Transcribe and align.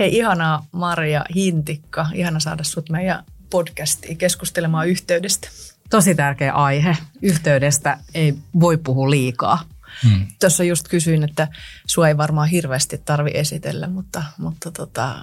Hei, 0.00 0.16
ihanaa 0.16 0.66
Maria 0.72 1.24
Hintikka. 1.34 2.06
Ihana 2.14 2.40
saada 2.40 2.64
sut 2.64 2.90
meidän 2.90 3.24
podcastiin 3.50 4.16
keskustelemaan 4.16 4.88
yhteydestä. 4.88 5.48
Tosi 5.90 6.14
tärkeä 6.14 6.52
aihe. 6.52 6.96
Yhteydestä 7.22 7.98
ei 8.14 8.34
voi 8.60 8.76
puhua 8.76 9.10
liikaa. 9.10 9.62
Hmm. 10.02 10.26
Tuossa 10.40 10.64
just 10.64 10.88
kysyin, 10.88 11.24
että 11.24 11.48
sua 11.86 12.08
ei 12.08 12.16
varmaan 12.16 12.48
hirveästi 12.48 13.02
tarvi 13.04 13.30
esitellä, 13.34 13.88
mutta, 13.88 14.22
mutta 14.38 14.70
tota, 14.70 15.14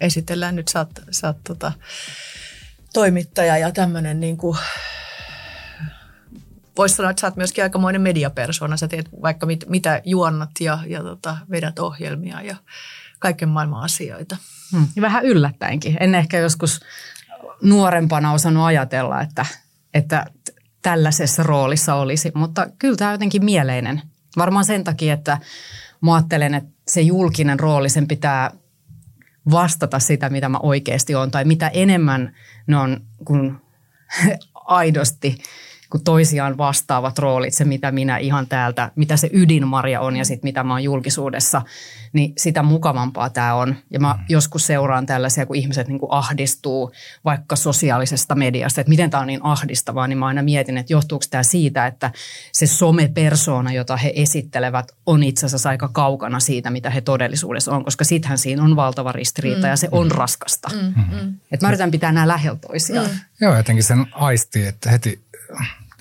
esitellään 0.00 0.56
nyt. 0.56 0.68
Sä 0.68 0.78
oot, 0.78 0.90
sä 1.10 1.26
oot 1.26 1.38
tota, 1.48 1.72
toimittaja 2.92 3.58
ja 3.58 3.72
tämmöinen 3.72 4.20
niin 4.20 4.36
kuin, 4.36 4.58
voisi 6.76 6.94
sanoa, 6.94 7.10
että 7.10 7.20
sä 7.20 7.26
oot 7.26 7.36
myöskin 7.36 7.64
aikamoinen 7.64 8.02
mediapersona. 8.02 8.76
Sä 8.76 8.88
teet 8.88 9.08
vaikka 9.22 9.46
mit, 9.46 9.64
mitä 9.68 10.02
juonnat 10.04 10.50
ja, 10.60 10.78
ja 10.86 11.02
tota, 11.02 11.36
vedät 11.50 11.78
ohjelmia 11.78 12.42
ja 12.42 12.56
kaiken 13.24 13.48
maailman 13.48 13.82
asioita. 13.82 14.36
Hmm. 14.72 14.86
Vähän 15.00 15.24
yllättäenkin. 15.24 15.96
En 16.00 16.14
ehkä 16.14 16.38
joskus 16.38 16.80
nuorempana 17.62 18.32
osannut 18.32 18.64
ajatella, 18.64 19.20
että, 19.20 19.46
että 19.94 20.26
tällaisessa 20.82 21.42
roolissa 21.42 21.94
olisi, 21.94 22.32
mutta 22.34 22.66
kyllä 22.78 22.96
tämä 22.96 23.08
on 23.10 23.14
jotenkin 23.14 23.44
mieleinen. 23.44 24.02
Varmaan 24.36 24.64
sen 24.64 24.84
takia, 24.84 25.14
että 25.14 25.38
mä 26.00 26.14
ajattelen, 26.14 26.54
että 26.54 26.70
se 26.88 27.00
julkinen 27.00 27.60
rooli, 27.60 27.88
sen 27.88 28.08
pitää 28.08 28.50
vastata 29.50 29.98
sitä, 29.98 30.30
mitä 30.30 30.48
mä 30.48 30.58
oikeasti 30.62 31.14
on, 31.14 31.30
tai 31.30 31.44
mitä 31.44 31.68
enemmän 31.68 32.34
ne 32.66 32.76
on 32.76 33.00
kuin 33.24 33.56
aidosti 34.54 35.38
kun 35.94 36.04
toisiaan 36.04 36.58
vastaavat 36.58 37.18
roolit, 37.18 37.54
se 37.54 37.64
mitä 37.64 37.92
minä 37.92 38.18
ihan 38.18 38.46
täältä, 38.46 38.90
mitä 38.96 39.16
se 39.16 39.30
ydinmarja 39.32 40.00
on 40.00 40.16
ja 40.16 40.24
sitten 40.24 40.48
mitä 40.48 40.64
mä 40.64 40.72
oon 40.72 40.84
julkisuudessa, 40.84 41.62
niin 42.12 42.32
sitä 42.38 42.62
mukavampaa 42.62 43.30
tämä 43.30 43.54
on. 43.54 43.76
Ja 43.90 44.00
mä 44.00 44.12
mm. 44.12 44.24
joskus 44.28 44.66
seuraan 44.66 45.06
tällaisia, 45.06 45.46
kun 45.46 45.56
ihmiset 45.56 45.88
niin 45.88 45.98
kuin 45.98 46.12
ahdistuu 46.12 46.92
vaikka 47.24 47.56
sosiaalisesta 47.56 48.34
mediasta, 48.34 48.80
että 48.80 48.88
miten 48.88 49.10
tämä 49.10 49.20
on 49.20 49.26
niin 49.26 49.40
ahdistavaa, 49.42 50.06
niin 50.06 50.18
mä 50.18 50.26
aina 50.26 50.42
mietin, 50.42 50.78
että 50.78 50.92
johtuuko 50.92 51.24
tämä 51.30 51.42
siitä, 51.42 51.86
että 51.86 52.10
se 52.52 52.66
somepersona, 52.66 53.72
jota 53.72 53.96
he 53.96 54.12
esittelevät, 54.16 54.92
on 55.06 55.22
itse 55.22 55.46
asiassa 55.46 55.68
aika 55.68 55.88
kaukana 55.88 56.40
siitä, 56.40 56.70
mitä 56.70 56.90
he 56.90 57.00
todellisuudessa 57.00 57.72
on, 57.72 57.84
koska 57.84 58.04
sittenhän 58.04 58.38
siinä 58.38 58.62
on 58.62 58.76
valtava 58.76 59.12
ristiriita 59.12 59.66
mm. 59.66 59.70
ja 59.70 59.76
se 59.76 59.88
on 59.92 60.06
mm. 60.06 60.12
raskasta. 60.12 60.68
Mm. 60.72 60.94
Mm. 61.16 61.34
Että 61.52 61.66
mä 61.66 61.70
yritän 61.70 61.90
pitää 61.90 62.12
nämä 62.12 62.28
lähellä 62.28 62.58
toisiaan. 62.58 63.10
Mm. 63.10 63.18
Joo, 63.40 63.56
jotenkin 63.56 63.84
sen 63.84 64.06
aisti, 64.12 64.66
että 64.66 64.90
heti 64.90 65.24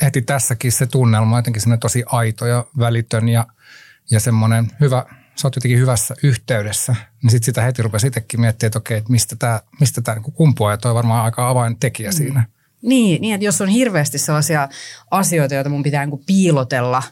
heti 0.05 0.21
tässäkin 0.21 0.71
se 0.71 0.85
tunnelma 0.85 1.37
jotenkin 1.37 1.61
semmoinen 1.61 1.79
tosi 1.79 2.03
aito 2.05 2.45
ja 2.45 2.65
välitön 2.79 3.29
ja, 3.29 3.47
ja 4.11 4.19
semmoinen 4.19 4.71
hyvä, 4.79 5.05
sä 5.35 5.47
oot 5.47 5.55
jotenkin 5.55 5.79
hyvässä 5.79 6.15
yhteydessä, 6.23 6.95
niin 7.23 7.31
sitten 7.31 7.45
sitä 7.45 7.61
heti 7.61 7.81
rupesi 7.81 8.07
itsekin 8.07 8.41
miettimään, 8.41 8.67
että 8.67 8.79
okei, 8.79 8.97
että 8.97 9.11
mistä 9.11 9.35
tämä 9.35 9.61
mistä 9.79 10.01
tää 10.01 10.15
niinku 10.15 10.31
kumpuaa 10.31 10.71
ja 10.71 10.77
toi 10.77 10.91
on 10.91 10.95
varmaan 10.95 11.25
aika 11.25 11.49
avaintekijä 11.49 12.09
mm. 12.09 12.13
siinä. 12.13 12.45
Niin, 12.81 13.21
niin, 13.21 13.33
että 13.33 13.45
jos 13.45 13.61
on 13.61 13.67
hirveästi 13.67 14.17
sellaisia 14.17 14.69
asioita, 15.11 15.55
joita 15.55 15.69
mun 15.69 15.83
pitää 15.83 16.05
niin 16.05 16.23
piilotella 16.25 17.03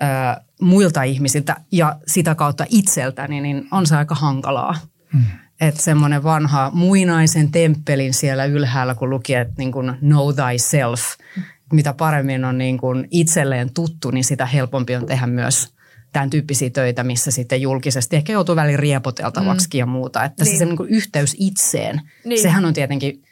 ää, 0.00 0.40
muilta 0.60 1.02
ihmisiltä 1.02 1.56
ja 1.72 1.96
sitä 2.06 2.34
kautta 2.34 2.66
itseltäni, 2.68 3.40
niin 3.40 3.68
on 3.70 3.86
se 3.86 3.96
aika 3.96 4.14
hankalaa. 4.14 4.76
Mm. 5.12 5.24
Että 5.60 5.82
semmoinen 5.82 6.22
vanha 6.22 6.70
muinaisen 6.74 7.52
temppelin 7.52 8.14
siellä 8.14 8.44
ylhäällä, 8.44 8.94
kun 8.94 9.10
luki, 9.10 9.34
että 9.34 9.54
niin 9.58 9.72
kuin 9.72 9.94
know 9.98 10.34
thyself, 10.34 11.00
mitä 11.72 11.92
paremmin 11.92 12.44
on 12.44 12.58
niin 12.58 12.78
kuin 12.78 13.08
itselleen 13.10 13.74
tuttu, 13.74 14.10
niin 14.10 14.24
sitä 14.24 14.46
helpompi 14.46 14.96
on 14.96 15.06
tehdä 15.06 15.26
myös 15.26 15.76
tämän 16.12 16.30
tyyppisiä 16.30 16.70
töitä, 16.70 17.04
missä 17.04 17.30
sitten 17.30 17.60
julkisesti 17.60 18.16
ehkä 18.16 18.32
joutuu 18.32 18.56
välin 18.56 18.78
riepoteltavaksi 18.78 19.68
mm. 19.72 19.78
ja 19.78 19.86
muuta. 19.86 20.24
Että 20.24 20.44
niin. 20.44 20.54
se, 20.54 20.58
se 20.58 20.64
niin 20.64 20.76
kuin 20.76 20.88
yhteys 20.88 21.36
itseen, 21.38 22.00
niin. 22.24 22.42
sehän 22.42 22.64
on 22.64 22.74
tietenkin 22.74 23.22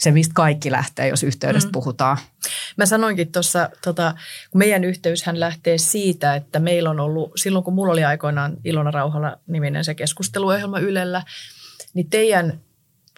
se, 0.00 0.10
mistä 0.10 0.32
kaikki 0.34 0.70
lähtee, 0.70 1.08
jos 1.08 1.22
yhteydestä 1.22 1.68
mm. 1.68 1.72
puhutaan. 1.72 2.18
Mä 2.76 2.86
sanoinkin 2.86 3.32
tuossa, 3.32 3.70
tota, 3.84 4.14
kun 4.50 4.58
meidän 4.58 4.84
yhteyshän 4.84 5.40
lähtee 5.40 5.78
siitä, 5.78 6.34
että 6.34 6.58
meillä 6.58 6.90
on 6.90 7.00
ollut, 7.00 7.32
silloin 7.36 7.64
kun 7.64 7.74
mulla 7.74 7.92
oli 7.92 8.04
aikoinaan 8.04 8.56
Ilona 8.64 8.90
Rauhala 8.90 9.36
niminen 9.46 9.84
se 9.84 9.94
keskusteluohjelma 9.94 10.78
Ylellä, 10.78 11.22
niin 11.94 12.10
teidän 12.10 12.60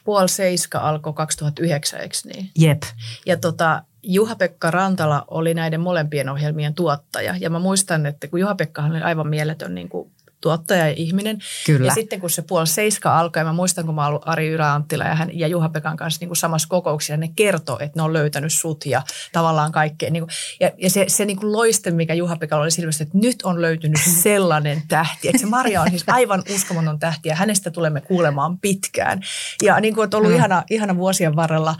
puoli 0.04 0.28
seiska 0.28 0.78
alkoi 0.78 1.12
2009, 1.12 2.00
eikö 2.00 2.16
niin? 2.24 2.50
Jep. 2.58 2.82
Ja 3.26 3.36
tota, 3.36 3.82
Juha-Pekka 4.08 4.70
Rantala 4.70 5.24
oli 5.28 5.54
näiden 5.54 5.80
molempien 5.80 6.28
ohjelmien 6.28 6.74
tuottaja. 6.74 7.34
Ja 7.40 7.50
mä 7.50 7.58
muistan, 7.58 8.06
että 8.06 8.28
kun 8.28 8.40
Juha-Pekkahan 8.40 8.90
oli 8.90 9.00
aivan 9.00 9.28
mieletön 9.28 9.74
niin 9.74 9.88
kuin 9.88 10.10
tuottaja 10.46 10.86
ja 10.86 10.94
ihminen. 10.96 11.38
Kyllä. 11.66 11.86
Ja 11.86 11.94
sitten 11.94 12.20
kun 12.20 12.30
se 12.30 12.42
puoli 12.42 12.66
seiska 12.66 13.18
alkoi, 13.18 13.44
mä 13.44 13.52
muistan, 13.52 13.86
kun 13.86 13.94
mä 13.94 14.06
ollut 14.06 14.22
Ari 14.26 14.48
Yrä-Anttila 14.48 15.04
ja, 15.04 15.14
hän, 15.14 15.30
ja 15.38 15.48
Juha-Pekan 15.48 15.96
kanssa 15.96 16.18
niin 16.20 16.28
kuin 16.28 16.36
samassa 16.36 16.68
kokouksessa, 16.68 17.16
ne 17.16 17.30
kertoi, 17.36 17.76
että 17.80 17.98
ne 17.98 18.02
on 18.02 18.12
löytänyt 18.12 18.52
sut 18.52 18.86
ja 18.86 19.02
tavallaan 19.32 19.72
kaikkea. 19.72 20.10
Niin 20.10 20.22
kuin, 20.22 20.30
ja, 20.60 20.70
ja 20.78 20.90
se, 20.90 21.04
se 21.08 21.24
niin 21.24 21.36
kuin 21.36 21.52
loiste, 21.52 21.90
mikä 21.90 22.14
Juha-Pekalla 22.14 22.62
oli 22.62 22.70
silmässä, 22.70 23.04
että 23.04 23.18
nyt 23.18 23.42
on 23.42 23.62
löytynyt 23.62 24.00
sellainen 24.22 24.82
tähti. 24.88 25.28
Että 25.28 25.38
se 25.38 25.46
Maria 25.46 25.82
on 25.82 25.90
siis 25.90 26.04
aivan 26.06 26.42
uskomaton 26.54 26.98
tähti 26.98 27.28
ja 27.28 27.34
hänestä 27.34 27.70
tulemme 27.70 28.00
kuulemaan 28.00 28.58
pitkään. 28.58 29.20
Ja 29.62 29.80
niin 29.80 29.94
kuin, 29.94 30.04
että 30.04 30.16
ollut 30.16 30.30
mm. 30.30 30.36
ihana, 30.36 30.62
ihana 30.70 30.96
vuosien 30.96 31.36
varrella, 31.36 31.74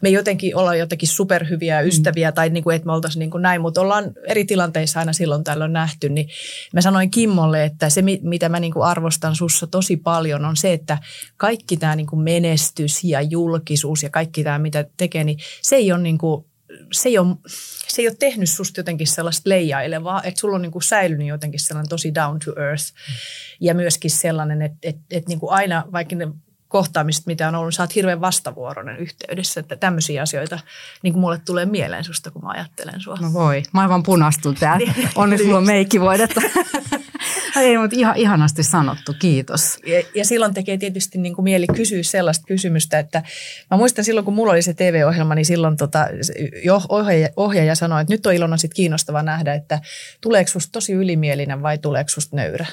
me 0.00 0.08
jotenkin 0.08 0.56
ollaan 0.56 0.78
jotenkin 0.78 1.08
superhyviä 1.08 1.80
ystäviä 1.80 2.30
mm. 2.30 2.34
tai 2.34 2.50
niin 2.50 2.64
kuin, 2.64 2.76
että 2.76 2.86
me 2.86 2.92
oltaisiin 2.92 3.20
niin 3.20 3.30
kuin 3.30 3.42
näin, 3.42 3.60
mutta 3.60 3.80
ollaan 3.80 4.04
eri 4.28 4.44
tilanteissa 4.44 4.98
aina 4.98 5.12
silloin 5.12 5.44
tällöin 5.44 5.72
nähty. 5.72 6.08
Niin 6.08 6.28
mä 6.72 6.80
sanoin 6.80 7.10
Kimmolle, 7.10 7.64
että 7.64 7.90
se 7.90 8.02
mitä 8.22 8.48
mä 8.48 8.60
niin 8.60 8.72
kuin 8.72 8.84
arvostan 8.84 9.36
sussa 9.36 9.66
tosi 9.66 9.96
paljon, 9.96 10.44
on 10.44 10.56
se, 10.56 10.72
että 10.72 10.98
kaikki 11.36 11.76
tämä 11.76 11.96
niin 11.96 12.06
kuin 12.06 12.22
menestys 12.22 13.04
ja 13.04 13.20
julkisuus 13.20 14.02
ja 14.02 14.10
kaikki 14.10 14.44
tämä, 14.44 14.58
mitä 14.58 14.84
tekee, 14.96 15.24
niin 15.24 15.38
se 15.62 15.76
ei 15.76 15.92
ole 15.92 16.02
niin 16.02 16.18
kuin 16.18 16.44
se 16.92 17.08
ei, 17.08 17.18
ole, 17.18 17.36
se 17.88 18.02
ei 18.02 18.08
ole 18.08 18.16
tehnyt 18.18 18.50
susta 18.50 18.80
jotenkin 18.80 19.06
sellaista 19.06 19.50
leijailevaa, 19.50 20.22
että 20.22 20.40
sulla 20.40 20.54
on 20.54 20.62
niin 20.62 20.72
kuin 20.72 20.82
säilynyt 20.82 21.26
jotenkin 21.26 21.60
sellainen 21.60 21.88
tosi 21.88 22.14
down 22.14 22.38
to 22.44 22.60
earth. 22.60 22.84
Ja 23.60 23.74
myöskin 23.74 24.10
sellainen, 24.10 24.62
että, 24.62 24.78
että, 24.82 25.02
että 25.10 25.28
niin 25.28 25.40
kuin 25.40 25.52
aina, 25.52 25.84
vaikka 25.92 26.16
ne 26.16 26.28
kohtaamiset, 26.68 27.26
mitä 27.26 27.48
on 27.48 27.54
ollut, 27.54 27.74
sä 27.74 27.82
oot 27.82 27.94
hirveän 27.94 28.20
vastavuoroinen 28.20 28.96
yhteydessä, 28.96 29.60
että 29.60 29.76
tämmöisiä 29.76 30.22
asioita 30.22 30.58
niin 31.02 31.12
kuin 31.12 31.20
mulle 31.20 31.40
tulee 31.44 31.66
mieleen 31.66 32.04
susta, 32.04 32.30
kun 32.30 32.42
mä 32.42 32.50
ajattelen 32.50 33.00
sua. 33.00 33.18
No 33.20 33.32
voi, 33.32 33.62
mä 33.72 33.80
aivan 33.80 34.02
punastun 34.02 34.54
täällä. 34.54 34.94
Onneksi 35.14 35.44
mulla 35.46 35.58
on 35.58 35.66
meikkivoidetta. 35.66 36.40
Ei, 37.56 37.78
mutta 37.78 37.96
ihan, 37.96 38.16
ihanasti 38.16 38.62
sanottu, 38.62 39.14
kiitos. 39.18 39.78
Ja, 39.86 40.02
ja 40.14 40.24
silloin 40.24 40.54
tekee 40.54 40.78
tietysti 40.78 41.18
niin 41.18 41.34
kuin 41.34 41.44
mieli 41.44 41.66
kysyä 41.66 42.02
sellaista 42.02 42.44
kysymystä, 42.46 42.98
että 42.98 43.22
mä 43.70 43.76
muistan 43.76 44.04
silloin, 44.04 44.24
kun 44.24 44.34
mulla 44.34 44.52
oli 44.52 44.62
se 44.62 44.74
TV-ohjelma, 44.74 45.34
niin 45.34 45.44
silloin 45.44 45.76
tota, 45.76 46.08
ohjaaja, 46.88 47.28
ohjaaja 47.36 47.74
sanoi, 47.74 48.00
että 48.00 48.14
nyt 48.14 48.26
on 48.26 48.34
Ilona 48.34 48.56
sit 48.56 48.74
kiinnostava 48.74 49.22
nähdä, 49.22 49.54
että 49.54 49.80
tuleeko 50.20 50.50
susta 50.50 50.72
tosi 50.72 50.92
ylimielinen 50.92 51.62
vai 51.62 51.78
tuleeko 51.78 52.08
susta 52.08 52.36
nöyrä. 52.36 52.66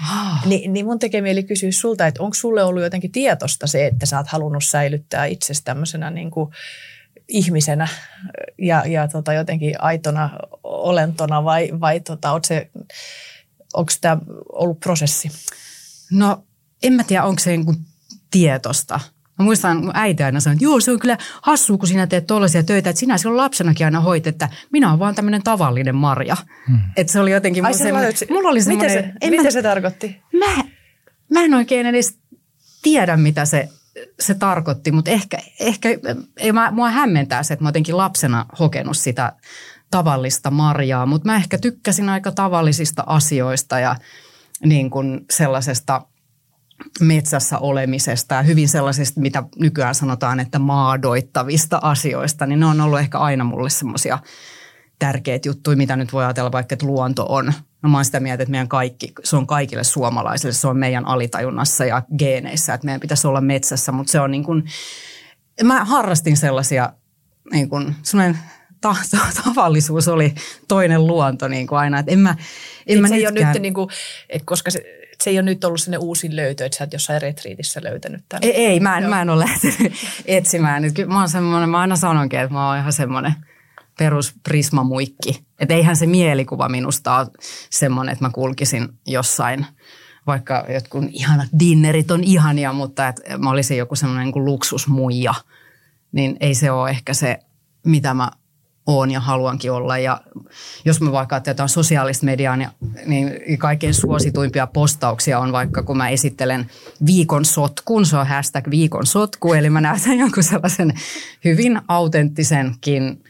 Oh. 0.00 0.46
Ni, 0.46 0.68
niin 0.68 0.86
mun 0.86 0.98
tekee 0.98 1.20
mieli 1.20 1.42
kysyä 1.42 1.70
sulta, 1.72 2.06
että 2.06 2.22
onko 2.22 2.34
sulle 2.34 2.62
ollut 2.64 2.82
jotenkin 2.82 3.12
tietosta 3.12 3.66
se, 3.66 3.86
että 3.86 4.06
sä 4.06 4.18
oot 4.18 4.26
halunnut 4.26 4.64
säilyttää 4.64 5.26
itsesi 5.26 5.64
tämmöisenä 5.64 6.10
niin 6.10 6.30
kuin 6.30 6.50
ihmisenä 7.28 7.88
ja, 8.58 8.82
ja 8.86 9.08
tota 9.08 9.32
jotenkin 9.32 9.82
aitona 9.82 10.30
olentona 10.62 11.44
vai, 11.44 11.68
vai 11.80 12.00
tota, 12.00 12.32
oot 12.32 12.44
se 12.44 12.70
onko 13.74 13.92
tämä 14.00 14.18
ollut 14.52 14.80
prosessi? 14.80 15.30
No 16.10 16.44
en 16.82 16.92
mä 16.92 17.04
tiedä, 17.04 17.24
onko 17.24 17.38
se 17.38 17.56
niin 17.56 17.76
tietosta. 18.30 19.00
Mä 19.38 19.44
muistan, 19.44 19.76
mun 19.76 19.90
äiti 19.94 20.22
aina 20.22 20.40
sanoi, 20.40 20.54
että 20.54 20.64
joo, 20.64 20.80
se 20.80 20.90
on 20.90 20.98
kyllä 20.98 21.18
hassu, 21.42 21.78
kun 21.78 21.88
sinä 21.88 22.06
teet 22.06 22.26
tuollaisia 22.26 22.62
töitä, 22.62 22.90
että 22.90 23.00
sinä 23.00 23.18
silloin 23.18 23.36
lapsenakin 23.36 23.86
aina 23.86 24.00
hoit, 24.00 24.26
että 24.26 24.48
minä 24.72 24.88
olen 24.88 24.98
vaan 24.98 25.14
tämmöinen 25.14 25.42
tavallinen 25.42 25.94
Marja. 25.94 26.36
Hmm. 26.68 26.78
Että 26.96 27.12
se 27.12 27.20
oli 27.20 27.30
jotenkin... 27.30 27.66
Ai 27.66 27.74
semmoinen, 27.74 28.12
mulla 28.30 28.48
oli 28.48 28.62
semmoinen... 28.62 28.96
Mitä 28.96 29.18
se, 29.22 29.30
mitä 29.30 29.42
mä, 29.42 29.50
se 29.50 29.62
tarkoitti? 29.62 30.22
Mä, 30.32 30.64
mä 31.30 31.40
en 31.40 31.54
oikein 31.54 31.86
edes 31.86 32.18
tiedä, 32.82 33.16
mitä 33.16 33.44
se, 33.44 33.68
se 34.20 34.34
tarkoitti, 34.34 34.92
mutta 34.92 35.10
ehkä, 35.10 35.38
ehkä 35.60 35.88
ei, 36.36 36.52
mä, 36.52 36.70
mua 36.70 36.90
hämmentää 36.90 37.42
se, 37.42 37.54
että 37.54 37.62
mä 37.62 37.68
jotenkin 37.68 37.96
lapsena 37.96 38.46
hokenut 38.58 38.96
sitä 38.96 39.32
tavallista 39.94 40.50
Marjaa, 40.50 41.06
mutta 41.06 41.28
mä 41.28 41.36
ehkä 41.36 41.58
tykkäsin 41.58 42.08
aika 42.08 42.32
tavallisista 42.32 43.04
asioista 43.06 43.78
ja 43.78 43.96
niin 44.64 44.90
kuin 44.90 45.20
sellaisesta 45.30 46.06
metsässä 47.00 47.58
olemisesta 47.58 48.34
ja 48.34 48.42
hyvin 48.42 48.68
sellaisista, 48.68 49.20
mitä 49.20 49.42
nykyään 49.58 49.94
sanotaan, 49.94 50.40
että 50.40 50.58
maadoittavista 50.58 51.78
asioista, 51.82 52.46
niin 52.46 52.60
ne 52.60 52.66
on 52.66 52.80
ollut 52.80 52.98
ehkä 52.98 53.18
aina 53.18 53.44
mulle 53.44 53.70
semmoisia 53.70 54.18
tärkeitä 54.98 55.48
juttuja, 55.48 55.76
mitä 55.76 55.96
nyt 55.96 56.12
voi 56.12 56.24
ajatella 56.24 56.52
vaikka, 56.52 56.72
että 56.72 56.86
luonto 56.86 57.26
on. 57.28 57.52
No 57.82 57.88
mä 57.88 57.96
oon 57.96 58.04
sitä 58.04 58.20
mieltä, 58.20 58.42
että 58.42 58.50
meidän 58.50 58.68
kaikki, 58.68 59.12
se 59.24 59.36
on 59.36 59.46
kaikille 59.46 59.84
suomalaisille, 59.84 60.52
se 60.52 60.68
on 60.68 60.78
meidän 60.78 61.06
alitajunnassa 61.06 61.84
ja 61.84 62.02
geeneissä, 62.18 62.74
että 62.74 62.84
meidän 62.84 63.00
pitäisi 63.00 63.26
olla 63.26 63.40
metsässä, 63.40 63.92
mutta 63.92 64.10
se 64.10 64.20
on 64.20 64.30
niin 64.30 64.44
kuin, 64.44 64.64
mä 65.62 65.84
harrastin 65.84 66.36
sellaisia 66.36 66.92
niin 67.52 67.68
kuin, 67.68 67.94
sellainen 68.02 68.38
ta- 68.88 68.96
ta- 69.10 69.42
tavallisuus 69.54 70.08
oli 70.08 70.34
toinen 70.68 71.06
luonto 71.06 71.48
niin 71.48 71.66
kuin 71.66 71.78
aina. 71.78 71.98
Et 71.98 72.08
en 72.08 72.18
mä, 72.18 72.36
en 72.86 73.00
mä 73.00 73.08
se 73.08 73.14
ei 73.14 73.26
ole 73.26 73.32
nyt, 73.32 73.62
niin 73.62 73.74
kuin, 73.74 73.88
koska 74.44 74.70
se, 74.70 74.84
se 75.22 75.30
ei 75.30 75.36
ole 75.36 75.42
nyt 75.42 75.64
ollut 75.64 75.80
sinne 75.80 75.98
uusin 75.98 76.36
löytö, 76.36 76.64
että 76.64 76.78
sä 76.78 76.84
oot 76.84 76.92
jossain 76.92 77.22
retriitissä 77.22 77.80
löytänyt 77.82 78.24
tämän. 78.28 78.44
Ei, 78.44 78.66
ei 78.66 78.80
mä, 78.80 78.98
en, 78.98 79.10
mä 79.10 79.22
en 79.22 79.30
ole 79.30 79.44
lähtenyt 79.44 79.92
etsimään. 80.26 80.94
Kyllä 80.94 81.12
mä, 81.12 81.18
oon 81.18 81.28
semmoinen, 81.28 81.68
mä 81.68 81.80
aina 81.80 81.96
sanonkin, 81.96 82.40
että 82.40 82.52
mä 82.52 82.68
oon 82.68 82.78
ihan 82.78 82.92
semmoinen 82.92 83.34
perus 83.98 84.34
prismamuikki. 84.42 85.44
Että 85.58 85.74
eihän 85.74 85.96
se 85.96 86.06
mielikuva 86.06 86.68
minusta 86.68 87.16
ole 87.16 87.26
semmoinen, 87.70 88.12
että 88.12 88.24
mä 88.24 88.30
kulkisin 88.30 88.88
jossain, 89.06 89.66
vaikka 90.26 90.64
jotkut 90.68 91.04
ihanat 91.10 91.48
dinnerit 91.58 92.10
on 92.10 92.24
ihania, 92.24 92.72
mutta 92.72 93.08
että 93.08 93.38
mä 93.38 93.50
olisin 93.50 93.78
joku 93.78 93.96
semmoinen 93.96 94.28
niin 94.34 94.44
luksusmuija. 94.44 95.34
Niin 96.12 96.36
ei 96.40 96.54
se 96.54 96.70
ole 96.70 96.90
ehkä 96.90 97.14
se, 97.14 97.38
mitä 97.84 98.14
mä 98.14 98.30
oon 98.86 99.10
ja 99.10 99.20
haluankin 99.20 99.72
olla. 99.72 99.98
Ja 99.98 100.20
jos 100.84 101.00
me 101.00 101.12
vaikka 101.12 101.42
jotain 101.46 101.68
sosiaalista 101.68 102.26
mediaa, 102.26 102.56
niin, 102.56 102.68
niin 103.06 103.58
kaikkein 103.58 103.94
suosituimpia 103.94 104.66
postauksia 104.66 105.38
on 105.38 105.52
vaikka, 105.52 105.82
kun 105.82 105.96
mä 105.96 106.08
esittelen 106.08 106.70
viikon 107.06 107.44
sotkun, 107.44 108.06
se 108.06 108.16
on 108.16 108.26
hashtag 108.26 108.70
viikon 108.70 109.06
sotku, 109.06 109.52
eli 109.52 109.70
mä 109.70 109.80
näytän 109.80 110.18
jonkun 110.18 110.42
sellaisen 110.42 110.94
hyvin 111.44 111.80
autenttisenkin 111.88 113.24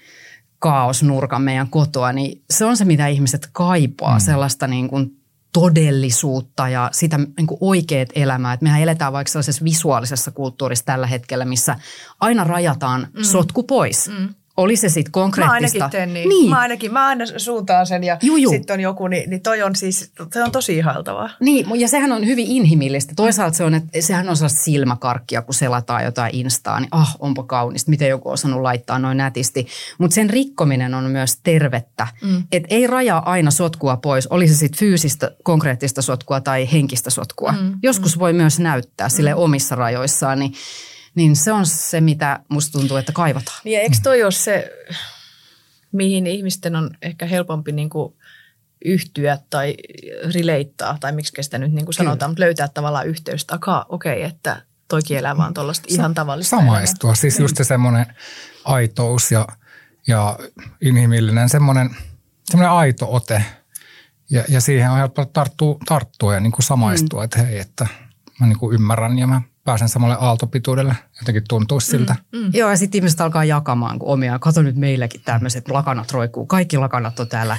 kaosnurkan 0.59 1.43
meidän 1.43 1.69
kotoa, 1.69 2.12
niin 2.12 2.43
se 2.51 2.65
on 2.65 2.77
se, 2.77 2.85
mitä 2.85 3.06
ihmiset 3.06 3.49
kaipaa, 3.53 4.19
mm. 4.19 4.21
sellaista 4.21 4.67
niin 4.67 4.89
kuin 4.89 5.17
todellisuutta 5.53 6.69
ja 6.69 6.91
sitä 6.93 7.19
niin 7.19 7.47
kuin 7.47 7.59
oikeat 7.61 8.09
elämää. 8.15 8.53
Että 8.53 8.65
mehän 8.65 8.81
eletään 8.81 9.12
vaikka 9.12 9.33
sellaisessa 9.33 9.65
visuaalisessa 9.65 10.31
kulttuurissa 10.31 10.85
tällä 10.85 11.06
hetkellä, 11.06 11.45
missä 11.45 11.79
aina 12.21 12.45
rajataan 12.45 13.09
mm. 13.12 13.23
sotku 13.23 13.62
pois. 13.62 14.09
Mm 14.09 14.35
oli 14.56 14.77
se 14.77 14.89
sitten 14.89 15.12
konkreettista. 15.12 15.79
Mä 15.79 15.85
ainakin 15.85 15.99
teen 15.99 16.15
niin. 16.15 16.29
niin. 16.29 16.51
Mä 16.51 16.59
ainakin, 16.59 16.93
mä 16.93 17.06
aina 17.06 17.25
suuntaan 17.37 17.87
sen 17.87 18.05
ja 18.05 18.19
sitten 18.51 18.75
on 18.75 18.81
joku, 18.81 19.09
niin, 19.09 19.31
niin 19.31 19.43
toi 19.43 19.62
on 19.62 19.77
siis, 19.77 20.12
toi 20.33 20.43
on 20.43 20.53
tosi 20.53 20.77
ihailtavaa. 20.77 21.31
Niin, 21.41 21.81
ja 21.81 21.89
sehän 21.89 22.12
on 22.12 22.27
hyvin 22.27 22.47
inhimillistä. 22.47 23.12
Toisaalta 23.17 23.56
se 23.56 23.65
on, 23.65 23.75
että 23.75 24.01
sehän 24.01 24.29
on 24.29 24.37
sellaista 24.37 24.62
silmäkarkkia, 24.62 25.43
kun 25.43 25.55
selataan 25.55 26.05
jotain 26.05 26.35
instaa, 26.35 26.81
niin 26.81 26.89
ah, 26.91 27.17
onpa 27.19 27.43
kaunista, 27.43 27.91
miten 27.91 28.09
joku 28.09 28.29
on 28.29 28.33
osannut 28.33 28.62
laittaa 28.62 28.99
noin 28.99 29.17
nätisti. 29.17 29.67
Mutta 29.99 30.15
sen 30.15 30.31
rikkominen 30.31 30.95
on 30.95 31.05
myös 31.05 31.39
tervettä. 31.43 32.06
Mm. 32.23 32.43
Että 32.53 32.75
ei 32.75 32.87
rajaa 32.87 33.31
aina 33.31 33.51
sotkua 33.51 33.97
pois, 33.97 34.27
oli 34.27 34.49
se 34.49 34.55
sitten 34.55 34.79
fyysistä, 34.79 35.31
konkreettista 35.43 36.03
sotkua 36.03 36.41
tai 36.41 36.73
henkistä 36.73 37.11
sotkua. 37.11 37.53
Mm. 37.53 37.79
Joskus 37.83 38.17
mm. 38.17 38.21
voi 38.21 38.33
myös 38.33 38.59
näyttää 38.59 39.09
sille 39.09 39.35
omissa 39.35 39.75
rajoissaan, 39.75 40.39
niin 40.39 40.53
niin 41.15 41.37
se 41.37 41.53
on 41.53 41.67
se, 41.67 42.01
mitä 42.01 42.41
musta 42.49 42.79
tuntuu, 42.79 42.97
että 42.97 43.13
kaivataan. 43.13 43.61
Niin 43.65 43.81
eikö 43.81 43.97
toi 44.03 44.23
ole 44.23 44.33
se, 44.33 44.73
mihin 45.93 46.27
ihmisten 46.27 46.77
on 46.77 46.91
ehkä 47.03 47.27
helpompi 47.27 47.73
niin 47.73 47.91
kuin 47.91 48.15
yhtyä 48.85 49.39
tai 49.51 49.75
rileittaa, 50.35 50.99
tai 51.01 51.13
miksi 51.13 51.43
sitä 51.43 51.59
nyt 51.59 51.73
niin 51.73 51.85
kuin 51.85 51.95
sanotaan, 51.95 52.31
mutta 52.31 52.41
löytää 52.41 52.69
tavallaan 52.69 53.07
yhteys 53.07 53.45
takaa, 53.45 53.87
okei, 53.89 54.17
okay, 54.17 54.29
että 54.29 54.63
toikin 54.89 55.19
elämä 55.19 55.47
on 55.47 55.55
tuollaista 55.55 55.87
ihan 55.89 56.15
tavallista 56.15 56.57
Samaistua, 56.57 57.09
elämää. 57.09 57.21
siis 57.21 57.39
just 57.41 57.57
se 57.57 57.65
semmoinen 57.65 58.07
aitous 58.65 59.33
ja, 59.33 59.47
ja 60.07 60.39
inhimillinen 60.81 61.49
semmoinen, 61.49 61.97
semmoinen 62.45 62.73
aito 62.73 63.13
ote. 63.13 63.45
Ja, 64.31 64.45
ja 64.49 64.61
siihen 64.61 64.91
on 64.91 64.99
helppo 64.99 65.25
tarttua, 65.25 65.79
tarttua 65.87 66.35
ja 66.35 66.41
niin 66.41 66.53
kuin 66.53 66.63
samaistua, 66.63 67.21
mm. 67.21 67.25
että 67.25 67.43
hei, 67.43 67.59
että 67.59 67.87
mä 68.41 68.47
niin 68.47 68.59
kuin 68.59 68.75
ymmärrän 68.75 69.19
ja 69.19 69.27
mä 69.27 69.43
pääsen 69.65 69.89
samalle 69.89 70.17
aaltopituudelle. 70.21 70.97
Jotenkin 71.21 71.43
tuntuu 71.49 71.81
siltä. 71.81 72.17
Mm, 72.33 72.39
mm. 72.39 72.51
Joo, 72.53 72.71
ja 72.71 72.77
sitten 72.77 72.99
ihmiset 72.99 73.21
alkaa 73.21 73.45
jakamaan 73.45 73.99
kun 73.99 74.09
omia. 74.09 74.39
Kato 74.39 74.63
nyt 74.63 74.77
meilläkin 74.77 75.21
tämmöiset 75.25 75.69
lakanat 75.69 76.13
roikkuu. 76.13 76.47
Kaikki 76.47 76.79
lakanat 76.79 77.21
on 77.21 77.29
täällä 77.29 77.57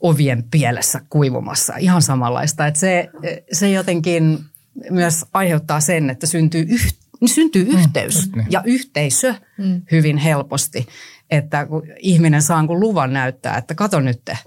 ovien 0.00 0.44
pielessä 0.50 1.00
kuivumassa. 1.10 1.76
Ihan 1.76 2.02
samanlaista. 2.02 2.66
Että 2.66 2.80
se, 2.80 3.10
se 3.52 3.70
jotenkin 3.70 4.38
myös 4.90 5.24
aiheuttaa 5.32 5.80
sen, 5.80 6.10
että 6.10 6.26
syntyy, 6.26 6.66
yh, 6.68 6.94
syntyy 7.26 7.64
mm, 7.64 7.78
yhteys 7.78 8.32
niin. 8.32 8.46
ja 8.50 8.62
yhteisö 8.64 9.34
mm. 9.58 9.82
hyvin 9.92 10.16
helposti. 10.16 10.86
Että 11.30 11.66
kun 11.66 11.82
ihminen 11.98 12.42
saa 12.42 12.66
kun 12.66 12.80
luvan 12.80 13.12
näyttää, 13.12 13.56
että 13.56 13.74
kato 13.74 14.00
nyt 14.00 14.20
te, 14.24 14.38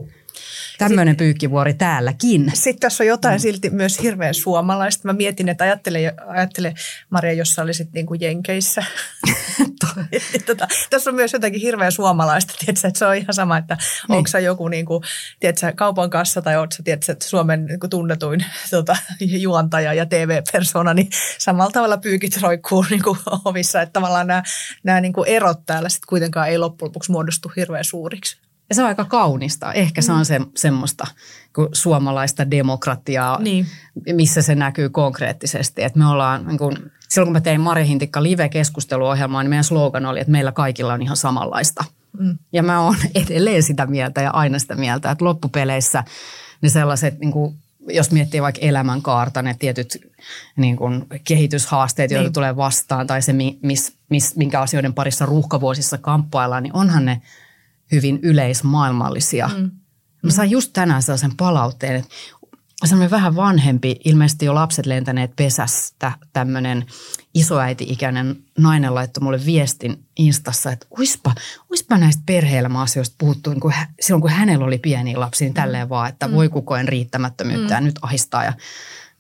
Tämmöinen 0.79 1.15
pyykkivuori 1.15 1.73
täälläkin. 1.73 2.51
Sitten 2.53 2.79
tässä 2.79 3.03
on 3.03 3.07
jotain 3.07 3.35
mm. 3.35 3.41
silti 3.41 3.69
myös 3.69 4.01
hirveän 4.01 4.33
suomalaista. 4.33 5.07
Mä 5.07 5.13
mietin, 5.13 5.49
että 5.49 5.63
ajattele, 5.63 6.13
ajattele 6.27 6.73
Maria, 7.09 7.33
jos 7.33 7.49
sä 7.55 7.61
olisit 7.61 7.93
niin 7.93 8.05
kuin 8.05 8.21
Jenkeissä. 8.21 8.83
tota, 10.45 10.67
tässä 10.89 11.09
on 11.09 11.15
myös 11.15 11.33
jotakin 11.33 11.61
hirveän 11.61 11.91
suomalaista. 11.91 12.53
Tiedätkö, 12.59 12.87
että 12.87 12.99
se 12.99 13.05
on 13.05 13.15
ihan 13.15 13.33
sama, 13.33 13.57
että 13.57 13.77
niin. 14.07 14.17
onko 14.17 14.27
sä 14.27 14.39
joku 14.39 14.67
niin 14.67 14.85
kuin, 14.85 15.03
tiedätkö, 15.39 15.73
kaupan 15.75 16.09
kassa 16.09 16.41
tai 16.41 16.57
oletko 16.57 16.83
tiedätkö, 16.83 17.11
että 17.11 17.25
Suomen 17.25 17.65
niin 17.65 17.79
kuin 17.79 17.89
tunnetuin 17.89 18.45
tota, 18.71 18.97
juontaja 19.19 19.93
ja 19.93 20.05
TV-persona, 20.05 20.93
niin 20.93 21.09
samalla 21.37 21.71
tavalla 21.71 21.97
pyykit 21.97 22.41
roikkuu 22.41 22.85
niin 22.89 23.03
kuin 23.03 23.19
ovissa. 23.45 23.81
Että 23.81 23.93
tavallaan 23.93 24.27
nämä, 24.27 24.43
nämä 24.83 25.01
niin 25.01 25.13
kuin 25.13 25.27
erot 25.27 25.65
täällä 25.65 25.89
sitten 25.89 26.07
kuitenkaan 26.09 26.49
ei 26.49 26.57
loppujen 26.57 26.89
lopuksi 26.89 27.11
muodostu 27.11 27.51
hirveän 27.55 27.83
suuriksi. 27.83 28.48
Ja 28.69 28.75
se 28.75 28.81
on 28.81 28.87
aika 28.87 29.05
kaunista. 29.05 29.73
Ehkä 29.73 30.01
se 30.01 30.11
on 30.11 30.25
se, 30.25 30.41
semmoista 30.55 31.07
kuin 31.55 31.67
suomalaista 31.73 32.51
demokratiaa, 32.51 33.41
niin. 33.41 33.65
missä 34.13 34.41
se 34.41 34.55
näkyy 34.55 34.89
konkreettisesti. 34.89 35.83
Että 35.83 35.99
me 35.99 36.07
ollaan, 36.07 36.47
niin 36.47 36.57
kuin, 36.57 36.77
silloin 37.09 37.27
kun 37.27 37.33
mä 37.33 37.41
tein 37.41 37.61
Mari 37.61 37.87
Hintikka 37.87 38.23
live-keskusteluohjelmaa, 38.23 39.43
niin 39.43 39.49
meidän 39.49 39.63
slogan 39.63 40.05
oli, 40.05 40.19
että 40.19 40.31
meillä 40.31 40.51
kaikilla 40.51 40.93
on 40.93 41.01
ihan 41.01 41.17
samanlaista. 41.17 41.83
Mm. 42.19 42.37
Ja 42.53 42.63
mä 42.63 42.81
oon 42.81 42.95
edelleen 43.25 43.63
sitä 43.63 43.85
mieltä 43.85 44.21
ja 44.21 44.31
aina 44.31 44.59
sitä 44.59 44.75
mieltä, 44.75 45.11
että 45.11 45.25
loppupeleissä 45.25 46.03
ne 46.61 46.69
sellaiset, 46.69 47.19
niin 47.19 47.31
kuin, 47.31 47.55
jos 47.87 48.11
miettii 48.11 48.41
vaikka 48.41 48.61
elämänkaarta, 48.61 49.41
ne 49.41 49.55
tietyt 49.59 49.97
niin 50.55 50.77
kuin, 50.77 51.05
kehityshaasteet, 51.23 52.11
joita 52.11 52.23
niin. 52.23 52.33
tulee 52.33 52.55
vastaan, 52.55 53.07
tai 53.07 53.21
se, 53.21 53.33
mis, 53.33 53.93
mis, 54.09 54.35
minkä 54.35 54.61
asioiden 54.61 54.93
parissa 54.93 55.25
ruuhkavuosissa 55.25 55.97
kamppaillaan, 55.97 56.63
niin 56.63 56.75
onhan 56.75 57.05
ne– 57.05 57.21
hyvin 57.91 58.19
yleismaailmallisia. 58.21 59.49
Mm. 59.57 59.71
Mä 60.23 60.31
sain 60.31 60.51
just 60.51 60.73
tänään 60.73 61.03
sellaisen 61.03 61.35
palautteen, 61.37 61.95
että 61.95 62.09
semmoinen 62.85 63.11
vähän 63.11 63.35
vanhempi, 63.35 63.99
ilmeisesti 64.05 64.45
jo 64.45 64.55
lapset 64.55 64.85
lentäneet 64.85 65.35
pesästä, 65.35 66.11
tämmöinen 66.33 66.85
isoäiti-ikäinen 67.33 68.35
nainen 68.57 68.95
laittoi 68.95 69.23
mulle 69.23 69.45
viestin 69.45 70.05
Instassa, 70.17 70.71
että 70.71 70.87
uispa, 70.97 71.35
uispa 71.71 71.97
näistä 71.97 72.23
perhe-elämäasioista 72.25 73.15
puhuttu 73.17 73.49
niin 73.49 73.59
kuin, 73.59 73.73
silloin, 73.99 74.21
kun 74.21 74.31
hänellä 74.31 74.65
oli 74.65 74.77
pieniä 74.77 75.19
lapsia, 75.19 75.45
niin 75.45 75.53
tälleen 75.53 75.87
mm. 75.87 75.89
vaan, 75.89 76.09
että 76.09 76.27
mm. 76.27 76.33
voi 76.33 76.49
kukoen 76.49 76.87
riittämättömyyttä 76.87 77.67
mm. 77.67 77.75
ja 77.75 77.81
nyt 77.81 77.99
ahistaa 78.01 78.43
ja 78.43 78.53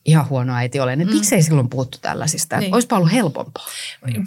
ihan 0.05 0.29
huono 0.29 0.55
äiti 0.55 0.79
olen. 0.79 0.99
Mm. 0.99 1.13
Miksei 1.13 1.43
silloin 1.43 1.69
puhuttu 1.69 1.97
tällaisista? 2.01 2.57
Niin. 2.57 2.73
Olisipa 2.73 2.97
ollut 2.97 3.11
helpompaa. 3.11 3.65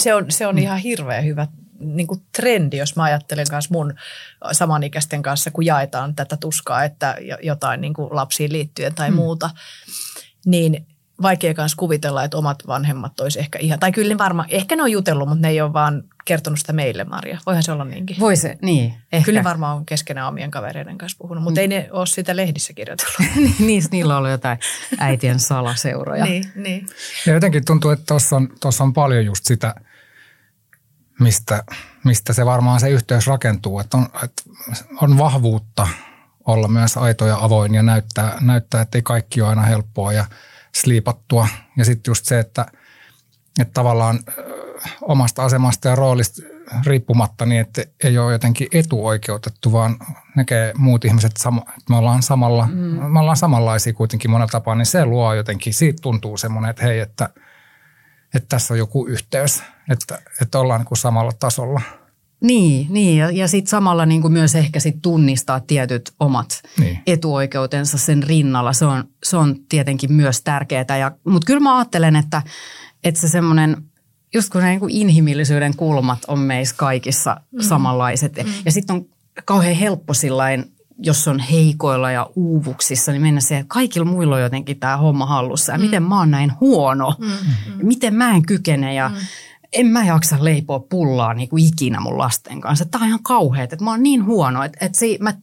Se 0.01 0.15
on, 0.15 0.25
se 0.29 0.47
on 0.47 0.55
mm. 0.55 0.63
ihan 0.63 0.79
hirveän 0.79 1.25
hyvä 1.25 1.47
niin 1.85 2.07
kuin 2.07 2.23
trendi, 2.37 2.77
jos 2.77 2.97
mä 2.97 3.03
ajattelen 3.03 3.47
kanssa 3.51 3.73
mun 3.73 3.95
samanikäisten 4.53 5.23
kanssa, 5.23 5.51
kun 5.51 5.67
jaetaan 5.67 6.15
tätä 6.15 6.37
tuskaa, 6.37 6.85
että 6.85 7.17
jotain 7.43 7.81
niin 7.81 7.95
kuin 7.95 8.09
lapsiin 8.11 8.53
liittyen 8.53 8.95
tai 8.95 9.09
hmm. 9.09 9.17
muuta, 9.17 9.51
niin 10.47 10.87
vaikea 11.23 11.55
kanssa 11.55 11.77
kuvitella, 11.77 12.25
että 12.25 12.37
omat 12.37 12.63
vanhemmat 12.67 13.21
olisi 13.21 13.39
ehkä 13.39 13.59
ihan, 13.59 13.81
tai 13.81 13.93
kyllä 13.93 14.15
ne 14.15 14.19
varmaan, 14.19 14.49
ehkä 14.51 14.77
ne 14.77 14.83
on 14.83 14.93
jutellut, 14.93 15.29
mutta 15.29 15.43
ne 15.43 15.49
ei 15.49 15.61
ole 15.61 15.73
vaan 15.73 16.03
kertonut 16.25 16.59
sitä 16.59 16.73
meille, 16.73 17.05
Maria. 17.05 17.39
Voihan 17.47 17.63
se 17.63 17.73
olla 17.73 17.85
niinkin. 17.85 18.17
Voi 18.21 18.37
se, 18.37 18.59
niin. 18.63 18.95
Ehkä. 19.13 19.25
Kyllä 19.25 19.41
ne 19.41 19.45
varmaan 19.45 19.77
on 19.77 19.87
keskenään 19.87 20.29
omien 20.29 20.51
kavereiden 20.51 20.99
kanssa 20.99 21.19
puhunut, 21.19 21.45
mutta 21.45 21.61
mm. 21.61 21.63
ei 21.63 21.69
ne 21.69 21.89
ole 21.91 22.07
sitä 22.07 22.37
lehdissä 22.37 22.73
kirjoitellut. 22.73 23.19
niin, 23.67 23.83
niillä 23.91 24.13
on 24.13 24.19
ollut 24.19 24.31
jotain 24.31 24.59
äitien 24.99 25.41
salaseuroja. 25.41 26.25
niin, 26.25 26.45
niin. 26.55 26.87
Ja 27.27 27.33
jotenkin 27.33 27.65
tuntuu, 27.65 27.91
että 27.91 28.05
tuossa 28.07 28.37
on, 28.37 28.49
on 28.81 28.93
paljon 28.93 29.25
just 29.25 29.45
sitä– 29.45 29.75
mistä, 31.23 31.65
mistä 32.05 32.33
se 32.33 32.47
varmaan 32.47 32.81
se 32.81 32.91
yhteys 32.91 33.27
rakentuu. 33.27 33.81
Että 33.81 33.97
on, 33.97 34.07
että 34.25 34.43
on 35.01 35.19
vahvuutta 35.19 35.89
olla 36.47 36.69
myös 36.69 36.97
aito 36.97 37.27
ja 37.27 37.39
avoin 37.41 37.75
ja 37.75 37.83
näyttää, 37.83 38.39
näyttää 38.41 38.83
että 38.83 38.99
ei 38.99 39.03
kaikki 39.03 39.41
ole 39.41 39.49
aina 39.49 39.63
helppoa 39.63 40.13
ja 40.13 40.25
sliipattua. 40.75 41.49
Ja 41.77 41.85
sitten 41.85 42.11
just 42.11 42.25
se, 42.25 42.39
että, 42.39 42.67
että 43.61 43.73
tavallaan 43.75 44.19
omasta 45.01 45.45
asemasta 45.45 45.89
ja 45.89 45.97
roolista 45.97 46.43
riippumatta 46.87 47.47
niin, 47.47 47.61
että 47.61 47.85
ei 48.05 48.19
ole 48.19 48.33
jotenkin 48.33 48.69
etuoikeutettu, 48.73 49.73
vaan 49.73 49.97
näkee 50.37 50.73
muut 50.77 51.05
ihmiset, 51.05 51.33
että 51.33 51.51
me 51.91 51.97
ollaan, 51.97 52.23
samalla, 52.23 52.67
mm. 52.67 53.13
me 53.13 53.21
ollaan 53.21 53.37
samanlaisia 53.37 53.93
kuitenkin 53.93 54.31
monella 54.31 54.51
tapaa, 54.51 54.75
niin 54.75 54.87
se 54.87 55.05
luo 55.05 55.35
jotenkin, 55.35 55.75
siitä 55.75 56.03
tuntuu 56.03 56.37
semmoinen, 56.37 56.71
että 56.71 56.83
hei, 56.83 57.01
että– 57.01 57.29
että 58.35 58.49
tässä 58.49 58.75
on 58.75 58.79
joku 58.79 59.07
yhteys, 59.07 59.63
että, 59.91 60.23
että 60.43 60.59
ollaan 60.59 60.81
niin 60.81 60.89
kuin 60.89 60.99
samalla 60.99 61.33
tasolla. 61.33 61.81
Niin, 62.43 62.87
niin 62.91 63.19
ja, 63.19 63.31
ja 63.31 63.49
sitten 63.49 63.71
samalla 63.71 64.07
niin 64.07 64.23
kuin 64.23 64.33
myös 64.33 64.55
ehkä 64.55 64.81
sit 64.81 65.03
tunnistaa 65.03 65.61
tietyt 65.61 66.13
omat 66.21 66.63
niin. 66.79 66.99
etuoikeutensa 67.07 67.99
sen 67.99 68.23
rinnalla. 68.23 68.73
Se 68.73 68.85
on, 68.85 69.05
se 69.25 69.37
on 69.37 69.57
tietenkin 69.69 70.13
myös 70.13 70.43
tärkeää. 70.43 71.17
Mutta 71.25 71.47
kyllä 71.47 71.61
mä 71.61 71.79
ajattelen, 71.79 72.17
että, 72.17 72.43
että 73.05 73.21
se 73.21 73.29
semmoinen, 73.29 73.77
just 74.35 74.53
kun 74.53 74.61
ne 74.61 74.69
niin 74.69 74.81
kuin 74.81 74.95
inhimillisyyden 74.95 75.77
kulmat 75.77 76.19
on 76.29 76.39
meissä 76.39 76.75
kaikissa 76.79 77.41
mm. 77.51 77.63
samanlaiset. 77.63 78.37
Mm. 78.37 78.53
Ja 78.65 78.73
sitten 78.73 78.97
on 78.97 79.07
kauhean 79.45 79.77
helppo 79.77 80.15
sillain 80.15 80.73
jos 81.03 81.29
on 81.29 81.39
heikoilla 81.39 82.11
ja 82.11 82.31
uuvuksissa, 82.37 83.13
niin 83.13 83.23
mennä 83.23 83.41
siihen, 83.41 83.61
että 83.61 83.75
kaikilla 83.75 84.07
muilla 84.07 84.35
on 84.35 84.43
jotenkin 84.43 84.81
tämä 84.81 84.97
homma 84.97 85.27
hallussa. 85.27 85.73
Ja 85.73 85.79
mm. 85.79 85.85
miten 85.85 86.03
mä 86.03 86.19
oon 86.19 86.31
näin 86.31 86.53
huono, 86.61 87.15
mm. 87.19 87.27
mm. 87.27 87.87
miten 87.87 88.15
mä 88.15 88.31
en 88.31 88.43
kykene 88.43 88.95
ja 88.95 89.09
mm. 89.09 89.15
en 89.73 89.87
mä 89.87 90.05
jaksa 90.05 90.37
leipoa 90.41 90.81
pullaa 90.81 91.35
niin 91.35 91.49
kuin 91.49 91.65
ikinä 91.65 92.01
mun 92.01 92.19
lasten 92.19 92.61
kanssa. 92.61 92.85
Tämä 92.85 93.03
on 93.05 93.09
ihan 93.09 93.23
kauheat, 93.23 93.73
että 93.73 93.85
mä 93.85 93.91
oon 93.91 94.03
niin 94.03 94.25
huono. 94.25 94.63
Että, 94.63 94.87
että 94.87 94.99
se, 94.99 95.07
mä, 95.21 95.35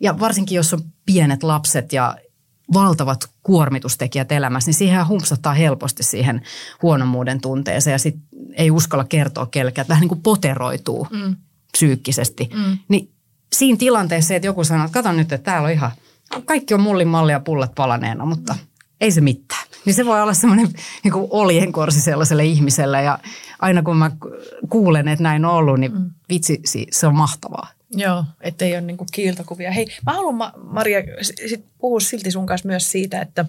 ja 0.00 0.20
varsinkin 0.20 0.56
jos 0.56 0.74
on 0.74 0.80
pienet 1.06 1.42
lapset 1.42 1.92
ja 1.92 2.16
valtavat 2.72 3.30
kuormitustekijät 3.42 4.32
elämässä, 4.32 4.68
niin 4.68 4.74
siihen 4.74 5.08
humpsattaa 5.08 5.54
helposti 5.54 6.02
siihen 6.02 6.42
huonommuuden 6.82 7.40
tunteeseen 7.40 7.92
ja 7.92 7.98
sitten 7.98 8.22
ei 8.52 8.70
uskalla 8.70 9.04
kertoa 9.04 9.46
kellekään, 9.46 9.82
että 9.82 9.90
vähän 9.90 10.00
niin 10.00 10.08
kuin 10.08 10.22
poteroituu 10.22 11.06
mm. 11.10 11.36
psyykkisesti. 11.72 12.50
Mm. 12.54 12.78
Niin 12.88 13.10
siinä 13.56 13.78
tilanteessa, 13.78 14.34
että 14.34 14.46
joku 14.46 14.64
sanoo, 14.64 14.84
että 14.84 14.94
kato 14.94 15.12
nyt, 15.12 15.32
että 15.32 15.50
täällä 15.50 15.66
on 15.66 15.72
ihan, 15.72 15.90
kaikki 16.44 16.74
on 16.74 16.80
mullin 16.80 17.08
malli 17.08 17.32
ja 17.32 17.40
pullat 17.40 17.74
palaneena, 17.74 18.24
mutta 18.24 18.56
ei 19.00 19.10
se 19.10 19.20
mitään. 19.20 19.66
Niin 19.84 19.94
se 19.94 20.06
voi 20.06 20.22
olla 20.22 20.34
semmoinen 20.34 20.68
niin 21.04 21.14
oljenkorsi 21.14 22.00
sellaiselle 22.00 22.44
ihmiselle 22.44 23.02
ja 23.02 23.18
aina 23.58 23.82
kun 23.82 23.96
mä 23.96 24.10
kuulen, 24.68 25.08
että 25.08 25.22
näin 25.22 25.44
on 25.44 25.54
ollut, 25.54 25.80
niin 25.80 25.92
mm. 25.92 26.10
vitsi, 26.28 26.60
se 26.90 27.06
on 27.06 27.14
mahtavaa. 27.14 27.68
Joo, 27.90 28.24
ettei 28.40 28.72
ole 28.72 28.80
niinku 28.80 29.06
kiiltokuvia. 29.12 29.72
Hei, 29.72 29.86
mä 30.06 30.12
haluan 30.12 30.52
Maria 30.62 31.02
sit 31.46 31.64
puhua 31.78 32.00
silti 32.00 32.30
sun 32.30 32.46
kanssa 32.46 32.68
myös 32.68 32.90
siitä, 32.90 33.20
että, 33.20 33.44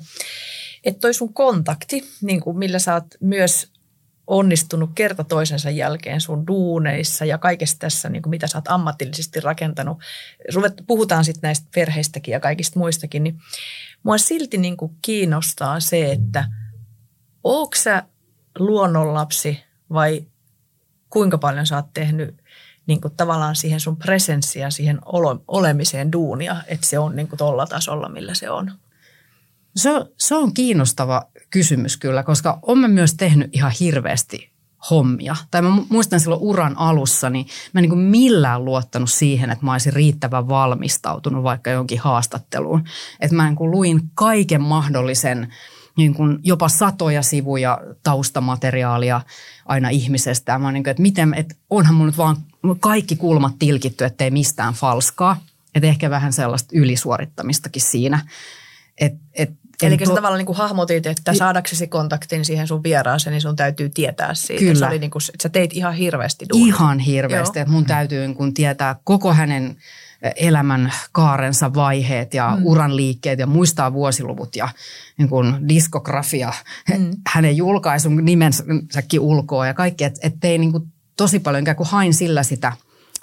että 0.83 0.99
toi 0.99 1.13
sun 1.13 1.33
kontakti, 1.33 2.03
niin 2.21 2.41
kuin 2.41 2.57
millä 2.57 2.79
sä 2.79 2.93
oot 2.93 3.05
myös 3.19 3.70
onnistunut 4.31 4.89
kerta 4.95 5.23
toisensa 5.23 5.69
jälkeen 5.69 6.21
sun 6.21 6.47
duuneissa 6.47 7.25
ja 7.25 7.37
kaikessa 7.37 7.79
tässä, 7.79 8.09
niin 8.09 8.21
kuin 8.21 8.29
mitä 8.29 8.47
sä 8.47 8.57
oot 8.57 8.67
ammatillisesti 8.67 9.39
rakentanut. 9.39 9.97
Puhutaan 10.87 11.25
sitten 11.25 11.47
näistä 11.47 11.67
perheistäkin 11.75 12.31
ja 12.31 12.39
kaikista 12.39 12.79
muistakin, 12.79 13.23
niin 13.23 13.39
mua 14.03 14.17
silti 14.17 14.57
niin 14.57 14.77
kuin 14.77 14.91
kiinnostaa 15.01 15.79
se, 15.79 16.11
että 16.11 16.45
ootko 17.43 17.75
sä 17.75 18.03
luonnonlapsi 18.59 19.63
vai 19.93 20.25
kuinka 21.09 21.37
paljon 21.37 21.67
sä 21.67 21.75
oot 21.75 21.93
tehnyt 21.93 22.35
niin 22.87 23.01
kuin 23.01 23.15
tavallaan 23.17 23.55
siihen 23.55 23.79
sun 23.79 23.97
presenssiä, 23.97 24.69
siihen 24.69 24.99
olemiseen 25.47 26.11
duunia, 26.11 26.55
että 26.67 26.87
se 26.87 26.99
on 26.99 27.15
niin 27.15 27.27
kuin 27.27 27.37
tolla 27.37 27.65
tasolla, 27.65 28.09
millä 28.09 28.33
se 28.33 28.49
on? 28.49 28.71
Se, 29.75 29.89
se 30.17 30.35
on 30.35 30.53
kiinnostava 30.53 31.27
kysymys 31.51 31.97
kyllä, 31.97 32.23
koska 32.23 32.59
olen 32.61 32.91
myös 32.91 33.13
tehnyt 33.13 33.49
ihan 33.53 33.71
hirveästi 33.79 34.51
hommia. 34.89 35.35
Tai 35.51 35.61
mä 35.61 35.69
muistan 35.89 36.19
silloin 36.19 36.41
uran 36.41 36.77
alussa, 36.77 37.29
niin 37.29 37.45
mä 37.73 37.79
en 37.79 37.81
niin 37.81 37.89
kuin 37.89 37.99
millään 37.99 38.65
luottanut 38.65 39.11
siihen, 39.11 39.49
että 39.49 39.65
mä 39.65 39.71
olisin 39.71 39.93
riittävän 39.93 40.47
valmistautunut 40.47 41.43
vaikka 41.43 41.69
jonkin 41.69 41.99
haastatteluun. 41.99 42.83
Että 43.19 43.35
mä 43.35 43.45
niin 43.45 43.55
kuin 43.55 43.71
luin 43.71 44.01
kaiken 44.13 44.61
mahdollisen 44.61 45.53
niin 45.97 46.13
kuin 46.13 46.39
jopa 46.43 46.69
satoja 46.69 47.21
sivuja 47.21 47.79
taustamateriaalia 48.03 49.21
aina 49.65 49.89
ihmisestä. 49.89 50.59
Mä 50.59 50.71
niin 50.71 50.83
kuin, 50.83 50.91
että, 50.91 51.01
miten, 51.01 51.33
että 51.33 51.55
onhan 51.69 51.95
mun 51.95 52.05
nyt 52.05 52.17
vaan 52.17 52.37
kaikki 52.79 53.15
kulmat 53.15 53.53
tilkitty, 53.59 54.05
ettei 54.05 54.31
mistään 54.31 54.73
falskaa. 54.73 55.43
Että 55.75 55.87
ehkä 55.87 56.09
vähän 56.09 56.33
sellaista 56.33 56.69
ylisuorittamistakin 56.73 57.81
siinä. 57.81 58.25
Et, 58.97 59.13
et, 59.33 59.51
Eli 59.81 59.97
sä 60.05 60.13
tavallaan 60.13 60.37
niin 60.37 60.45
kuin 60.45 60.57
hahmotit, 60.57 61.05
että 61.05 61.33
saadaksesi 61.33 61.87
kontaktin 61.87 62.45
siihen 62.45 62.67
sun 62.67 62.83
vieraaseen, 62.83 63.31
niin 63.31 63.41
sun 63.41 63.55
täytyy 63.55 63.89
tietää 63.89 64.33
siitä. 64.33 64.59
Kyllä. 64.59 64.79
Se 64.79 64.85
oli 64.85 64.99
niin 64.99 65.11
kuin, 65.11 65.21
että 65.33 65.43
sä 65.43 65.49
teit 65.49 65.73
ihan 65.73 65.93
hirveästi 65.93 66.45
duunia. 66.49 66.67
Ihan 66.67 66.99
hirveästi. 66.99 67.59
Että 67.59 67.71
mun 67.71 67.85
täytyy 67.85 68.19
niin 68.19 68.35
kuin 68.35 68.53
tietää 68.53 68.95
koko 69.03 69.33
hänen 69.33 69.77
elämän 70.35 70.93
kaarensa 71.11 71.73
vaiheet 71.73 72.33
ja 72.33 72.55
mm. 72.57 72.65
uran 72.65 72.95
liikkeet 72.95 73.39
ja 73.39 73.47
muistaa 73.47 73.93
vuosiluvut 73.93 74.55
ja 74.55 74.69
niin 75.17 75.29
kuin 75.29 75.69
diskografia, 75.69 76.53
mm. 76.97 77.11
hänen 77.27 77.57
julkaisun 77.57 78.25
nimensäkin 78.25 79.19
ulkoa 79.19 79.67
ja 79.67 79.73
kaikki, 79.73 80.03
että 80.03 80.19
et 80.23 80.43
ei 80.43 80.57
niin 80.57 80.71
kuin 80.71 80.83
tosi 81.17 81.39
paljon 81.39 81.63
ikään 81.63 81.77
kuin 81.77 81.89
hain 81.89 82.13
sillä 82.13 82.43
sitä 82.43 82.73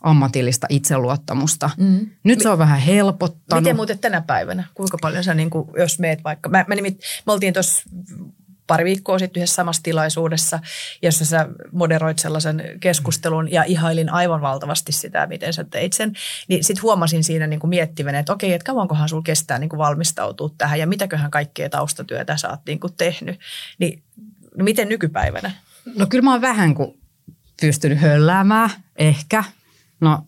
ammatillista 0.03 0.67
itseluottamusta. 0.71 1.71
Mm. 1.77 2.11
Nyt 2.25 2.41
se 2.41 2.49
on 2.49 2.59
vähän 2.59 2.81
helpottanut. 2.81 3.65
Miten 3.65 3.77
muuten 3.77 3.99
tänä 3.99 4.21
päivänä? 4.21 4.65
Kuinka 4.75 4.99
paljon 5.01 5.25
sä, 5.25 5.35
niin 5.35 5.51
kuin, 5.51 5.71
jos 5.77 5.99
meet 5.99 6.25
vaikka, 6.25 6.49
mä, 6.49 6.65
mä 6.69 6.75
nimit, 6.75 7.01
me 7.27 7.33
oltiin 7.33 7.55
tuossa 7.55 7.83
pari 8.69 8.85
viikkoa 8.85 9.19
sitten 9.19 9.41
yhdessä 9.41 9.55
samassa 9.55 9.83
tilaisuudessa, 9.83 10.61
jossa 11.03 11.25
sä 11.25 11.49
moderoit 11.73 12.19
sellaisen 12.19 12.63
keskustelun 12.81 13.53
ja 13.53 13.63
ihailin 13.63 14.11
aivan 14.11 14.41
valtavasti 14.41 14.93
sitä, 14.93 15.27
miten 15.27 15.53
sä 15.53 15.65
teit 15.65 15.93
sen. 15.93 16.13
Niin 16.49 16.65
sitten 16.65 16.83
huomasin 16.83 17.25
siinä 17.25 17.47
niin 17.47 17.61
kuin 17.61 17.69
miettivän, 17.69 18.15
että 18.15 18.33
okei, 18.33 18.53
että 18.53 18.65
kauankohan 18.65 19.09
sulla 19.09 19.23
kestää 19.23 19.59
niin 19.59 19.69
kuin 19.69 19.79
valmistautua 19.79 20.51
tähän 20.59 20.79
ja 20.79 20.87
mitäköhän 20.87 21.31
kaikkea 21.31 21.69
taustatyötä 21.69 22.37
sä 22.37 22.51
oot 22.51 22.61
niin 22.67 22.81
kuin 22.81 22.93
tehnyt. 22.97 23.41
Niin 23.79 24.03
no 24.57 24.65
miten 24.65 24.89
nykypäivänä? 24.89 25.51
No 25.97 26.07
kyllä 26.07 26.25
mä 26.25 26.33
oon 26.33 26.41
vähän 26.41 26.75
kuin 26.75 27.01
pystynyt 27.61 27.99
hölläämään, 27.99 28.71
ehkä. 28.97 29.45
No 30.01 30.19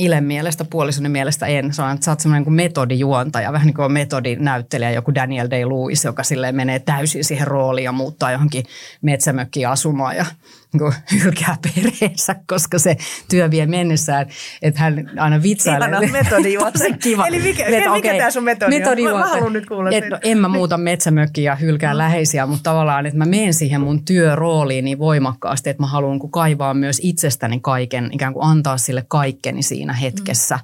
Ilen 0.00 0.24
mielestä, 0.24 0.64
puolisoni 0.64 1.08
mielestä 1.08 1.46
en. 1.46 1.72
Sä 1.72 1.96
oot 2.08 2.20
semmoinen 2.20 2.44
kuin 2.44 2.54
metodijuontaja, 2.54 3.52
vähän 3.52 3.66
niin 3.66 3.74
kuin 3.74 3.92
metodinäyttelijä, 3.92 4.90
joku 4.90 5.14
Daniel 5.14 5.46
Day-Lewis, 5.46 6.04
joka 6.04 6.22
menee 6.52 6.78
täysin 6.78 7.24
siihen 7.24 7.46
rooliin 7.46 7.84
ja 7.84 7.92
muuttaa 7.92 8.32
johonkin 8.32 8.64
metsämökkiin 9.02 9.68
asumaan 9.68 10.16
ja 10.16 10.26
niin 10.72 11.22
hylkää 11.24 11.56
perheensä, 11.62 12.36
koska 12.46 12.78
se 12.78 12.96
työ 13.30 13.50
vie 13.50 13.66
mennessään. 13.66 14.26
Että 14.62 14.80
hän 14.80 15.10
aina 15.18 15.42
vitsailee. 15.42 15.88
Ihana 15.88 16.12
metodijuontaja. 16.12 16.96
Kiva. 17.02 17.26
Eli 17.26 17.40
mikä, 17.40 17.64
Et, 17.64 17.74
mikä 17.74 17.92
okay, 17.92 18.18
tämä 18.18 18.30
sun 18.30 18.44
metodi 18.44 19.06
on? 19.06 19.12
Mä, 19.12 19.18
mä 19.18 19.26
haluan 19.26 19.52
nyt 19.52 19.66
kuulla 19.66 19.90
et, 19.90 20.08
no, 20.08 20.18
En 20.22 20.38
mä 20.38 20.48
muuta 20.48 20.78
metsämökkiä 20.78 21.52
ja 21.52 21.56
hylkää 21.56 21.92
no. 21.92 21.98
läheisiä, 21.98 22.46
mutta 22.46 22.62
tavallaan, 22.62 23.06
että 23.06 23.18
mä 23.18 23.24
menen 23.24 23.54
siihen 23.54 23.80
mun 23.80 24.04
työrooliin 24.04 24.84
niin 24.84 24.98
voimakkaasti, 24.98 25.70
että 25.70 25.82
mä 25.82 25.86
haluan 25.86 26.30
kaivaa 26.30 26.74
myös 26.74 27.00
itsestäni 27.02 27.60
kaiken, 27.60 28.10
ikään 28.12 28.32
kuin 28.32 28.44
antaa 28.44 28.78
sille 28.78 29.04
kaikkeni 29.08 29.62
siinä 29.62 29.92
hetkessä. 29.92 30.56
Mm. 30.56 30.62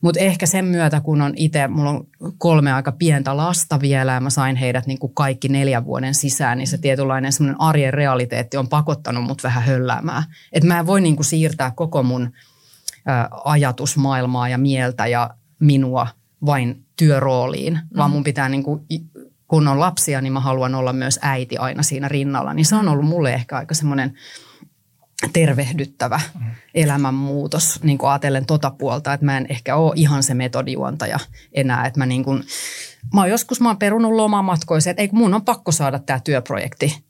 Mutta 0.00 0.20
ehkä 0.20 0.46
sen 0.46 0.64
myötä, 0.64 1.00
kun 1.00 1.22
on 1.22 1.32
itse, 1.36 1.68
mulla 1.68 1.90
on 1.90 2.06
kolme 2.38 2.72
aika 2.72 2.92
pientä 2.92 3.36
lasta 3.36 3.80
vielä 3.80 4.12
ja 4.12 4.20
mä 4.20 4.30
sain 4.30 4.56
heidät 4.56 4.86
niin 4.86 4.98
kuin 4.98 5.14
kaikki 5.14 5.48
neljän 5.48 5.84
vuoden 5.84 6.14
sisään, 6.14 6.58
niin 6.58 6.68
se 6.68 6.78
tietynlainen 6.78 7.32
semmoinen 7.32 7.60
arjen 7.60 7.94
realiteetti 7.94 8.56
on 8.56 8.68
pakottanut 8.68 9.24
mut 9.24 9.42
vähän 9.42 9.62
hölläämään. 9.62 10.22
Että 10.52 10.68
mä 10.68 10.78
en 10.78 10.86
voi 10.86 11.00
niin 11.00 11.16
kuin 11.16 11.26
siirtää 11.26 11.70
koko 11.70 12.02
mun 12.02 12.32
ä, 13.08 13.28
ajatusmaailmaa 13.44 14.48
ja 14.48 14.58
mieltä 14.58 15.06
ja 15.06 15.30
minua 15.58 16.06
vain 16.46 16.84
työrooliin, 16.96 17.72
mm. 17.72 17.96
vaan 17.96 18.10
mun 18.10 18.24
pitää 18.24 18.48
niin 18.48 18.62
kuin, 18.62 18.80
kun 19.48 19.68
on 19.68 19.80
lapsia, 19.80 20.20
niin 20.20 20.32
mä 20.32 20.40
haluan 20.40 20.74
olla 20.74 20.92
myös 20.92 21.18
äiti 21.22 21.56
aina 21.56 21.82
siinä 21.82 22.08
rinnalla. 22.08 22.54
Niin 22.54 22.66
se 22.66 22.76
on 22.76 22.88
ollut 22.88 23.06
mulle 23.06 23.34
ehkä 23.34 23.56
aika 23.56 23.74
semmoinen– 23.74 24.12
tervehdyttävä 25.32 26.20
elämänmuutos 26.74 27.82
niin 27.82 27.98
kuin 27.98 28.10
ajatellen 28.10 28.46
tota 28.46 28.70
puolta, 28.70 29.12
että 29.12 29.26
mä 29.26 29.36
en 29.36 29.46
ehkä 29.48 29.76
ole 29.76 29.92
ihan 29.96 30.22
se 30.22 30.34
metodijuontaja 30.34 31.18
enää, 31.52 31.86
että 31.86 32.00
mä 32.00 32.06
niin 32.06 32.24
kuin, 32.24 32.44
mä 33.14 33.20
oon 33.20 33.30
joskus 33.30 33.60
mä 33.60 33.68
oon 33.68 33.78
perunut 33.78 34.12
lomamatkoisia, 34.12 34.90
että 34.90 35.02
ei 35.02 35.08
mun 35.12 35.34
on 35.34 35.44
pakko 35.44 35.72
saada 35.72 35.98
tämä 35.98 36.20
työprojekti 36.20 37.04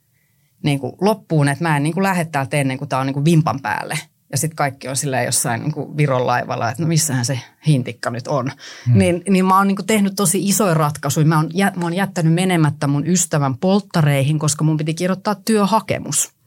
niin 0.63 0.79
kuin 0.79 0.93
loppuun, 1.01 1.49
että 1.49 1.65
mä 1.65 1.77
en 1.77 1.83
niin 1.83 1.95
kuin 1.95 2.03
lähde 2.03 2.25
täältä 2.25 2.57
ennen 2.57 2.79
kuin 2.79 2.89
tämä 2.89 3.01
on 3.01 3.07
niin 3.07 3.15
kuin 3.15 3.25
vimpan 3.25 3.61
päälle. 3.63 3.99
Ja 4.33 4.39
sitten 4.39 4.57
kaikki 4.57 4.89
on 4.89 4.97
silleen 4.97 5.25
jossain 5.27 5.61
niin 5.61 5.73
kuin 5.73 5.97
Viron 5.97 6.27
laivalla, 6.27 6.71
että 6.71 6.83
no 6.83 6.89
missähän 6.89 7.25
se 7.25 7.41
hintikka 7.67 8.11
nyt 8.11 8.29
on. 8.29 8.53
Hmm. 8.87 8.99
Niin, 8.99 9.23
niin 9.29 9.47
mä 9.47 9.59
oon 9.59 9.69
niin 9.69 9.77
kuin 9.77 9.87
tehnyt 9.87 10.13
tosi 10.17 10.49
isoja 10.49 10.75
ratkaisuja. 10.75 11.27
Mä 11.27 11.37
oon, 11.37 11.51
mä 11.77 11.85
oon 11.85 11.95
jättänyt 11.95 12.35
menemättä 12.35 12.87
mun 12.87 13.07
ystävän 13.07 13.59
polttareihin, 13.59 14.39
koska 14.39 14.65
mun 14.65 14.77
piti 14.77 14.95
kirjoittaa 14.95 15.35
työhakemus. 15.35 16.38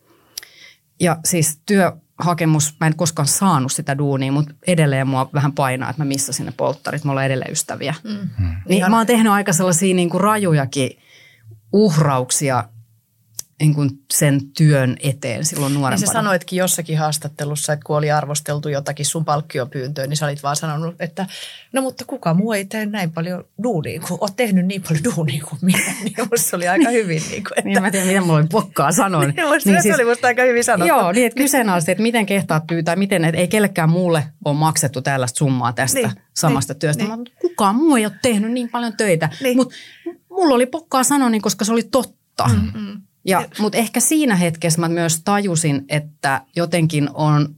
Ja 1.02 1.18
siis 1.26 1.62
työhakemus, 1.66 2.76
mä 2.80 2.88
en 2.88 2.96
koskaan 2.96 3.28
saanut 3.28 3.72
sitä 3.72 3.98
duunia, 3.98 4.32
mutta 4.32 4.54
edelleen 4.68 5.08
mua 5.08 5.30
vähän 5.34 5.54
painaa, 5.54 5.90
että 5.90 6.02
mä 6.02 6.06
missasin 6.06 6.46
ne 6.46 6.54
polttarit. 6.58 7.04
Me 7.04 7.12
ollaan 7.12 7.26
edelleen 7.26 7.52
ystäviä. 7.52 7.96
Mm. 8.04 8.30
Niin 8.70 8.90
mä 8.90 8.98
oon 8.98 9.08
tehnyt 9.08 9.32
aika 9.32 9.54
sellaisia 9.54 9.96
niin 9.96 10.10
kuin 10.10 10.22
rajujakin 10.22 10.90
uhrauksia 11.74 12.64
niin 13.62 13.74
kuin 13.74 13.90
sen 14.14 14.40
työn 14.58 14.98
eteen 15.00 15.46
silloin 15.46 15.74
nuorempana. 15.74 16.04
Ja 16.04 16.08
sä 16.08 16.14
sanoitkin 16.14 16.58
jossakin 16.58 16.98
haastattelussa, 16.98 17.74
että 17.74 17.84
kun 17.86 17.98
oli 17.98 18.12
arvosteltu 18.12 18.70
jotakin 18.70 19.06
sun 19.06 19.26
palkkiopyyntöä, 19.26 20.08
niin 20.08 20.18
sä 20.18 20.26
olit 20.26 20.44
vaan 20.44 20.56
sanonut, 20.56 20.96
että 21.00 21.26
no 21.74 21.82
mutta 21.82 22.06
kuka 22.06 22.34
muu 22.34 22.54
ei 22.54 22.66
tee 22.66 22.86
näin 22.86 23.12
paljon 23.12 23.44
duunia, 23.64 24.00
kun 24.00 24.18
oot 24.22 24.36
tehnyt 24.36 24.66
niin 24.66 24.84
paljon 24.84 25.04
duunia 25.04 25.44
kuin 25.50 25.60
minä. 25.62 25.80
Niin 26.04 26.28
musta 26.32 26.58
oli 26.58 26.68
aika 26.68 26.90
hyvin. 26.90 27.22
Niin, 27.30 27.44
kuin, 27.44 27.54
että... 27.60 27.70
niin 27.70 27.82
mä 27.82 27.92
tiedän, 27.92 28.08
mitä 28.08 28.22
mulla 28.22 28.40
oli 28.40 28.48
pokkaa 28.52 28.92
sanoa. 28.92 29.22
niin, 29.22 29.48
musta 29.48 29.70
niin 29.70 29.80
se 29.80 29.82
siis, 29.82 29.96
oli 29.96 30.06
musta 30.06 30.28
aika 30.28 30.44
hyvin 30.44 30.64
sanottu. 30.64 30.88
Joo, 30.88 31.12
niin 31.12 31.28
että 31.28 31.38
kyseenalaisesti, 31.38 31.92
että 31.92 32.02
miten 32.02 32.26
kehtaat 32.26 32.68
pyytää, 32.68 32.96
miten, 32.96 33.26
että 33.26 33.42
ei 33.42 33.48
kellekään 33.48 33.90
muulle 33.90 34.24
ole 34.46 34.56
maksettu 34.56 35.02
tällaista 35.02 35.38
summaa 35.38 35.74
tästä 35.74 36.00
niin, 36.00 36.12
samasta 36.34 36.74
niin, 36.74 36.80
työstä. 36.80 37.04
Niin. 37.04 37.20
Mä, 37.20 37.26
kukaan 37.42 37.76
muu 37.76 37.96
ei 37.96 38.06
ole 38.06 38.14
tehnyt 38.22 38.52
niin 38.52 38.70
paljon 38.70 38.98
töitä, 38.98 39.30
niin. 39.42 39.58
mutta 39.58 39.76
mulla 40.30 40.56
oli 40.56 40.66
pokkaa 40.66 41.04
sanoa, 41.04 41.30
niin, 41.30 41.42
koska 41.42 41.66
se 41.66 41.72
oli 41.72 41.84
totta. 41.84 42.48
Mm-hmm. 42.48 43.02
Ja, 43.26 43.48
mutta 43.60 43.78
ehkä 43.78 44.00
siinä 44.00 44.36
hetkessä 44.36 44.82
mä 44.82 44.90
myös 44.90 45.22
tajusin, 45.24 45.86
että 45.90 46.42
jotenkin 46.56 47.10
on, 47.14 47.56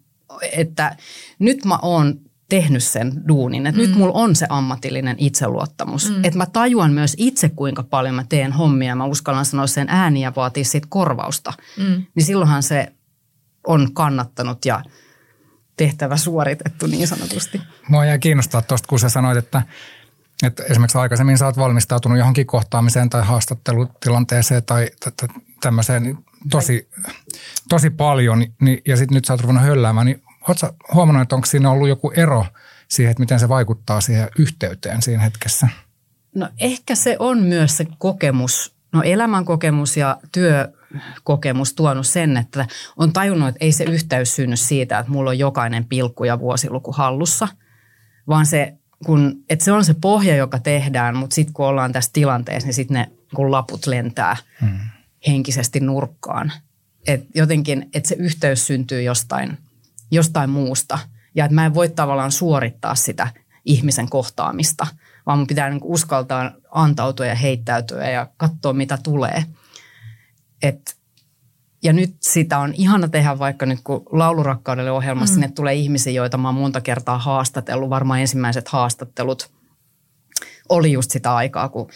että 0.51 0.95
nyt 1.39 1.65
mä 1.65 1.79
oon 1.81 2.19
tehnyt 2.49 2.83
sen 2.83 3.21
duunin. 3.27 3.67
Että 3.67 3.81
mm. 3.81 3.87
nyt 3.87 3.97
mulla 3.97 4.13
on 4.13 4.35
se 4.35 4.45
ammatillinen 4.49 5.15
itseluottamus. 5.19 6.09
Mm. 6.09 6.23
Että 6.23 6.37
mä 6.37 6.45
tajuan 6.45 6.93
myös 6.93 7.15
itse, 7.17 7.49
kuinka 7.49 7.83
paljon 7.83 8.15
mä 8.15 8.25
teen 8.29 8.51
hommia. 8.51 8.95
Mä 8.95 9.05
uskallan 9.05 9.45
sanoa 9.45 9.67
sen 9.67 9.89
ääniä 9.89 10.27
ja 10.27 10.33
vaatia 10.35 10.63
siitä 10.63 10.87
korvausta. 10.89 11.53
Mm. 11.77 12.05
Niin 12.15 12.25
silloinhan 12.25 12.63
se 12.63 12.93
on 13.67 13.93
kannattanut 13.93 14.65
ja 14.65 14.83
tehtävä 15.77 16.17
suoritettu 16.17 16.87
niin 16.87 17.07
sanotusti. 17.07 17.61
Mua 17.89 18.05
jäi 18.05 18.19
kiinnostaa 18.19 18.61
tuosta, 18.61 18.87
kun 18.87 18.99
sä 18.99 19.09
sanoit, 19.09 19.37
että, 19.37 19.61
että 20.43 20.63
esimerkiksi 20.63 20.97
aikaisemmin 20.97 21.37
sä 21.37 21.45
oot 21.45 21.57
valmistautunut 21.57 22.17
johonkin 22.17 22.47
kohtaamiseen 22.47 23.09
tai 23.09 23.25
haastattelutilanteeseen 23.25 24.63
tai 24.63 24.89
tämmöiseen 25.63 26.17
tosi, 26.49 26.89
tosi 27.69 27.89
paljon, 27.89 28.45
niin, 28.61 28.81
ja 28.87 28.97
sitten 28.97 29.15
nyt 29.15 29.25
sä 29.25 29.33
oot 29.33 29.41
ruvennut 29.41 29.63
hölläämään, 29.63 30.05
niin 30.05 30.21
ootko 30.47 30.75
huomannut, 30.93 31.21
että 31.21 31.35
onko 31.35 31.45
siinä 31.45 31.71
ollut 31.71 31.89
joku 31.89 32.11
ero 32.11 32.45
siihen, 32.87 33.11
että 33.11 33.21
miten 33.21 33.39
se 33.39 33.49
vaikuttaa 33.49 34.01
siihen 34.01 34.29
yhteyteen 34.39 35.01
siinä 35.01 35.23
hetkessä? 35.23 35.67
No 36.35 36.49
ehkä 36.59 36.95
se 36.95 37.15
on 37.19 37.43
myös 37.43 37.77
se 37.77 37.85
kokemus, 37.97 38.75
no 38.91 39.01
elämän 39.01 39.45
kokemus 39.45 39.97
ja 39.97 40.17
työkokemus 40.31 41.73
tuonut 41.73 42.07
sen, 42.07 42.37
että 42.37 42.67
on 42.97 43.13
tajunnut, 43.13 43.49
että 43.49 43.65
ei 43.65 43.71
se 43.71 43.83
yhteys 43.83 44.35
synny 44.35 44.55
siitä, 44.55 44.99
että 44.99 45.11
mulla 45.11 45.29
on 45.29 45.39
jokainen 45.39 45.85
pilkku 45.85 46.23
ja 46.23 46.39
vuosiluku 46.39 46.91
hallussa, 46.91 47.47
vaan 48.27 48.45
se, 48.45 48.73
kun, 49.05 49.43
että 49.49 49.65
se 49.65 49.71
on 49.71 49.85
se 49.85 49.95
pohja, 50.01 50.35
joka 50.35 50.59
tehdään, 50.59 51.15
mutta 51.15 51.33
sitten 51.33 51.53
kun 51.53 51.65
ollaan 51.65 51.91
tässä 51.91 52.09
tilanteessa, 52.13 52.67
niin 52.67 52.73
sitten 52.73 52.95
ne 52.95 53.11
kun 53.35 53.51
laput 53.51 53.87
lentää 53.87 54.37
hmm. 54.61 54.79
Henkisesti 55.27 55.79
nurkkaan. 55.79 56.51
Et 57.07 57.27
jotenkin, 57.35 57.89
että 57.93 58.09
se 58.09 58.15
yhteys 58.15 58.67
syntyy 58.67 59.01
jostain, 59.01 59.57
jostain 60.11 60.49
muusta 60.49 60.99
ja 61.35 61.45
että 61.45 61.55
mä 61.55 61.65
en 61.65 61.73
voi 61.73 61.89
tavallaan 61.89 62.31
suorittaa 62.31 62.95
sitä 62.95 63.27
ihmisen 63.65 64.09
kohtaamista– 64.09 64.87
vaan 65.25 65.37
mun 65.37 65.47
pitää 65.47 65.69
niin 65.69 65.79
uskaltaa 65.83 66.51
antautua 66.71 67.25
ja 67.25 67.35
heittäytyä 67.35 68.09
ja 68.09 68.27
katsoa, 68.37 68.73
mitä 68.73 68.97
tulee. 69.03 69.45
Et, 70.61 70.97
ja 71.83 71.93
nyt 71.93 72.15
sitä 72.19 72.59
on 72.59 72.73
ihana 72.73 73.07
tehdä 73.07 73.39
vaikka 73.39 73.65
nyt 73.65 73.79
kun 73.83 74.03
laulurakkaudelle 74.11 74.91
ohjelmassa 74.91 75.33
mm. 75.33 75.35
sinne 75.35 75.51
tulee 75.55 75.73
ihmisiä, 75.73 76.13
joita 76.13 76.37
mä 76.37 76.47
oon 76.47 76.55
monta 76.55 76.81
kertaa 76.81 77.17
haastatellut. 77.17 77.89
Varmaan 77.89 78.19
ensimmäiset 78.19 78.67
haastattelut 78.67 79.51
oli 80.69 80.91
just 80.91 81.11
sitä 81.11 81.35
aikaa, 81.35 81.69
kun 81.69 81.89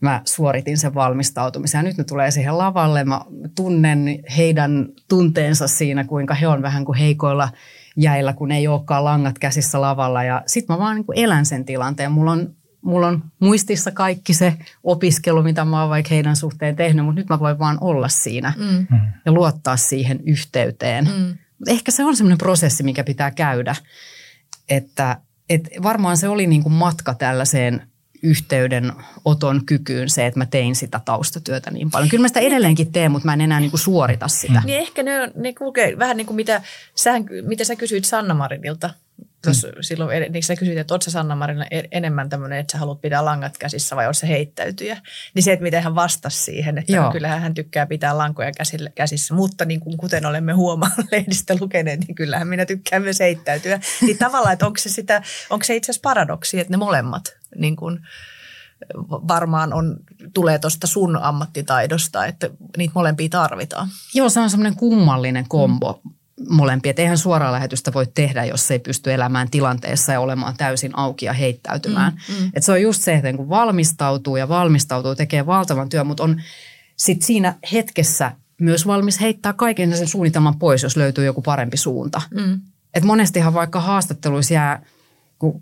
mä 0.00 0.22
suoritin 0.24 0.78
sen 0.78 0.94
valmistautumisen. 0.94 1.78
Ja 1.78 1.82
nyt 1.82 1.98
ne 1.98 2.04
tulee 2.04 2.30
siihen 2.30 2.58
lavalle. 2.58 3.04
Mä 3.04 3.20
tunnen 3.56 4.18
heidän 4.36 4.88
tunteensa 5.08 5.68
siinä, 5.68 6.04
kuinka 6.04 6.34
he 6.34 6.48
on 6.48 6.62
vähän 6.62 6.84
kuin 6.84 6.98
heikoilla 6.98 7.48
jäillä, 7.96 8.32
kun 8.32 8.52
ei 8.52 8.68
olekaan 8.68 9.04
langat 9.04 9.38
käsissä 9.38 9.80
lavalla. 9.80 10.24
Ja 10.24 10.42
sitten 10.46 10.74
mä 10.74 10.78
vaan 10.78 10.96
niin 10.96 11.06
kuin 11.06 11.18
elän 11.18 11.46
sen 11.46 11.64
tilanteen. 11.64 12.12
Mulla 12.12 12.32
on 12.32 12.54
mulla 12.82 13.08
on 13.08 13.24
muistissa 13.40 13.90
kaikki 13.90 14.34
se 14.34 14.54
opiskelu, 14.82 15.42
mitä 15.42 15.64
mä 15.64 15.80
oon 15.80 15.90
vaikka 15.90 16.14
heidän 16.14 16.36
suhteen 16.36 16.76
tehnyt, 16.76 17.04
mutta 17.04 17.20
nyt 17.20 17.28
mä 17.28 17.38
voin 17.38 17.58
vaan 17.58 17.78
olla 17.80 18.08
siinä 18.08 18.52
mm. 18.56 18.86
mm. 18.90 19.12
ja 19.24 19.32
luottaa 19.32 19.76
siihen 19.76 20.20
yhteyteen. 20.24 21.04
Mm. 21.04 21.38
Ehkä 21.66 21.90
se 21.90 22.04
on 22.04 22.16
semmoinen 22.16 22.38
prosessi, 22.38 22.82
mikä 22.82 23.04
pitää 23.04 23.30
käydä, 23.30 23.76
että 24.68 25.16
et 25.48 25.68
varmaan 25.82 26.16
se 26.16 26.28
oli 26.28 26.46
niin 26.46 26.62
kuin 26.62 26.72
matka 26.72 27.14
tällaiseen 27.14 27.89
yhteydenoton 28.22 29.64
kykyyn 29.66 30.10
se, 30.10 30.26
että 30.26 30.40
mä 30.40 30.46
tein 30.46 30.76
sitä 30.76 31.00
taustatyötä 31.04 31.70
niin 31.70 31.90
paljon. 31.90 32.08
Kyllä 32.08 32.22
mä 32.22 32.28
sitä 32.28 32.40
edelleenkin 32.40 32.92
teen, 32.92 33.10
mutta 33.10 33.26
mä 33.26 33.32
en 33.32 33.40
enää 33.40 33.60
niin 33.60 33.70
kuin 33.70 33.80
suorita 33.80 34.28
sitä. 34.28 34.62
Niin 34.64 34.78
ehkä 34.78 35.02
ne, 35.02 35.32
ne 35.34 35.52
kulkee 35.52 35.98
vähän 35.98 36.16
niin 36.16 36.26
kuin 36.26 36.36
mitä 36.36 36.62
sä, 36.94 37.12
mitä 37.42 37.64
sä 37.64 37.76
kysyit 37.76 38.04
Sanna 38.04 38.34
Marinilta 38.34 38.90
Tuossa 39.44 39.68
mm. 39.68 39.74
silloin, 39.80 40.32
niin 40.32 40.42
sä 40.42 40.56
kysyit, 40.56 40.78
että 40.78 40.94
oletko 40.94 41.10
Sanna 41.10 41.36
Marina 41.36 41.64
enemmän 41.92 42.28
tämmöinen, 42.28 42.58
että 42.58 42.72
sä 42.72 42.78
haluat 42.78 43.00
pitää 43.00 43.24
langat 43.24 43.58
käsissä 43.58 43.96
vai 43.96 44.08
on 44.08 44.14
se 44.14 44.28
heittäytyjä. 44.28 45.00
Niin 45.34 45.42
se, 45.42 45.52
että 45.52 45.62
miten 45.62 45.82
hän 45.82 45.94
vastasi 45.94 46.44
siihen, 46.44 46.78
että 46.78 46.92
Joo. 46.92 47.12
kyllähän 47.12 47.40
hän 47.40 47.54
tykkää 47.54 47.86
pitää 47.86 48.18
lankoja 48.18 48.52
käsissä. 48.94 49.34
Mutta 49.34 49.64
niin 49.64 49.80
kuin, 49.80 49.96
kuten 49.96 50.26
olemme 50.26 50.52
huomanneet 50.52 51.12
lehdistä 51.12 51.56
lukeneet, 51.60 52.00
niin 52.00 52.14
kyllähän 52.14 52.48
minä 52.48 52.66
tykkään 52.66 53.02
myös 53.02 53.20
heittäytyä. 53.20 53.80
Niin 54.00 54.18
tavallaan, 54.18 54.52
että 54.52 54.66
onko 54.66 54.78
se, 54.78 54.88
sitä, 54.88 55.22
onko 55.50 55.64
se 55.64 55.76
itse 55.76 55.92
asiassa 55.92 56.08
paradoksi, 56.08 56.60
että 56.60 56.72
ne 56.72 56.76
molemmat 56.76 57.36
niin 57.56 57.76
kuin, 57.76 58.00
varmaan 59.08 59.72
on, 59.72 59.96
tulee 60.34 60.58
tuosta 60.58 60.86
sun 60.86 61.16
ammattitaidosta, 61.16 62.26
että 62.26 62.50
niitä 62.76 62.92
molempia 62.94 63.28
tarvitaan. 63.28 63.88
Joo, 64.14 64.28
se 64.28 64.40
on 64.40 64.50
semmoinen 64.50 64.76
kummallinen 64.76 65.48
kombo. 65.48 66.00
Mm 66.04 66.19
molempia. 66.48 66.90
Että 66.90 67.02
eihän 67.02 67.18
suoraa 67.18 67.52
lähetystä 67.52 67.92
voi 67.92 68.06
tehdä, 68.14 68.44
jos 68.44 68.70
ei 68.70 68.78
pysty 68.78 69.12
elämään 69.12 69.50
tilanteessa 69.50 70.12
ja 70.12 70.20
olemaan 70.20 70.56
täysin 70.56 70.98
auki 70.98 71.26
ja 71.26 71.32
heittäytymään. 71.32 72.12
Mm, 72.12 72.34
mm. 72.34 72.50
Et 72.54 72.62
se 72.62 72.72
on 72.72 72.82
just 72.82 73.02
se, 73.02 73.14
että 73.14 73.32
kun 73.32 73.48
valmistautuu 73.48 74.36
ja 74.36 74.48
valmistautuu, 74.48 75.14
tekee 75.14 75.46
valtavan 75.46 75.88
työn, 75.88 76.06
mutta 76.06 76.22
on 76.22 76.42
sit 76.96 77.22
siinä 77.22 77.54
hetkessä 77.72 78.32
myös 78.60 78.86
valmis 78.86 79.20
heittää 79.20 79.52
kaiken 79.52 79.96
sen 79.96 80.08
suunnitelman 80.08 80.58
pois, 80.58 80.82
jos 80.82 80.96
löytyy 80.96 81.24
joku 81.24 81.42
parempi 81.42 81.76
suunta. 81.76 82.22
Mm. 82.34 82.60
Et 82.94 83.04
monestihan 83.04 83.54
vaikka 83.54 83.80
haastatteluissa 83.80 84.54
jää– 84.54 84.82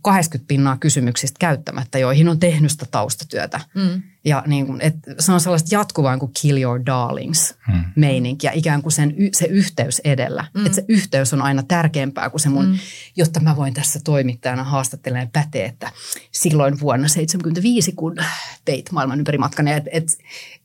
80 0.03 0.49
pinnaa 0.49 0.77
kysymyksistä 0.77 1.37
käyttämättä, 1.39 1.99
joihin 1.99 2.29
on 2.29 2.41
tehnyt 2.41 2.71
sitä 2.71 2.87
taustatyötä. 2.91 3.61
Mm. 3.75 4.03
Ja 4.25 4.43
niin 4.47 4.67
kuin, 4.67 4.81
et 4.81 4.95
se 5.19 5.33
on 5.33 5.41
sellaista 5.41 5.75
jatkuvaa 5.75 6.19
kuin 6.19 6.33
kill 6.43 6.59
your 6.59 6.81
darlings 6.87 7.55
mm. 7.69 7.85
meininkiä, 7.97 8.51
ikään 8.55 8.83
kuin 8.83 8.93
sen, 8.93 9.15
se 9.33 9.47
yhteys 9.47 10.01
edellä. 10.05 10.45
Mm. 10.55 10.67
Että 10.67 10.77
se 10.77 10.85
yhteys 10.89 11.33
on 11.35 11.43
aina 11.43 11.63
tärkeämpää 11.63 12.31
kuin 12.31 12.41
se 12.41 12.49
mun, 12.49 12.67
mm. 12.67 12.79
jotta 13.17 13.41
mä 13.41 13.57
voin 13.57 13.75
tässä 13.75 14.01
toimittajana 14.05 14.65
haastattelemaan 14.65 15.31
pätee, 15.33 15.65
että 15.65 15.93
silloin 16.33 16.81
vuonna 16.81 17.09
75, 17.09 17.93
kun 17.93 18.17
teit 18.65 18.93
maailman 18.93 19.19
ympäri 19.19 19.39
matkan, 19.39 19.69
että 19.69 19.91
et, 19.93 20.05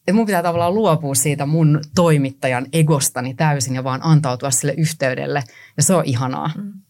et 0.07 0.15
mun 0.15 0.25
pitää 0.25 0.43
tavallaan 0.43 0.75
luopua 0.75 1.15
siitä 1.15 1.45
mun 1.45 1.81
toimittajan 1.95 2.65
egostani 2.73 3.33
täysin 3.33 3.75
ja 3.75 3.83
vaan 3.83 4.01
antautua 4.03 4.51
sille 4.51 4.73
yhteydelle. 4.77 5.43
Ja 5.77 5.83
se 5.83 5.93
on 5.93 6.05
ihanaa. 6.05 6.51
Mm. 6.57 6.82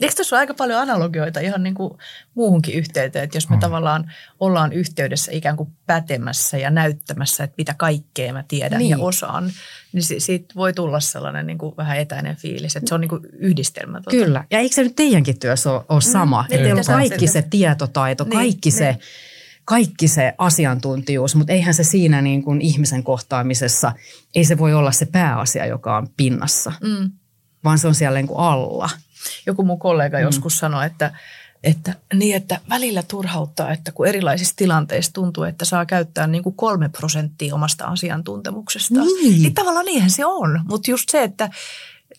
Eikö 0.00 0.14
tässä 0.14 0.36
ole 0.36 0.40
aika 0.40 0.54
paljon 0.54 0.80
analogioita 0.80 1.40
ihan 1.40 1.62
niin 1.62 1.74
kuin 1.74 1.98
muuhunkin 2.34 2.74
yhteyteen, 2.74 3.24
että 3.24 3.36
jos 3.36 3.48
me 3.48 3.56
mm. 3.56 3.60
tavallaan 3.60 4.12
ollaan 4.40 4.72
yhteydessä 4.72 5.32
ikään 5.32 5.56
kuin 5.56 5.68
pätemässä 5.86 6.58
ja 6.58 6.70
näyttämässä, 6.70 7.44
että 7.44 7.54
mitä 7.58 7.74
kaikkea 7.78 8.32
mä 8.32 8.44
tiedän 8.48 8.78
niin. 8.78 8.90
ja 8.90 8.98
osaan, 8.98 9.50
niin 9.92 10.20
siitä 10.20 10.54
voi 10.54 10.72
tulla 10.72 11.00
sellainen 11.00 11.46
niin 11.46 11.58
kuin 11.58 11.76
vähän 11.76 11.98
etäinen 11.98 12.36
fiilis, 12.36 12.76
että 12.76 12.88
se 12.88 12.94
on 12.94 13.00
niin 13.00 13.08
kuin 13.08 13.22
yhdistelmä. 13.32 14.00
Tuota. 14.00 14.10
Kyllä, 14.10 14.44
ja 14.50 14.58
eikö 14.58 14.74
se 14.74 14.82
nyt 14.82 14.96
teidänkin 14.96 15.38
työssä 15.38 15.70
ole, 15.70 15.84
ole 15.88 16.00
mm. 16.00 16.12
sama? 16.12 16.44
Mm. 16.50 16.54
Että 16.54 16.74
on 16.74 16.84
kaikki 16.84 17.26
se 17.26 17.42
tietotaito, 17.42 18.24
niin, 18.24 18.32
kaikki 18.32 18.68
niin. 18.68 18.78
se 18.78 18.96
kaikki 19.66 20.08
se 20.08 20.34
asiantuntijuus, 20.38 21.34
mutta 21.34 21.52
eihän 21.52 21.74
se 21.74 21.84
siinä 21.84 22.22
niin 22.22 22.42
kuin 22.42 22.60
ihmisen 22.60 23.02
kohtaamisessa, 23.02 23.92
ei 24.34 24.44
se 24.44 24.58
voi 24.58 24.74
olla 24.74 24.92
se 24.92 25.06
pääasia, 25.06 25.66
joka 25.66 25.96
on 25.96 26.08
pinnassa, 26.16 26.72
mm. 26.80 27.10
Vaan 27.66 27.78
se 27.78 27.88
on 27.88 27.94
siellä 27.94 28.18
niin 28.18 28.28
kuin 28.28 28.40
alla– 28.40 28.90
joku 29.46 29.64
mun 29.64 29.78
kollega 29.78 30.16
mm. 30.16 30.22
joskus 30.22 30.58
sanoi, 30.58 30.86
että, 30.86 31.12
että, 31.64 31.94
niin, 32.14 32.36
että 32.36 32.60
välillä 32.68 33.02
turhauttaa, 33.02 33.72
että 33.72 33.92
kun 33.92 34.06
erilaisissa 34.06 34.56
tilanteissa 34.56 35.12
tuntuu, 35.12 35.44
että 35.44 35.64
saa 35.64 35.86
käyttää 35.86 36.26
niin 36.26 36.42
kuin 36.42 36.54
kolme 36.54 36.88
prosenttia 36.88 37.54
omasta 37.54 37.84
asiantuntemuksesta. 37.84 39.00
Niin. 39.00 39.42
niin 39.42 39.54
tavallaan 39.54 39.86
niinhän 39.86 40.10
se 40.10 40.26
on, 40.26 40.60
mutta 40.68 40.90
just 40.90 41.08
se, 41.08 41.22
että 41.22 41.50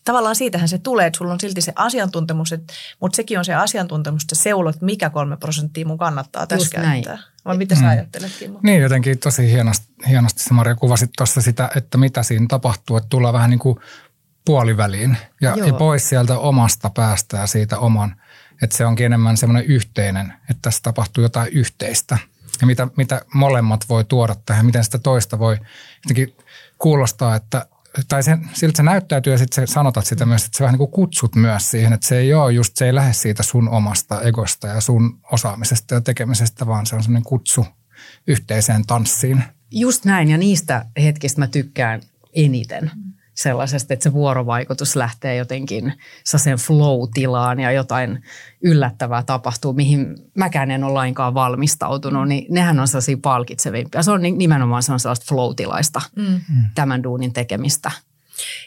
tavallaan 0.04 0.36
siitähän 0.36 0.68
se 0.68 0.78
tulee, 0.78 1.08
että 1.08 1.18
sulla 1.18 1.34
on 1.34 1.40
silti 1.40 1.62
se 1.62 1.74
asiantuntemus, 1.76 2.52
että, 2.52 2.74
mutta 3.00 3.16
sekin 3.16 3.40
on 3.40 3.46
se 3.46 3.54
asiantuntemus, 3.54 4.24
että 4.24 4.36
seulot, 4.36 4.82
mikä 4.82 5.10
kolme 5.10 5.38
prosenttia 5.38 5.86
mun 5.86 5.98
kannattaa 5.98 6.48
tässä 6.48 6.66
Just 6.66 6.74
käyttää. 6.74 7.16
Näin. 7.16 7.26
Vai 7.46 7.58
mitä 7.58 7.76
sä 7.76 7.82
mm. 7.82 7.88
ajattelet, 7.88 8.32
Kimmo? 8.40 8.60
Niin, 8.64 8.82
jotenkin 8.82 9.20
tosi 9.20 9.52
hienosti, 9.52 9.88
hienosti 10.08 10.44
se 10.44 10.54
Maria 10.54 10.76
kuvasit 10.76 11.10
tuossa 11.18 11.42
sitä, 11.42 11.70
että 11.76 11.98
mitä 11.98 12.24
siinä 12.24 12.46
tapahtuu, 12.50 12.98
että 12.98 13.10
tullaan 13.10 13.34
vähän 13.34 13.50
niin 13.50 13.60
kuin 13.60 13.80
puoliväliin 14.48 15.18
ja, 15.42 15.56
ja 15.66 15.74
pois 15.74 16.10
sieltä 16.10 16.38
omasta 16.38 16.90
päästä 16.90 17.38
ja 17.38 17.48
siitä 17.48 17.80
oman. 17.80 18.16
Että 18.64 18.78
se 18.78 18.86
onkin 18.86 19.06
enemmän 19.06 19.38
semmoinen 19.38 19.66
yhteinen, 19.66 20.34
että 20.50 20.62
tässä 20.62 20.80
tapahtuu 20.84 21.24
jotain 21.24 21.54
yhteistä. 21.54 22.18
Ja 22.62 22.68
mitä, 22.68 22.88
mitä 22.98 23.22
molemmat 23.34 23.86
voi 23.90 24.04
tuoda 24.04 24.36
tähän, 24.46 24.66
miten 24.66 24.84
sitä 24.84 24.98
toista 24.98 25.40
voi 25.40 25.58
jotenkin 26.04 26.36
kuulostaa, 26.78 27.36
että 27.36 27.66
tai 28.08 28.24
sen, 28.24 28.50
siltä 28.54 28.78
se 28.78 28.84
näyttäytyy 28.84 29.34
ja 29.34 29.38
sitten 29.38 29.68
sanotat 29.68 30.06
sitä 30.06 30.26
myös, 30.26 30.46
että 30.46 30.58
sä 30.58 30.64
vähän 30.64 30.74
niin 30.74 30.90
kuin 30.90 30.92
kutsut 30.92 31.36
myös 31.36 31.72
siihen, 31.72 31.94
että 31.94 32.08
se 32.08 32.18
ei 32.18 32.34
ole 32.34 32.52
just, 32.52 32.76
se 32.76 32.86
ei 32.86 32.96
lähde 32.96 33.14
siitä 33.14 33.44
sun 33.44 33.70
omasta 33.70 34.22
egosta 34.22 34.68
ja 34.68 34.82
sun 34.82 35.20
osaamisesta 35.32 35.96
ja 35.96 36.02
tekemisestä, 36.02 36.68
vaan 36.68 36.86
se 36.86 36.96
on 36.96 37.04
semmoinen 37.04 37.24
kutsu 37.24 37.66
yhteiseen 38.28 38.86
tanssiin. 38.86 39.44
Just 39.72 40.06
näin 40.06 40.30
ja 40.30 40.38
niistä 40.38 40.86
hetkistä 40.98 41.42
mä 41.42 41.48
tykkään 41.48 42.02
eniten 42.34 42.92
sellaisesta, 43.38 43.94
että 43.94 44.04
se 44.04 44.14
vuorovaikutus 44.14 44.96
lähtee 44.96 45.36
jotenkin 45.36 45.94
sen 46.24 46.58
flow-tilaan 46.58 47.60
ja 47.60 47.72
jotain 47.72 48.24
yllättävää 48.64 49.24
tapahtuu, 49.24 49.74
mihin 49.74 50.16
mäkään 50.36 50.72
en 50.72 50.84
ole 50.84 50.94
lainkaan 50.94 51.34
valmistautunut, 51.34 52.28
niin 52.28 52.46
nehän 52.50 52.80
on 52.80 52.88
sellaisia 52.88 53.18
palkitsevimpia. 53.22 54.04
Se 54.04 54.12
on 54.12 54.22
nimenomaan 54.22 54.84
se 54.84 54.94
on 54.94 55.00
sellaista 55.00 55.26
flow-tilaista 55.36 56.02
mm. 56.16 56.42
tämän 56.76 57.04
duunin 57.04 57.34
tekemistä. 57.34 57.92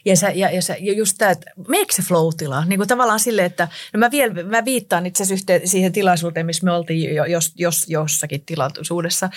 Ja, 0.04 0.16
sä, 0.16 0.30
ja, 0.30 0.50
ja, 0.50 0.62
sä, 0.62 0.76
ja 0.80 0.92
just 0.92 1.14
tämä, 1.18 1.30
että 1.30 1.50
meekö 1.68 1.94
se 1.94 2.02
flow 2.02 2.28
Niin 2.66 2.78
kuin 2.78 2.88
tavallaan 2.88 3.20
silleen, 3.20 3.46
että 3.46 3.68
no 3.92 3.98
mä, 3.98 4.11
vielä, 4.11 4.42
mä 4.42 4.64
viittaan 4.64 5.06
itse 5.06 5.22
asiassa 5.22 5.42
yhteen, 5.42 5.68
siihen 5.68 5.92
tilaisuuteen, 5.92 6.46
missä 6.46 6.64
me 6.64 6.72
oltiin 6.72 7.14
jo, 7.14 7.24
jos, 7.24 7.52
jos 7.56 7.85
jossakin 7.88 8.42
tilaisuudessa, 8.46 9.30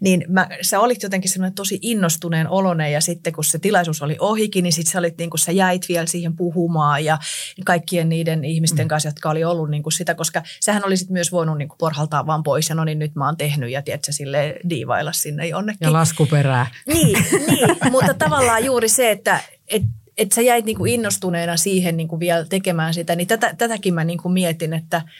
niin 0.00 0.24
mä, 0.28 0.48
sä 0.62 0.80
olit 0.80 1.02
jotenkin 1.02 1.30
semmoinen 1.30 1.54
tosi 1.54 1.78
innostuneen 1.82 2.48
olonen 2.48 2.92
ja 2.92 3.00
sitten 3.00 3.32
kun 3.32 3.44
se 3.44 3.58
tilaisuus 3.58 4.02
oli 4.02 4.16
ohikin, 4.18 4.62
niin 4.62 4.72
sitten 4.72 4.92
sä, 4.92 4.98
olit, 4.98 5.18
niin 5.18 5.30
kuin, 5.30 5.38
sä 5.38 5.52
jäit 5.52 5.88
vielä 5.88 6.06
siihen 6.06 6.36
puhumaan 6.36 7.04
ja 7.04 7.18
kaikkien 7.64 8.08
niiden 8.08 8.44
ihmisten 8.44 8.86
mm. 8.86 8.88
kanssa, 8.88 9.08
jotka 9.08 9.30
oli 9.30 9.44
ollut 9.44 9.70
niin 9.70 9.82
kuin 9.82 9.92
sitä, 9.92 10.14
koska 10.14 10.42
sähän 10.60 10.84
olisit 10.84 11.10
myös 11.10 11.32
voinut 11.32 11.58
niin 11.58 11.68
kuin 11.68 11.78
porhaltaa 11.78 12.26
vaan 12.26 12.42
pois 12.42 12.68
ja 12.68 12.74
no 12.74 12.84
niin 12.84 12.98
nyt 12.98 13.14
mä 13.14 13.26
oon 13.26 13.36
tehnyt 13.36 13.70
ja 13.70 13.82
tiedätkö, 13.82 14.12
sille 14.12 14.56
diivailla 14.68 15.12
sinne 15.12 15.48
jonnekin. 15.48 15.86
Ja 15.86 15.92
laskuperää. 15.92 16.66
Niin, 16.86 17.24
niin 17.48 17.76
mutta 17.90 18.14
tavallaan 18.14 18.64
juuri 18.64 18.88
se, 18.88 19.10
että 19.10 19.40
et, 19.70 19.82
et 20.18 20.32
sä 20.32 20.42
jäit 20.42 20.64
niinku 20.64 20.84
innostuneena 20.84 21.56
siihen 21.56 21.96
niinku 21.96 22.20
vielä 22.20 22.44
tekemään 22.44 22.94
sitä, 22.94 23.16
niin 23.16 23.28
tätä, 23.28 23.54
tätäkin 23.58 23.94
mä 23.94 24.04
niinku 24.04 24.28
mietin, 24.28 24.72
että– 24.72 25.02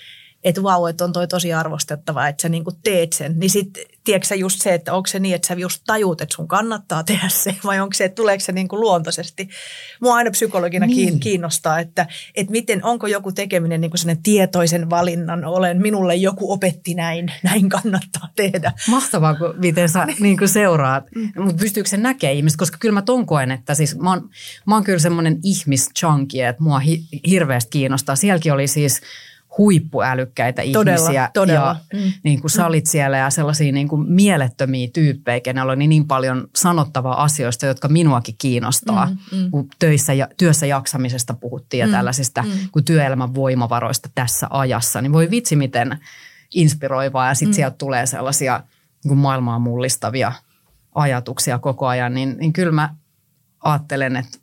että 0.44 0.62
vau, 0.62 0.87
että 0.87 1.05
on 1.05 1.12
toi 1.12 1.29
tosi 1.29 1.53
arvostettavaa, 1.53 2.29
että 2.29 2.42
sä 2.42 2.48
niin 2.48 2.64
kuin 2.64 2.76
teet 2.83 3.12
sen. 3.12 3.38
Niin 3.38 3.50
sitten, 3.50 3.85
tiedätkö 4.05 4.29
sä 4.29 4.35
just 4.35 4.62
se, 4.62 4.74
että 4.74 4.94
onko 4.94 5.07
se 5.07 5.18
niin, 5.18 5.35
että 5.35 5.48
sä 5.48 5.55
just 5.55 5.83
tajut, 5.87 6.20
että 6.20 6.35
sun 6.35 6.48
kannattaa 6.48 7.05
tehdä 7.05 7.29
se, 7.29 7.57
vai 7.64 7.81
onko 7.81 7.94
se, 7.94 8.05
että 8.05 8.14
tuleeko 8.14 8.44
se 8.44 8.53
niin 8.53 8.68
kuin 8.68 8.81
luontaisesti. 8.81 9.48
Mua 10.00 10.14
aina 10.14 10.31
psykologina 10.31 10.87
niin. 10.87 11.20
kiinnostaa, 11.20 11.79
että, 11.79 12.07
että 12.35 12.53
miten, 12.53 12.85
onko 12.85 13.07
joku 13.07 13.33
tekeminen 13.33 13.81
niin 13.81 13.90
kuin 13.90 14.22
tietoisen 14.22 14.90
valinnan, 14.90 15.44
olen, 15.44 15.83
minulle 15.83 16.14
joku 16.14 16.53
opetti 16.53 16.94
näin, 16.94 17.33
näin 17.42 17.68
kannattaa 17.68 18.29
tehdä. 18.37 18.72
Mahtavaa, 18.88 19.35
kun 19.35 19.55
miten 19.57 19.88
sä 19.88 20.07
niin 20.20 20.38
kuin 20.38 20.48
seuraat, 20.48 21.05
mm. 21.14 21.33
mutta 21.37 21.61
pystyykö 21.61 21.88
se 21.88 21.96
näkemään 21.96 22.37
ihmiset, 22.37 22.59
koska 22.59 22.79
kyllä 22.81 22.94
mä 22.94 23.03
ton 23.03 23.26
koen, 23.26 23.50
että 23.50 23.74
siis 23.74 23.98
mä 23.98 24.11
oon, 24.11 24.31
mä 24.66 24.74
oon 24.74 24.85
kyllä 24.85 24.98
semmoinen 24.98 25.38
ihmischunky, 25.42 26.40
että 26.40 26.62
mua 26.62 26.79
hi, 26.79 27.00
hirveästi 27.26 27.70
kiinnostaa. 27.70 28.16
Sielläkin 28.16 28.53
oli 28.53 28.66
siis 28.66 29.00
huippuälykkäitä 29.58 30.62
todella, 30.72 31.00
ihmisiä. 31.00 31.30
Todella. 31.34 31.76
Ja 31.92 32.00
mm. 32.00 32.12
niin 32.22 32.40
kuin 32.40 32.50
sä 32.50 32.66
olit 32.66 32.86
siellä 32.86 33.16
ja 33.16 33.30
sellaisia 33.30 33.72
niin 33.72 33.88
kuin 33.88 34.12
mielettömiä 34.12 34.88
tyyppejä, 34.92 35.40
kenellä 35.40 35.72
oli 35.72 35.86
niin 35.86 36.06
paljon 36.06 36.48
sanottavaa 36.56 37.22
asioista, 37.22 37.66
jotka 37.66 37.88
minuakin 37.88 38.34
kiinnostaa. 38.38 39.06
Mm, 39.06 39.38
mm. 39.38 39.50
Kun 39.50 39.68
töissä 39.78 40.12
ja, 40.12 40.28
työssä 40.36 40.66
jaksamisesta 40.66 41.34
puhuttiin 41.34 41.78
ja 41.78 41.86
mm, 41.86 41.92
tällaisista 41.92 42.42
mm. 42.42 42.50
kuin 42.72 42.84
työelämän 42.84 43.34
voimavaroista 43.34 44.08
tässä 44.14 44.46
ajassa, 44.50 45.00
niin 45.00 45.12
voi 45.12 45.30
vitsi 45.30 45.56
miten 45.56 45.98
inspiroivaa 46.54 47.28
ja 47.28 47.34
sitten 47.34 47.52
mm. 47.52 47.54
sieltä 47.54 47.76
tulee 47.76 48.06
sellaisia 48.06 48.62
niin 49.04 49.08
kuin 49.08 49.18
maailmaa 49.18 49.58
mullistavia 49.58 50.32
ajatuksia 50.94 51.58
koko 51.58 51.86
ajan, 51.86 52.14
niin, 52.14 52.36
niin 52.38 52.52
kyllä 52.52 52.72
mä 52.72 52.94
ajattelen, 53.64 54.16
että 54.16 54.38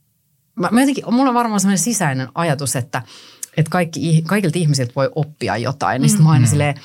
mä, 0.56 0.70
mä 0.72 0.80
jotenkin, 0.80 1.04
mulla 1.14 1.30
on 1.30 1.36
varmaan 1.36 1.60
sellainen 1.60 1.84
sisäinen 1.84 2.28
ajatus, 2.36 2.76
että– 2.76 3.02
että 3.58 3.70
kaikki, 3.70 4.24
kaikilta 4.28 4.60
ihmisiltä 4.60 4.94
voi 4.96 5.10
oppia 5.16 5.58
jotain. 5.58 6.02
Niin 6.02 6.18
mm. 6.18 6.24
mä 6.24 6.32
aina 6.32 6.46
mm. 6.46 6.50
silleen, 6.50 6.76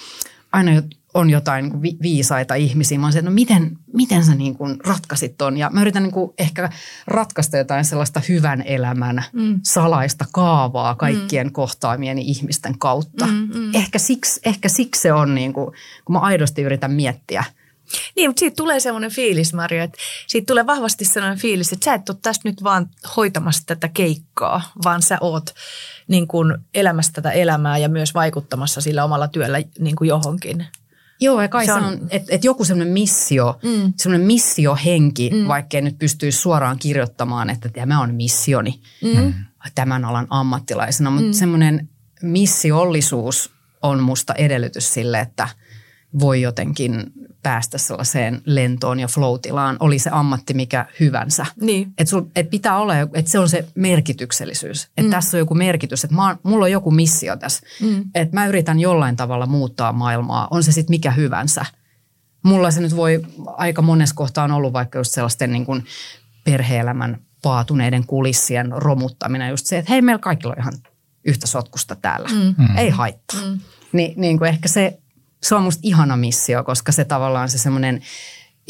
aina 0.53 0.83
on 1.15 1.31
jotain 1.31 1.73
niin 1.83 1.99
viisaita 2.03 2.55
ihmisiä. 2.55 2.99
Mä 2.99 3.07
oon 3.07 3.17
että 3.17 3.31
no 3.31 3.35
miten, 3.35 3.79
miten 3.93 4.25
sä 4.25 4.35
niin 4.35 4.55
kuin 4.55 4.77
ratkaisit 4.87 5.37
ton? 5.39 5.57
Ja 5.57 5.71
mä 5.71 5.81
yritän 5.81 6.03
niin 6.03 6.13
kuin 6.13 6.31
ehkä 6.39 6.71
ratkaista 7.07 7.57
jotain 7.57 7.85
sellaista 7.85 8.21
hyvän 8.29 8.63
elämän 8.63 9.25
mm. 9.33 9.61
salaista 9.63 10.25
kaavaa 10.33 10.95
kaikkien 10.95 11.47
mm. 11.47 11.53
kohtaamien 11.53 12.19
ihmisten 12.19 12.79
kautta. 12.79 13.27
Mm, 13.27 13.49
mm. 13.55 13.75
Ehkä, 13.75 13.99
siksi, 13.99 14.41
ehkä 14.45 14.69
siksi 14.69 15.01
se 15.01 15.13
on, 15.13 15.35
niin 15.35 15.53
kuin, 15.53 15.67
kun 16.05 16.13
mä 16.13 16.19
aidosti 16.19 16.63
yritän 16.63 16.93
miettiä– 16.93 17.45
niin, 18.17 18.31
mutta 18.31 18.41
siitä 18.41 18.57
tulee 18.57 18.81
semmoinen 18.81 19.11
fiilis, 19.11 19.55
Maria, 19.55 19.85
että 19.85 19.99
siitä 20.27 20.47
tulee 20.47 20.67
vahvasti 20.67 21.05
sellainen 21.05 21.39
fiilis, 21.39 21.73
että 21.73 21.85
sä 21.85 21.95
et 21.95 22.09
ole 22.09 22.19
tästä 22.23 22.49
nyt 22.49 22.63
vaan 22.63 22.91
hoitamassa 23.17 23.63
tätä 23.67 23.89
keikkaa, 23.89 24.63
vaan 24.85 25.03
sä 25.03 25.19
oot 25.21 25.55
niin 26.13 26.29
kuin 26.29 26.59
elämässä 26.75 27.13
tätä 27.13 27.31
elämää 27.31 27.79
ja 27.79 27.89
myös 27.89 28.15
vaikuttamassa 28.15 28.81
sillä 28.81 29.05
omalla 29.05 29.29
työllä 29.29 29.59
niin 29.79 29.97
kuin 29.97 30.09
johonkin. 30.09 30.67
Joo, 31.21 31.43
ja 31.43 31.49
kai 31.49 31.67
se 31.67 31.73
on, 31.73 31.85
on 31.85 31.99
että 32.11 32.35
et 32.35 32.45
joku 32.45 32.65
semmoinen 32.65 32.93
missio, 32.93 33.59
mm. 33.63 33.93
semmoinen 33.97 34.27
missiohenki, 34.27 35.31
mm. 35.31 35.49
vaikkei 35.49 35.81
nyt 35.81 35.99
pystyisi 35.99 36.39
suoraan 36.39 36.79
kirjoittamaan, 36.79 37.51
että 37.51 37.69
tämä 37.69 38.01
on 38.01 38.15
missioni 38.15 38.81
mm. 39.03 39.35
tämän 39.75 40.05
alan 40.05 40.27
ammattilaisena, 40.31 41.11
mutta 41.11 41.27
mm. 41.27 41.33
semmoinen 41.33 41.89
missiollisuus 42.23 43.51
on 43.83 44.01
musta 44.01 44.35
edellytys 44.35 44.95
sille, 44.95 45.21
että 45.21 45.49
voi 46.21 46.43
jotenkin 46.43 47.13
päästä 47.43 47.79
sellaiseen 47.79 48.43
lentoon 48.45 49.01
ja 49.01 49.09
floatilaan, 49.09 49.77
oli 49.81 49.99
se 49.99 50.11
ammatti 50.13 50.55
mikä 50.55 50.87
hyvänsä. 51.01 51.47
Niin. 51.61 51.93
Että 51.99 52.17
et 52.37 52.51
pitää 52.51 52.79
olla, 52.79 52.99
että 52.99 53.31
se 53.31 53.39
on 53.39 53.49
se 53.49 53.69
merkityksellisyys. 53.75 54.85
Että 54.85 55.03
mm. 55.03 55.11
tässä 55.11 55.37
on 55.37 55.39
joku 55.39 55.55
merkitys, 55.55 56.05
että 56.05 56.17
mulla 56.43 56.65
on 56.65 56.71
joku 56.71 56.91
missio 56.91 57.37
tässä. 57.37 57.67
Mm. 57.81 58.05
Että 58.15 58.37
mä 58.37 58.47
yritän 58.47 58.81
jollain 58.81 59.17
tavalla 59.17 59.47
muuttaa 59.47 59.93
maailmaa, 59.93 60.49
on 60.51 60.63
se 60.63 60.73
sitten 60.73 60.95
mikä 60.95 61.11
hyvänsä. 61.11 61.67
Mulla 62.43 62.71
se 62.71 62.81
nyt 62.81 62.97
voi 62.97 63.23
aika 63.47 63.83
monessa 63.83 64.15
kohtaa 64.15 64.45
on 64.45 64.51
ollut 64.51 64.73
vaikka 64.73 64.99
just 64.99 65.13
sellaisten 65.13 65.53
niin 65.53 65.67
kuin 65.67 65.85
perhe-elämän 66.45 67.19
paatuneiden 67.43 68.07
kulissien 68.07 68.73
romuttaminen. 68.73 69.51
Just 69.51 69.67
se, 69.67 69.79
että 69.79 69.93
hei, 69.93 70.03
meillä 70.03 70.19
kaikilla 70.19 70.55
on 70.55 70.61
ihan 70.61 70.75
yhtä 71.25 71.47
sotkusta 71.47 71.97
täällä. 71.97 72.29
Mm. 72.29 72.55
mm. 72.59 72.77
Ei 72.77 72.91
haittaa. 72.91 73.41
Mm. 73.41 73.59
Ni, 73.93 74.15
niin 74.17 74.39
kuin 74.39 74.49
ehkä 74.49 74.69
se 74.69 75.02
se 75.43 75.55
on 75.55 75.63
musta 75.63 75.81
ihana 75.83 76.17
missio, 76.17 76.65
koska 76.65 76.93
se 76.93 77.05
tavallaan 77.05 77.49
se 77.49 77.59
semmoinen 77.59 78.03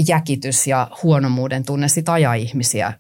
jäkitys 0.08 0.66
ja 0.66 0.90
huonomuuden 1.02 1.64
tunne 1.64 1.88
sit 1.88 2.08
ajaa 2.08 2.34
ihmisiä 2.34 2.92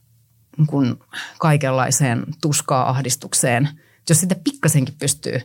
kun 0.66 1.04
kaikenlaiseen 1.38 2.24
tuskaa 2.42 2.90
ahdistukseen. 2.90 3.68
Jos 4.08 4.20
sitä 4.20 4.36
pikkasenkin 4.44 4.94
pystyy 4.98 5.40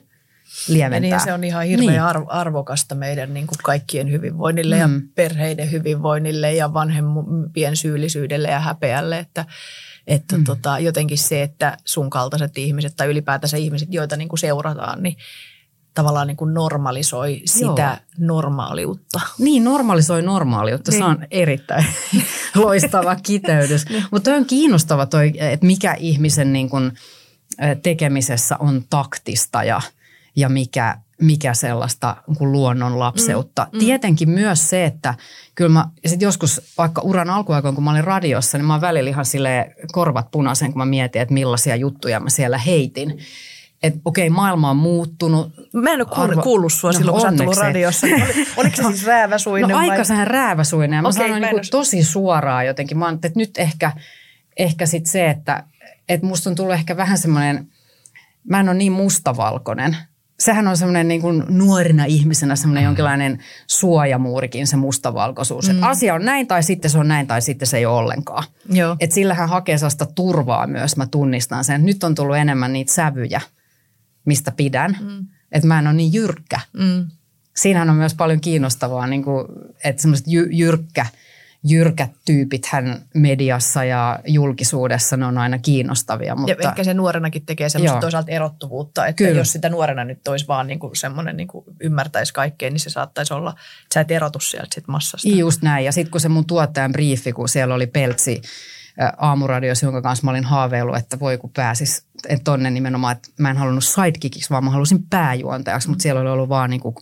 lieventämään. 0.68 1.04
Ja 1.04 1.18
niin 1.18 1.26
se 1.26 1.34
on 1.34 1.44
ihan 1.44 1.66
hirveän 1.66 2.16
niin. 2.16 2.30
arvokasta 2.30 2.96
meidän 2.96 3.34
niin 3.34 3.48
kuin 3.48 3.58
kaikkien 3.64 4.12
hyvinvoinnille 4.12 4.76
mm. 4.76 4.82
ja 4.82 5.02
perheiden 5.16 5.72
hyvinvoinnille 5.72 6.54
ja 6.54 6.74
vanhempien 6.74 7.78
syyllisyydelle 7.78 8.48
ja 8.48 8.60
häpeälle, 8.60 9.20
että 9.20 9.46
että 10.08 10.38
mm. 10.38 10.44
tota, 10.44 10.80
jotenkin 10.80 11.18
se, 11.18 11.44
että 11.44 11.78
sun 11.86 12.10
kaltaiset 12.10 12.58
ihmiset 12.58 12.94
tai 12.96 13.08
ylipäätänsä 13.08 13.58
ihmiset, 13.58 13.94
joita 13.94 14.18
niin 14.18 14.30
kuin 14.30 14.40
seurataan, 14.40 15.04
niin 15.04 15.18
tavallaan 15.98 16.28
niin 16.28 16.38
kuin 16.38 16.54
normalisoi 16.54 17.42
sitä 17.46 18.00
Joo. 18.20 18.28
normaaliutta. 18.28 19.20
Niin, 19.40 19.64
normalisoi 19.64 20.22
normaaliutta. 20.22 20.92
Niin. 20.92 21.00
Se 21.00 21.06
on 21.06 21.26
erittäin 21.32 21.86
loistava 22.56 23.16
kiteytys. 23.16 23.86
niin. 23.90 24.04
Mutta 24.12 24.32
on 24.32 24.46
kiinnostava 24.46 25.06
toi, 25.06 25.34
että 25.38 25.66
mikä 25.66 25.94
ihmisen 25.94 26.54
niin 26.54 26.70
kuin 26.70 26.92
tekemisessä 27.84 28.56
on 28.60 28.84
taktista 28.90 29.64
ja, 29.64 29.82
ja 30.36 30.50
mikä, 30.50 30.98
mikä 31.22 31.54
sellaista 31.54 32.16
kuin 32.38 32.52
luonnon 32.52 33.00
lapseutta. 33.00 33.68
Mm, 33.72 33.78
mm. 33.78 33.80
Tietenkin 33.80 34.30
myös 34.30 34.70
se, 34.70 34.86
että 34.86 35.14
kyllä 35.56 35.72
mä 35.72 35.86
sit 36.06 36.22
joskus 36.22 36.62
vaikka 36.78 37.02
uran 37.02 37.30
alkuaikoin, 37.30 37.76
kun 37.76 37.84
mä 37.84 37.92
olin 37.92 38.04
radiossa, 38.04 38.58
niin 38.58 38.66
mä 38.66 38.74
oon 38.74 38.82
välillä 38.82 39.10
ihan 39.10 39.26
korvat 39.92 40.32
punaisen, 40.32 40.72
kun 40.72 40.80
mä 40.80 40.86
mietin, 40.86 41.22
että 41.22 41.34
millaisia 41.34 41.76
juttuja 41.76 42.20
mä 42.20 42.30
siellä 42.30 42.58
heitin 42.58 43.20
että 43.84 44.00
okei, 44.06 44.30
maailma 44.30 44.70
on 44.70 44.78
muuttunut. 44.78 45.54
Mä 45.74 45.90
en 45.90 46.02
ole 46.02 46.08
Arvo... 46.12 46.42
kuullut 46.42 46.74
sua 46.74 46.90
no, 46.90 46.98
silloin, 46.98 47.14
kun 47.14 47.22
sä 47.22 47.28
oot 47.28 47.38
tullut 47.38 47.58
radiossa. 47.58 48.08
Oli, 48.08 48.48
oliko 48.58 48.76
se 48.76 48.84
siis 48.84 49.06
rääväsuinen? 49.06 49.70
No 49.70 49.76
vai? 49.76 49.90
aika 49.90 50.04
sehän 50.04 50.28
rääväsuinen. 50.28 50.98
Ja 50.98 51.02
mä 51.02 51.08
okay, 51.08 51.28
sanoin 51.28 51.42
niin 51.42 51.72
tosi 51.72 52.04
suoraan 52.04 52.66
jotenkin. 52.66 52.98
Mä 52.98 53.06
oon, 53.06 53.14
että 53.14 53.32
nyt 53.36 53.58
ehkä, 53.58 53.92
ehkä 54.58 54.86
sit 54.86 55.06
se, 55.06 55.30
että, 55.30 55.64
että 56.10 56.28
musta 56.28 56.50
on 56.50 56.56
tullut 56.56 56.74
ehkä 56.74 56.98
vähän 56.98 57.18
semmoinen, 57.18 57.68
mä 58.50 58.60
en 58.60 58.70
ole 58.70 58.78
niin 58.78 58.92
mustavalkoinen. 58.92 59.98
Sehän 60.40 60.68
on 60.68 60.78
semmoinen 60.78 61.08
niin 61.08 61.22
kuin 61.22 61.44
nuorina 61.48 62.06
ihmisenä 62.06 62.56
semmoinen 62.56 62.84
mm. 62.84 62.86
jonkinlainen 62.86 63.40
suojamuurikin 63.68 64.68
se 64.68 64.78
mustavalkoisuus. 64.78 65.68
Mm. 65.68 65.76
Että 65.76 65.88
asia 65.88 66.14
on 66.14 66.26
näin 66.26 66.48
tai 66.48 66.64
sitten 66.64 66.92
se 66.92 66.98
on 66.98 67.08
näin 67.08 67.28
tai 67.28 67.42
sitten 67.42 67.68
se 67.68 67.78
ei 67.78 67.86
ole 67.86 67.98
ollenkaan. 67.98 68.44
Joo. 68.70 68.96
Että 69.00 69.14
sillähän 69.14 69.50
hakee 69.50 69.78
sellaista 69.78 70.06
turvaa 70.06 70.68
myös, 70.68 70.98
mä 70.98 71.06
tunnistan 71.06 71.64
sen. 71.64 71.86
Nyt 71.86 72.04
on 72.04 72.16
tullut 72.16 72.38
enemmän 72.38 72.74
niitä 72.74 72.94
sävyjä– 72.94 73.42
mistä 74.28 74.52
pidän. 74.52 74.98
Mm. 75.02 75.26
Että 75.52 75.68
mä 75.68 75.80
en 75.80 75.88
ole 75.88 75.96
niin 75.96 76.14
jyrkkä. 76.14 76.60
Mm. 76.74 77.08
Siinähän 77.56 77.90
on 77.90 77.96
myös 77.96 78.16
paljon 78.16 78.42
kiinnostavaa, 78.42 79.08
niin 79.08 79.24
kuin, 79.24 79.46
että 79.84 80.02
semmoiset 80.02 80.28
jy, 80.28 80.48
jyrkkä, 80.52 81.06
jyrkät 81.64 82.12
tyypit 82.26 82.66
hän 82.66 83.02
mediassa 83.14 83.84
ja 83.84 84.20
julkisuudessa, 84.28 85.18
ne 85.18 85.26
on 85.26 85.38
aina 85.38 85.60
kiinnostavia. 85.60 86.36
Mutta... 86.36 86.52
Ja 86.52 86.70
ehkä 86.70 86.84
se 86.84 86.94
nuorenakin 86.94 87.46
tekee 87.46 87.70
semmoista 87.70 87.96
Joo. 87.96 88.02
toisaalta 88.02 88.32
erottuvuutta, 88.32 89.06
että 89.06 89.24
Kyllä. 89.24 89.38
jos 89.38 89.52
sitä 89.52 89.70
nuorena 89.70 90.04
nyt 90.04 90.28
olisi 90.28 90.48
vaan 90.48 90.68
niin 90.68 90.80
kuin 90.80 90.96
semmoinen 90.96 91.38
niin 91.38 91.48
kuin 91.48 91.66
ymmärtäisi 91.82 92.34
kaikkea, 92.34 92.70
niin 92.70 92.80
se 92.80 92.90
saattaisi 92.90 93.34
olla, 93.34 93.50
että 93.50 93.94
sä 93.94 94.02
et 94.02 94.12
erotu 94.12 94.40
sieltä 94.40 94.76
sit 94.76 94.88
massasta. 94.88 95.30
Just 95.30 95.62
näin. 95.62 95.86
Ja 95.86 95.92
sitten 95.92 96.12
kun 96.12 96.22
se 96.22 96.30
mun 96.30 96.46
tuottajan 96.46 96.92
briefi, 96.92 97.34
kun 97.34 97.50
siellä 97.50 97.76
oli 97.76 97.88
Peltsi, 97.88 98.42
aamuradiossa, 99.18 99.86
jonka 99.86 100.02
kanssa 100.02 100.26
mä 100.26 100.32
olin 100.32 100.44
haaveillut, 100.44 100.98
että 100.98 101.20
voi 101.20 101.38
kun 101.38 101.50
pääsis 101.56 102.04
tonne 102.44 102.70
nimenomaan, 102.70 103.16
että 103.16 103.30
mä 103.38 103.50
en 103.50 103.58
halunnut 103.58 103.84
sidekickiksi, 103.84 104.50
vaan 104.50 104.64
mä 104.64 104.70
halusin 104.70 105.04
pääjuontajaksi, 105.10 105.90
mutta 105.90 106.02
siellä 106.02 106.22
oli 106.22 106.30
ollut 106.30 106.50
vaan 106.50 106.70
niin 106.70 106.82
kuin 106.82 106.96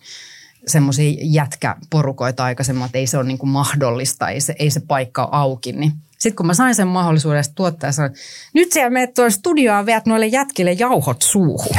semmoisia 0.68 1.18
jätkäporukoita 1.22 2.44
aikaisemmin, 2.44 2.86
että 2.86 2.98
ei 2.98 3.08
se 3.08 3.18
ole 3.18 3.26
niin 3.26 3.38
kuin 3.38 3.50
mahdollista, 3.50 4.30
ei 4.30 4.42
se, 4.42 4.56
ei 4.60 4.72
se 4.72 4.80
paikka 4.80 5.24
ole 5.26 5.30
auki. 5.32 5.72
Niin 5.72 5.92
sitten 6.12 6.36
kun 6.36 6.48
mä 6.48 6.54
sain 6.54 6.76
sen 6.76 6.88
mahdollisuuden, 6.88 7.44
tuottaa 7.56 7.92
sanoin, 7.92 8.14
nyt 8.54 8.72
siellä 8.72 8.90
menet 8.90 9.14
tuolla 9.14 9.32
studioon 9.32 9.86
veät 9.86 10.06
noille 10.06 10.28
jätkille 10.28 10.72
jauhot 10.72 11.22
suuhun. 11.22 11.76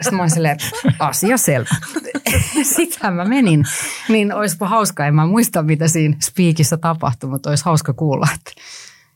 Sitten 0.00 0.14
mä 0.14 0.22
olin 0.22 0.30
silleen, 0.30 0.58
asia 0.98 1.36
selvä. 1.36 1.76
Sitten 2.76 3.14
mä 3.14 3.24
menin, 3.24 3.64
niin 4.08 4.34
olisipa 4.34 4.68
hauska, 4.68 5.06
en 5.06 5.14
mä 5.14 5.26
muista 5.26 5.62
mitä 5.62 5.88
siinä 5.88 6.16
spiikissä 6.22 6.76
tapahtui, 6.76 7.30
mutta 7.30 7.50
olisi 7.50 7.64
hauska 7.64 7.92
kuulla. 7.92 8.28
Että, 8.34 8.50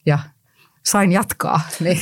ja 0.06 0.18
sain 0.86 1.12
jatkaa. 1.12 1.60
niin, 1.80 2.00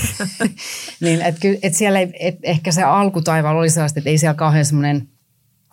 niin 1.01 1.23
et, 1.23 1.37
et 1.63 1.75
siellä 1.75 1.99
ei, 1.99 2.13
et 2.21 2.39
ehkä 2.43 2.73
se 2.73 2.83
alkutaival 2.83 3.57
oli 3.57 3.71
sellaista, 3.71 4.01
että 4.01 4.11
ei 4.11 4.19
siellä 4.19 4.35
kauhean 4.35 4.65
semmoinen 4.65 5.09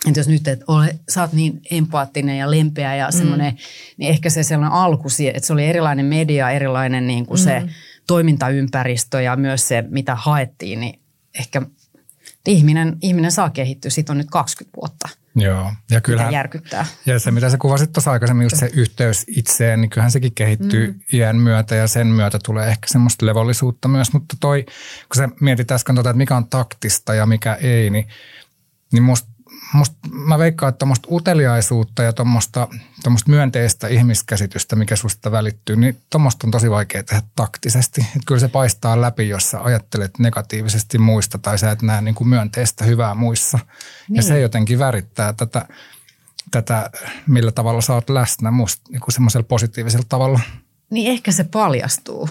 että 0.07 0.19
jos 0.19 0.27
nyt, 0.27 0.47
että 0.47 0.65
ole, 0.67 0.99
sä 1.09 1.21
oot 1.21 1.33
niin 1.33 1.61
empaattinen 1.71 2.37
ja 2.37 2.51
lempeä 2.51 2.95
ja 2.95 3.11
semmoinen, 3.11 3.53
mm. 3.53 3.59
niin 3.97 4.11
ehkä 4.11 4.29
se 4.29 4.43
sellainen 4.43 4.77
alku, 4.77 5.07
että 5.33 5.47
se 5.47 5.53
oli 5.53 5.65
erilainen 5.65 6.05
media, 6.05 6.49
erilainen 6.49 7.07
niin 7.07 7.25
kuin 7.25 7.39
mm. 7.39 7.43
se 7.43 7.63
toimintaympäristö 8.07 9.21
ja 9.21 9.35
myös 9.35 9.67
se, 9.67 9.83
mitä 9.89 10.15
haettiin, 10.15 10.79
niin 10.79 10.99
ehkä 11.39 11.61
ihminen, 12.47 12.97
ihminen 13.01 13.31
saa 13.31 13.49
kehittyä. 13.49 13.91
Siitä 13.91 14.13
on 14.13 14.17
nyt 14.17 14.29
20 14.31 14.75
vuotta. 14.81 15.09
Joo, 15.35 15.71
ja 15.91 16.01
kyllähän, 16.01 16.33
järkyttää. 16.33 16.85
Ja 17.05 17.19
se, 17.19 17.31
mitä 17.31 17.49
sä 17.49 17.57
kuvasit 17.57 17.93
tuossa 17.93 18.11
aikaisemmin, 18.11 18.45
just 18.45 18.57
se 18.57 18.69
yhteys 18.73 19.25
itseen, 19.27 19.81
niin 19.81 19.89
kyllähän 19.89 20.11
sekin 20.11 20.35
kehittyy 20.35 20.91
mm. 20.91 20.99
iän 21.13 21.35
myötä 21.35 21.75
ja 21.75 21.87
sen 21.87 22.07
myötä 22.07 22.39
tulee 22.45 22.67
ehkä 22.67 22.87
semmoista 22.87 23.25
levollisuutta 23.25 23.87
myös. 23.87 24.13
Mutta 24.13 24.35
toi, 24.39 24.65
kun 25.13 25.15
sä 25.15 25.29
mietit 25.41 25.71
äsken 25.71 25.95
tota, 25.95 26.09
että 26.09 26.17
mikä 26.17 26.37
on 26.37 26.47
taktista 26.47 27.13
ja 27.13 27.25
mikä 27.25 27.53
ei, 27.53 27.89
niin, 27.89 28.07
niin 28.91 29.03
musta 29.03 29.34
musta, 29.75 29.97
mä 30.11 30.39
veikkaan, 30.39 30.69
että 30.69 30.79
tuommoista 30.79 31.07
uteliaisuutta 31.11 32.03
ja 32.03 32.13
tuommoista 32.13 32.67
myönteistä 33.27 33.87
ihmiskäsitystä, 33.87 34.75
mikä 34.75 34.95
susta 34.95 35.31
välittyy, 35.31 35.75
niin 35.75 36.01
tuommoista 36.09 36.47
on 36.47 36.51
tosi 36.51 36.71
vaikea 36.71 37.03
tehdä 37.03 37.21
taktisesti. 37.35 38.01
Että 38.01 38.25
kyllä 38.25 38.39
se 38.39 38.47
paistaa 38.47 39.01
läpi, 39.01 39.29
jos 39.29 39.51
sä 39.51 39.61
ajattelet 39.61 40.19
negatiivisesti 40.19 40.97
muista 40.97 41.37
tai 41.37 41.59
sä 41.59 41.71
et 41.71 41.81
näe 41.81 42.01
niin 42.01 42.15
kuin 42.15 42.27
myönteistä 42.27 42.85
hyvää 42.85 43.15
muissa. 43.15 43.59
Niin. 44.09 44.15
Ja 44.15 44.23
se 44.23 44.39
jotenkin 44.39 44.79
värittää 44.79 45.33
tätä, 45.33 45.65
tätä, 46.51 46.89
millä 47.27 47.51
tavalla 47.51 47.81
sä 47.81 47.93
oot 47.93 48.09
läsnä 48.09 48.51
musta 48.51 48.83
niin 48.89 49.01
kuin 49.01 49.13
semmoisella 49.13 49.45
positiivisella 49.49 50.05
tavalla. 50.09 50.39
Niin 50.89 51.11
ehkä 51.11 51.31
se 51.31 51.43
paljastuu. 51.43 52.29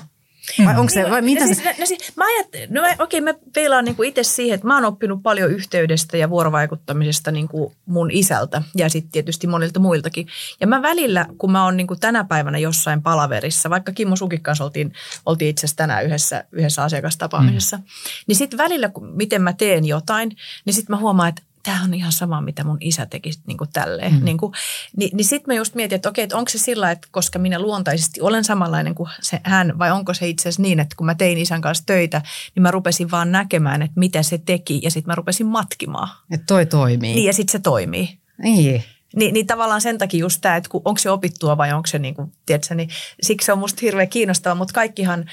Vai 0.64 0.78
onko 0.78 0.90
se, 0.90 1.02
niin, 1.02 1.10
vai 1.10 1.22
mitä 1.22 1.40
no, 1.40 1.46
siis, 1.46 1.64
no, 1.78 1.86
siis, 1.86 2.16
mä 2.16 2.24
ajattelin, 2.26 2.74
no 2.74 2.80
okei 2.80 2.96
okay, 2.98 3.20
mä 3.20 3.34
peilaan 3.54 3.84
niin 3.84 4.04
itse 4.04 4.22
siihen, 4.22 4.54
että 4.54 4.66
mä 4.66 4.74
oon 4.74 4.84
oppinut 4.84 5.22
paljon 5.22 5.50
yhteydestä 5.50 6.16
ja 6.16 6.30
vuorovaikuttamisesta 6.30 7.30
niin 7.30 7.48
kuin 7.48 7.74
mun 7.86 8.10
isältä 8.10 8.62
ja 8.76 8.88
sitten 8.88 9.12
tietysti 9.12 9.46
monilta 9.46 9.80
muiltakin. 9.80 10.26
Ja 10.60 10.66
mä 10.66 10.82
välillä, 10.82 11.26
kun 11.38 11.52
mä 11.52 11.64
oon 11.64 11.76
niin 11.76 11.86
kuin 11.86 12.00
tänä 12.00 12.24
päivänä 12.24 12.58
jossain 12.58 13.02
palaverissa, 13.02 13.70
vaikka 13.70 13.92
Kimmo 13.92 14.16
Sukin 14.16 14.40
kanssa 14.40 14.64
oltiin, 14.64 14.92
oltiin 15.26 15.50
itse 15.50 15.60
asiassa 15.60 15.76
tänään 15.76 16.04
yhdessä, 16.04 16.44
yhdessä 16.52 16.82
asiakastapaamisessa, 16.82 17.76
mm. 17.76 17.82
niin 18.26 18.36
sitten 18.36 18.58
välillä, 18.58 18.88
kun, 18.88 19.06
miten 19.16 19.42
mä 19.42 19.52
teen 19.52 19.84
jotain, 19.84 20.36
niin 20.64 20.74
sitten 20.74 20.96
mä 20.96 21.00
huomaan, 21.00 21.28
että 21.28 21.42
tämä 21.64 21.82
on 21.84 21.94
ihan 21.94 22.12
sama, 22.12 22.40
mitä 22.40 22.64
mun 22.64 22.76
isä 22.80 23.06
teki 23.06 23.30
niin 23.46 23.58
kuin 23.58 23.70
tälleen. 23.72 24.14
Mm. 24.14 24.24
Niin, 24.24 24.38
kuin, 24.38 24.52
niin, 24.96 25.16
niin 25.16 25.24
sitten 25.24 25.54
mä 25.54 25.58
just 25.58 25.74
mietin, 25.74 25.96
että 25.96 26.08
okei, 26.08 26.24
että 26.24 26.36
onko 26.36 26.48
se 26.48 26.58
sillä, 26.58 26.90
että 26.90 27.08
koska 27.10 27.38
minä 27.38 27.58
luontaisesti 27.58 28.20
olen 28.20 28.44
samanlainen 28.44 28.94
kuin 28.94 29.10
se, 29.20 29.40
hän, 29.44 29.78
vai 29.78 29.90
onko 29.90 30.14
se 30.14 30.28
itse 30.28 30.42
asiassa 30.42 30.62
niin, 30.62 30.80
että 30.80 30.96
kun 30.96 31.06
mä 31.06 31.14
tein 31.14 31.38
isän 31.38 31.60
kanssa 31.60 31.86
töitä, 31.86 32.22
niin 32.54 32.62
mä 32.62 32.70
rupesin 32.70 33.10
vaan 33.10 33.32
näkemään, 33.32 33.82
että 33.82 34.00
mitä 34.00 34.22
se 34.22 34.38
teki, 34.38 34.80
ja 34.82 34.90
sitten 34.90 35.10
mä 35.10 35.14
rupesin 35.14 35.46
matkimaan. 35.46 36.08
Että 36.30 36.46
toi 36.46 36.66
toimii. 36.66 37.14
Niin, 37.14 37.26
ja 37.26 37.32
sitten 37.32 37.52
se 37.52 37.58
toimii. 37.58 38.18
Niin. 38.38 38.84
Niin, 39.16 39.34
niin 39.34 39.46
tavallaan 39.46 39.80
sen 39.80 39.98
takia 39.98 40.20
just 40.20 40.40
tämä, 40.40 40.56
että 40.56 40.68
onko 40.72 40.98
se 40.98 41.10
opittua 41.10 41.56
vai 41.56 41.72
onko 41.72 41.86
se, 41.86 41.98
niin 41.98 42.14
kuin, 42.14 42.32
tiedätkö, 42.46 42.74
niin 42.74 42.88
siksi 43.22 43.46
se 43.46 43.52
on 43.52 43.58
musta 43.58 43.78
hirveän 43.82 44.08
kiinnostavaa, 44.08 44.54
mutta 44.54 44.74
kaikkihan 44.74 45.24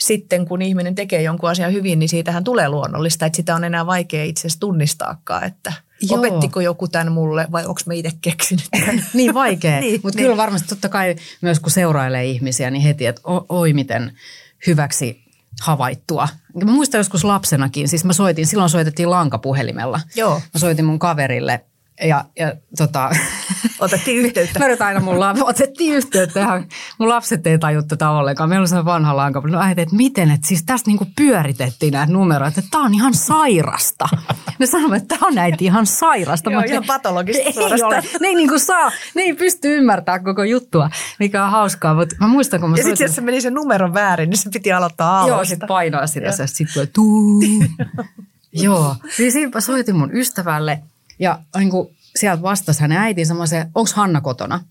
sitten 0.00 0.46
kun 0.46 0.62
ihminen 0.62 0.94
tekee 0.94 1.22
jonkun 1.22 1.50
asian 1.50 1.72
hyvin, 1.72 1.98
niin 1.98 2.08
siitähän 2.08 2.44
tulee 2.44 2.68
luonnollista, 2.68 3.26
että 3.26 3.36
sitä 3.36 3.54
on 3.54 3.64
enää 3.64 3.86
vaikea 3.86 4.24
itse 4.24 4.40
asiassa 4.40 4.60
tunnistaakaan, 4.60 5.44
että 5.44 5.72
Joo. 6.00 6.18
opettiko 6.18 6.60
joku 6.60 6.88
tämän 6.88 7.12
mulle 7.12 7.46
vai 7.52 7.66
onko 7.66 7.80
me 7.86 7.96
itse 7.96 8.12
keksinyt 8.20 8.68
niin 9.14 9.34
vaikea, 9.34 9.80
niin, 9.80 10.00
mutta 10.02 10.16
niin. 10.16 10.24
kyllä 10.24 10.36
varmasti 10.36 10.68
totta 10.68 10.88
kai 10.88 11.16
myös 11.40 11.60
kun 11.60 11.70
seurailee 11.70 12.24
ihmisiä, 12.24 12.70
niin 12.70 12.82
heti, 12.82 13.06
että 13.06 13.22
oi 13.48 13.72
miten 13.72 14.12
hyväksi 14.66 15.28
havaittua. 15.60 16.28
Mä 16.64 16.72
muistan 16.72 16.98
joskus 16.98 17.24
lapsenakin, 17.24 17.88
siis 17.88 18.04
mä 18.04 18.12
soitin, 18.12 18.46
silloin 18.46 18.70
soitettiin 18.70 19.10
lankapuhelimella. 19.10 20.00
Joo. 20.14 20.34
Mä 20.34 20.60
soitin 20.60 20.84
mun 20.84 20.98
kaverille 20.98 21.64
ja, 22.04 22.24
ja 22.38 22.52
tota, 22.76 23.10
Otettiin 23.80 24.18
yhteyttä. 24.18 24.58
Mä 24.58 24.86
aina 24.86 25.00
mun 25.00 25.20
la- 25.20 25.34
otettiin 25.42 25.94
yhteyttä 25.94 26.40
ja 26.40 26.62
mun 26.98 27.08
lapset 27.08 27.46
ei 27.46 27.58
taju 27.58 27.82
tätä 27.82 28.10
ollenkaan. 28.10 28.48
Meillä 28.48 28.62
on 28.62 28.68
se 28.68 28.84
vanha 28.84 29.16
lanka. 29.16 29.40
No 29.40 29.60
äiti, 29.60 29.80
että 29.80 29.96
miten, 29.96 30.30
että 30.30 30.46
siis 30.46 30.62
tästä 30.62 30.90
niinku 30.90 31.06
pyöritettiin 31.16 31.92
näitä 31.92 32.12
numeroita, 32.12 32.60
että 32.60 32.70
tää 32.70 32.80
on 32.80 32.94
ihan 32.94 33.14
sairasta. 33.14 34.08
Ne 34.58 34.66
sanoivat, 34.66 35.02
että 35.02 35.16
tää 35.18 35.28
on 35.28 35.38
äiti 35.38 35.64
ihan 35.64 35.86
sairasta. 35.86 36.50
Joo, 36.50 36.62
ihan 36.66 36.84
patologista 36.86 37.42
ei 37.42 37.82
ole. 37.82 38.02
Ne 38.20 38.28
ei 38.28 38.34
niinku 38.34 38.58
saa, 38.58 38.90
ne 39.14 39.22
ei 39.22 39.34
pysty 39.34 39.76
ymmärtämään 39.76 40.24
koko 40.24 40.42
juttua, 40.42 40.90
mikä 41.18 41.44
on 41.44 41.50
hauskaa. 41.50 41.94
Mutta 41.94 42.16
mä 42.20 42.26
muistan, 42.26 42.60
kun 42.60 42.70
mä 42.70 42.76
Ja 42.76 42.84
sitten 42.84 43.04
jos 43.04 43.14
se 43.14 43.20
meni 43.20 43.40
se 43.40 43.50
numero 43.50 43.94
väärin, 43.94 44.30
niin 44.30 44.38
se 44.38 44.50
piti 44.50 44.72
aloittaa 44.72 45.20
alusta. 45.20 45.36
Joo, 45.36 45.44
sitten 45.44 45.68
painaa 45.68 46.06
sitä. 46.06 46.26
Ja 46.26 46.32
sitten 46.32 46.66
tulee 46.72 46.86
tuu. 46.86 47.42
Joo. 48.52 48.96
Niin 49.18 49.32
siinä 49.32 49.60
soitin 49.60 49.96
mun 49.96 50.16
ystävälle 50.16 50.82
ja 51.18 51.42
niin 51.58 51.70
kuin 51.70 51.88
sieltä 52.16 52.42
vastasi 52.42 52.80
hänen 52.80 52.98
äitiin 52.98 53.26
semmoisen, 53.26 53.70
onko 53.74 53.90
Hanna 53.94 54.20
kotona? 54.20 54.64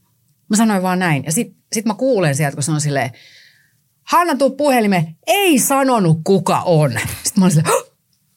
Mä 0.49 0.57
sanoin 0.57 0.83
vaan 0.83 0.99
näin. 0.99 1.23
Ja 1.25 1.31
sitten 1.31 1.63
sit 1.73 1.85
mä 1.85 1.93
kuulen 1.93 2.35
sieltä, 2.35 2.55
kun 2.55 2.63
se 2.63 2.71
on 2.71 2.81
silleen, 2.81 3.11
Hanna 4.03 4.35
tuu 4.35 4.49
puhelimeen, 4.49 5.15
ei 5.27 5.59
sanonut 5.59 6.19
kuka 6.23 6.61
on. 6.65 6.91
Sitten 6.91 7.41
mä 7.41 7.45
olin 7.45 7.55
silleen, 7.55 7.83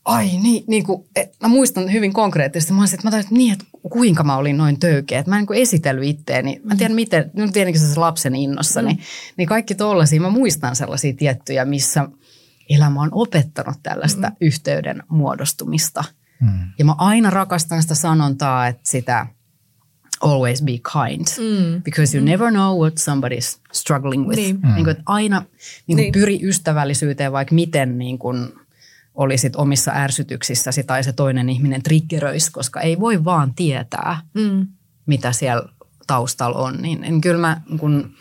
ai 0.05 0.27
niin, 0.43 0.65
niin 0.67 0.85
kuin, 0.85 1.09
et, 1.17 1.37
mä 1.43 1.49
muistan 1.49 1.93
hyvin 1.93 2.13
konkreettisesti. 2.13 2.73
Mä 2.73 2.81
olin 2.81 2.95
että 2.95 3.07
mä 3.07 3.11
tajusin, 3.11 3.35
niin, 3.35 3.53
että 3.53 3.65
kuinka 3.91 4.25
mä 4.25 4.37
olin 4.37 4.57
noin 4.57 4.81
töykeä. 4.81 5.19
Että 5.19 5.31
mä 5.31 5.39
en 5.39 5.47
niin 5.51 5.63
esitellyt 5.63 6.09
itteeni. 6.09 6.61
Mä 6.65 6.73
en 6.73 6.79
tiedä 6.79 6.95
miten, 6.95 7.31
no 7.35 7.49
tietenkin 7.53 7.83
se 7.83 8.01
lapsen 8.01 8.35
innossa, 8.35 8.83
mm. 8.83 8.89
niin, 8.89 8.99
niin 9.37 9.49
kaikki 9.49 9.75
tollaisia. 9.75 10.21
Mä 10.21 10.31
muistan 10.31 10.77
sellaisia 10.77 11.13
tiettyjä, 11.13 11.65
missä 11.65 12.09
elämä 12.71 13.03
on 13.03 13.09
opettanut 13.13 13.77
tällaista 13.83 14.29
mm. 14.29 14.37
yhteyden 14.41 15.03
muodostumista– 15.09 16.05
Mm. 16.41 16.73
Ja 16.79 16.85
mä 16.85 16.95
aina 16.99 17.31
rakastan 17.31 17.83
sitä 17.83 17.95
sanontaa, 17.95 18.67
että 18.67 18.83
sitä 18.85 19.27
always 20.21 20.63
be 20.63 20.73
kind, 20.73 21.27
mm. 21.39 21.83
because 21.83 22.17
you 22.17 22.25
mm. 22.25 22.31
never 22.31 22.51
know 22.51 22.79
what 22.79 22.95
somebody's 22.99 23.61
struggling 23.73 24.29
with. 24.29 24.41
Niin. 24.41 24.61
Mm. 24.63 24.75
Niin 24.75 24.85
kuin, 24.85 24.91
että 24.91 25.03
aina 25.07 25.41
niin 25.87 25.97
kuin 25.97 25.97
niin. 25.97 26.13
pyri 26.13 26.41
ystävällisyyteen, 26.43 27.33
vaikka 27.33 27.55
miten 27.55 27.99
niin 27.99 28.19
kuin 28.19 28.53
olisit 29.15 29.57
omissa 29.57 29.93
ärsytyksissäsi 29.95 30.85
tai 30.85 31.05
se 31.05 31.13
toinen 31.13 31.49
ihminen 31.49 31.83
triggeröisi, 31.83 32.53
koska 32.53 32.81
ei 32.81 33.01
voi 33.01 33.25
vaan 33.25 33.55
tietää, 33.55 34.21
mm. 34.35 34.67
mitä 35.07 35.33
siellä 35.33 35.69
taustalla 36.07 36.59
on. 36.59 36.83
Niin, 36.83 37.01
niin 37.01 37.21
kyllä 37.21 37.41
mä, 37.41 37.61
kun 37.81 38.15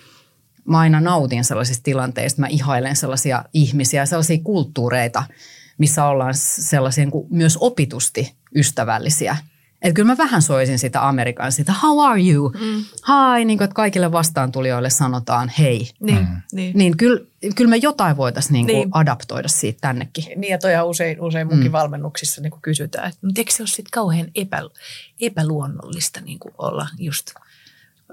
mä 0.65 0.79
aina 0.79 1.01
nautin 1.01 1.43
sellaisista 1.43 1.83
tilanteista, 1.83 2.41
mä 2.41 2.47
ihailen 2.47 2.95
sellaisia 2.95 3.43
ihmisiä, 3.53 4.05
sellaisia 4.05 4.37
kulttuureita– 4.43 5.23
missä 5.79 6.05
ollaan 6.05 6.33
sellaisia 6.35 7.03
niin 7.03 7.11
kuin 7.11 7.27
myös 7.29 7.57
opitusti 7.61 8.35
ystävällisiä. 8.55 9.37
Että 9.81 9.93
kyllä 9.93 10.07
mä 10.07 10.17
vähän 10.17 10.41
soisin 10.41 10.79
sitä 10.79 11.07
Amerikan 11.07 11.51
sitä, 11.51 11.73
how 11.83 11.99
are 11.99 12.21
you? 12.21 12.49
Mm. 12.49 12.83
Hi, 13.07 13.45
niin 13.45 13.57
kuin, 13.57 13.65
että 13.65 13.75
kaikille 13.75 14.11
vastaantulijoille 14.11 14.89
sanotaan 14.89 15.51
hei. 15.59 15.89
Niin, 15.99 16.19
mm. 16.19 16.41
niin. 16.51 16.77
niin 16.77 16.97
kyllä, 16.97 17.25
kyllä 17.55 17.69
me 17.69 17.77
jotain 17.77 18.17
voitaisiin 18.17 18.53
niin 18.53 18.65
niin. 18.65 18.89
adaptoida 18.91 19.47
siitä 19.47 19.77
tännekin. 19.81 20.23
Niin 20.35 20.51
ja 20.51 20.57
toi 20.57 20.71
usein, 20.85 21.21
usein 21.21 21.47
munkin 21.47 21.67
mm. 21.67 21.71
valmennuksissa 21.71 22.41
niin 22.41 22.51
kuin 22.51 22.61
kysytään, 22.61 23.09
että 23.09 23.27
eikö 23.37 23.51
se 23.51 23.63
ole 23.63 23.67
sitten 23.67 23.91
kauhean 23.91 24.27
epä, 24.35 24.61
epäluonnollista 25.21 26.21
niin 26.21 26.39
kuin 26.39 26.53
olla 26.57 26.87
just 26.97 27.33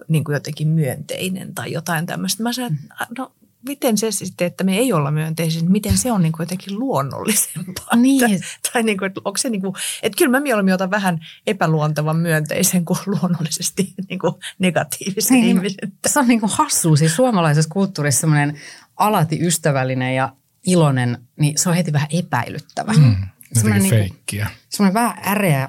niin 0.09 0.25
kuin 0.25 0.35
jotenkin 0.35 0.69
myönteinen 0.69 1.55
tai 1.55 1.73
jotain 1.73 2.07
tämmöistä. 2.07 2.43
Mä 2.43 2.53
sanon, 2.53 2.79
no 3.19 3.33
miten 3.69 3.99
se 3.99 4.11
sitten, 4.11 4.47
että 4.47 4.65
me 4.65 4.79
ei 4.79 4.93
olla 4.93 5.11
myönteisiä, 5.11 5.61
niin 5.61 5.73
miten 5.73 5.99
se 5.99 6.13
on 6.13 6.23
niin 6.23 6.33
kuin 6.33 6.45
jotenkin 6.45 6.79
luonnollisempaa? 6.79 7.97
Niin. 7.97 8.41
Tai 8.73 8.83
niin 8.83 8.99
kuin, 8.99 9.07
että 9.07 9.21
onko 9.25 9.37
se 9.37 9.51
niin 9.51 9.61
kuin, 9.61 9.75
että 10.03 10.19
kyllä 10.19 10.31
mä 10.31 10.41
mieluummin 10.41 10.75
otan 10.75 10.91
vähän 10.91 11.21
epäluontevan 11.47 12.17
myönteisen 12.17 12.85
kuin 12.85 12.99
luonnollisesti 13.07 13.95
niin 14.09 14.19
kuin 14.19 14.35
negatiivisen 14.59 15.35
niin, 15.35 15.45
niin 15.45 15.57
ihmisen. 15.57 15.93
Se 16.07 16.19
on 16.19 16.29
niin 16.29 16.41
kuin 16.41 16.51
hassu, 16.51 16.97
siis 16.97 17.17
suomalaisessa 17.17 17.71
kulttuurissa 17.73 18.21
semmoinen 18.21 18.59
alati 18.97 19.39
ystävällinen 19.47 20.15
ja 20.15 20.33
iloinen, 20.67 21.19
niin 21.41 21.59
se 21.59 21.69
on 21.69 21.75
heti 21.75 21.93
vähän 21.93 22.09
epäilyttävä. 22.13 22.93
Mm, 22.93 23.17
semmoinen 23.53 23.83
niin 23.83 23.91
feikkiä. 23.91 24.51
Semmoinen 24.69 24.95
vähän 24.95 25.19
äreä, 25.27 25.69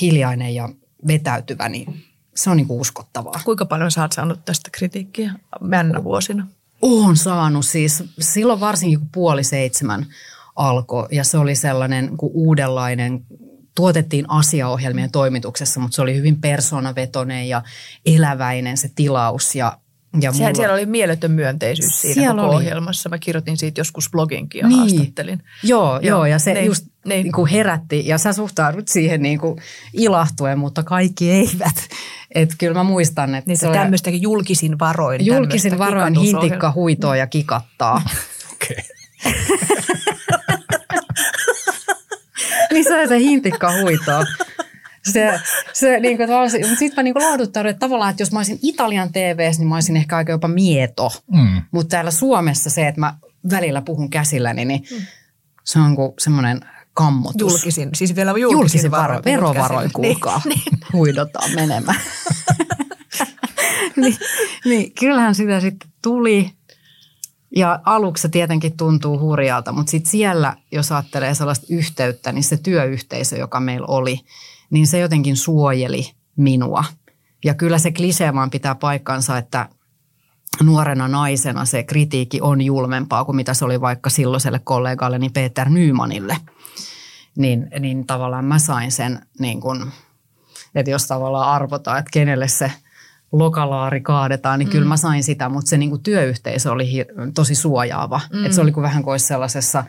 hiljainen 0.00 0.54
ja 0.54 0.68
vetäytyvä, 1.06 1.68
niin 1.68 2.04
se 2.34 2.50
on 2.50 2.56
niin 2.56 2.66
kuin 2.66 2.80
uskottavaa. 2.80 3.40
Kuinka 3.44 3.66
paljon 3.66 3.90
sä 3.90 4.02
oot 4.02 4.12
saanut 4.12 4.44
tästä 4.44 4.70
kritiikkiä 4.72 5.32
mennä 5.60 6.04
vuosina? 6.04 6.46
Olen 6.82 7.16
saanut 7.16 7.66
siis 7.66 8.04
silloin 8.20 8.60
varsinkin 8.60 8.98
kun 8.98 9.08
puoli 9.12 9.44
seitsemän 9.44 10.06
alkoi 10.56 11.08
ja 11.10 11.24
se 11.24 11.38
oli 11.38 11.54
sellainen 11.54 12.16
kuin 12.16 12.32
uudenlainen 12.34 13.20
tuotettiin 13.74 14.24
asiaohjelmien 14.28 15.10
toimituksessa, 15.10 15.80
mutta 15.80 15.94
se 15.94 16.02
oli 16.02 16.16
hyvin 16.16 16.40
persoonavetoinen 16.40 17.48
ja 17.48 17.62
eläväinen 18.06 18.76
se 18.76 18.90
tilaus 18.94 19.54
ja 19.54 19.78
ja 20.20 20.32
mulla... 20.32 20.54
Siellä 20.54 20.74
oli 20.74 20.86
mieletön 20.86 21.30
myönteisyys 21.30 22.00
siinä 22.00 22.14
siellä 22.14 22.42
koko 22.42 22.54
oli. 22.54 22.56
ohjelmassa. 22.56 23.08
Mä 23.08 23.18
kirjoitin 23.18 23.56
siitä 23.56 23.80
joskus 23.80 24.10
bloginkin 24.10 24.58
ja 24.58 24.68
niin. 24.68 24.78
haastattelin. 24.78 25.42
Joo, 25.62 25.92
joo, 25.92 26.00
joo 26.02 26.26
ja 26.26 26.38
se 26.38 26.54
niin, 26.54 26.66
just 26.66 26.86
niin. 27.04 27.22
Niin 27.22 27.32
kuin 27.32 27.50
herätti 27.50 28.08
ja 28.08 28.18
sä 28.18 28.32
suhtaudut 28.32 28.88
siihen 28.88 29.22
niin 29.22 29.38
kuin 29.38 29.58
ilahtuen, 29.92 30.58
mutta 30.58 30.82
kaikki 30.82 31.30
eivät. 31.30 31.76
Että 32.34 32.54
kyllä 32.58 32.74
mä 32.74 32.82
muistan, 32.82 33.34
että 33.34 33.50
niin 33.50 33.58
se 33.58 33.68
tämmöistäkin 33.72 34.22
julkisin 34.22 34.78
varoin. 34.78 35.26
Julkisin 35.26 35.78
varoin 35.78 36.14
hintikka 36.14 36.72
huitoo 36.72 37.14
ja 37.14 37.26
kikattaa. 37.26 38.02
Okei. 38.52 38.84
niin 42.72 42.84
se 42.84 43.00
on 43.00 43.08
se 43.08 43.18
hintikka 43.18 43.72
huitoo 43.82 44.24
se, 45.12 45.40
se 45.72 46.00
niin 46.00 46.16
kuin, 46.16 46.28
mutta 46.28 46.78
sitten 46.78 46.92
mä 46.96 47.02
niin 47.02 47.14
lohduttaudun, 47.14 47.70
että 47.70 47.80
tavallaan, 47.80 48.10
että 48.10 48.22
jos 48.22 48.32
mä 48.32 48.38
olisin 48.38 48.58
Italian 48.62 49.12
TVS, 49.12 49.58
niin 49.58 49.68
mä 49.68 49.74
olisin 49.74 49.96
ehkä 49.96 50.16
aika 50.16 50.32
jopa 50.32 50.48
mieto. 50.48 51.10
Mm. 51.32 51.62
Mutta 51.70 51.90
täällä 51.90 52.10
Suomessa 52.10 52.70
se, 52.70 52.88
että 52.88 53.00
mä 53.00 53.14
välillä 53.50 53.82
puhun 53.82 54.10
käsilläni, 54.10 54.64
niin 54.64 54.84
mm. 54.90 55.06
se 55.64 55.78
on 55.78 55.96
kuin 55.96 56.12
semmoinen 56.18 56.60
kammotus. 56.94 57.52
Julkisin, 57.52 57.90
siis 57.94 58.16
vielä 58.16 58.30
julkisin, 58.30 58.52
julkisin 58.52 58.90
varo, 58.90 59.20
verovaroin, 59.24 59.90
kuulkaa, 59.92 60.42
niin, 60.48 60.62
niin. 60.70 60.80
huidotaan 60.92 61.50
menemään. 61.54 62.00
niin, 63.96 64.16
niin, 64.64 64.92
kyllähän 64.92 65.34
sitä 65.34 65.60
sitten 65.60 65.90
tuli. 66.02 66.50
Ja 67.56 67.80
aluksi 67.84 68.22
se 68.22 68.28
tietenkin 68.28 68.76
tuntuu 68.76 69.18
hurjalta, 69.18 69.72
mutta 69.72 69.90
sitten 69.90 70.10
siellä, 70.10 70.56
jos 70.72 70.92
ajattelee 70.92 71.34
sellaista 71.34 71.66
yhteyttä, 71.70 72.32
niin 72.32 72.44
se 72.44 72.56
työyhteisö, 72.56 73.36
joka 73.36 73.60
meillä 73.60 73.86
oli– 73.86 74.20
niin 74.70 74.86
se 74.86 74.98
jotenkin 74.98 75.36
suojeli 75.36 76.10
minua. 76.36 76.84
Ja 77.44 77.54
kyllä 77.54 77.78
se 77.78 77.92
klisee 77.92 78.34
vaan 78.34 78.50
pitää 78.50 78.74
paikkansa, 78.74 79.38
että 79.38 79.68
nuorena 80.62 81.08
naisena 81.08 81.64
se 81.64 81.82
kritiikki 81.82 82.40
on 82.40 82.62
julmempaa 82.62 83.24
kuin 83.24 83.36
mitä 83.36 83.54
se 83.54 83.64
oli 83.64 83.80
vaikka 83.80 84.10
silloiselle 84.10 84.60
kollegalleni 84.64 85.28
Peter 85.28 85.68
Nymanille. 85.68 86.36
Niin, 87.36 87.70
niin 87.80 88.06
tavallaan 88.06 88.44
mä 88.44 88.58
sain 88.58 88.92
sen, 88.92 89.20
niin 89.38 89.60
kun, 89.60 89.90
että 90.74 90.90
jos 90.90 91.06
tavallaan 91.06 91.48
arvotaan, 91.48 91.98
että 91.98 92.10
kenelle 92.12 92.48
se 92.48 92.72
lokalaari 93.32 94.00
kaadetaan, 94.00 94.58
niin 94.58 94.68
mm. 94.68 94.72
kyllä 94.72 94.88
mä 94.88 94.96
sain 94.96 95.22
sitä, 95.22 95.48
mutta 95.48 95.68
se 95.68 95.78
niin 95.78 95.90
kuin 95.90 96.02
työyhteisö 96.02 96.72
oli 96.72 97.06
tosi 97.34 97.54
suojaava. 97.54 98.20
Mm. 98.32 98.44
Että 98.44 98.54
se 98.54 98.60
oli 98.60 98.72
kuin 98.72 98.82
vähän 98.82 99.02
kuin 99.02 99.20
sellaisessa 99.20 99.84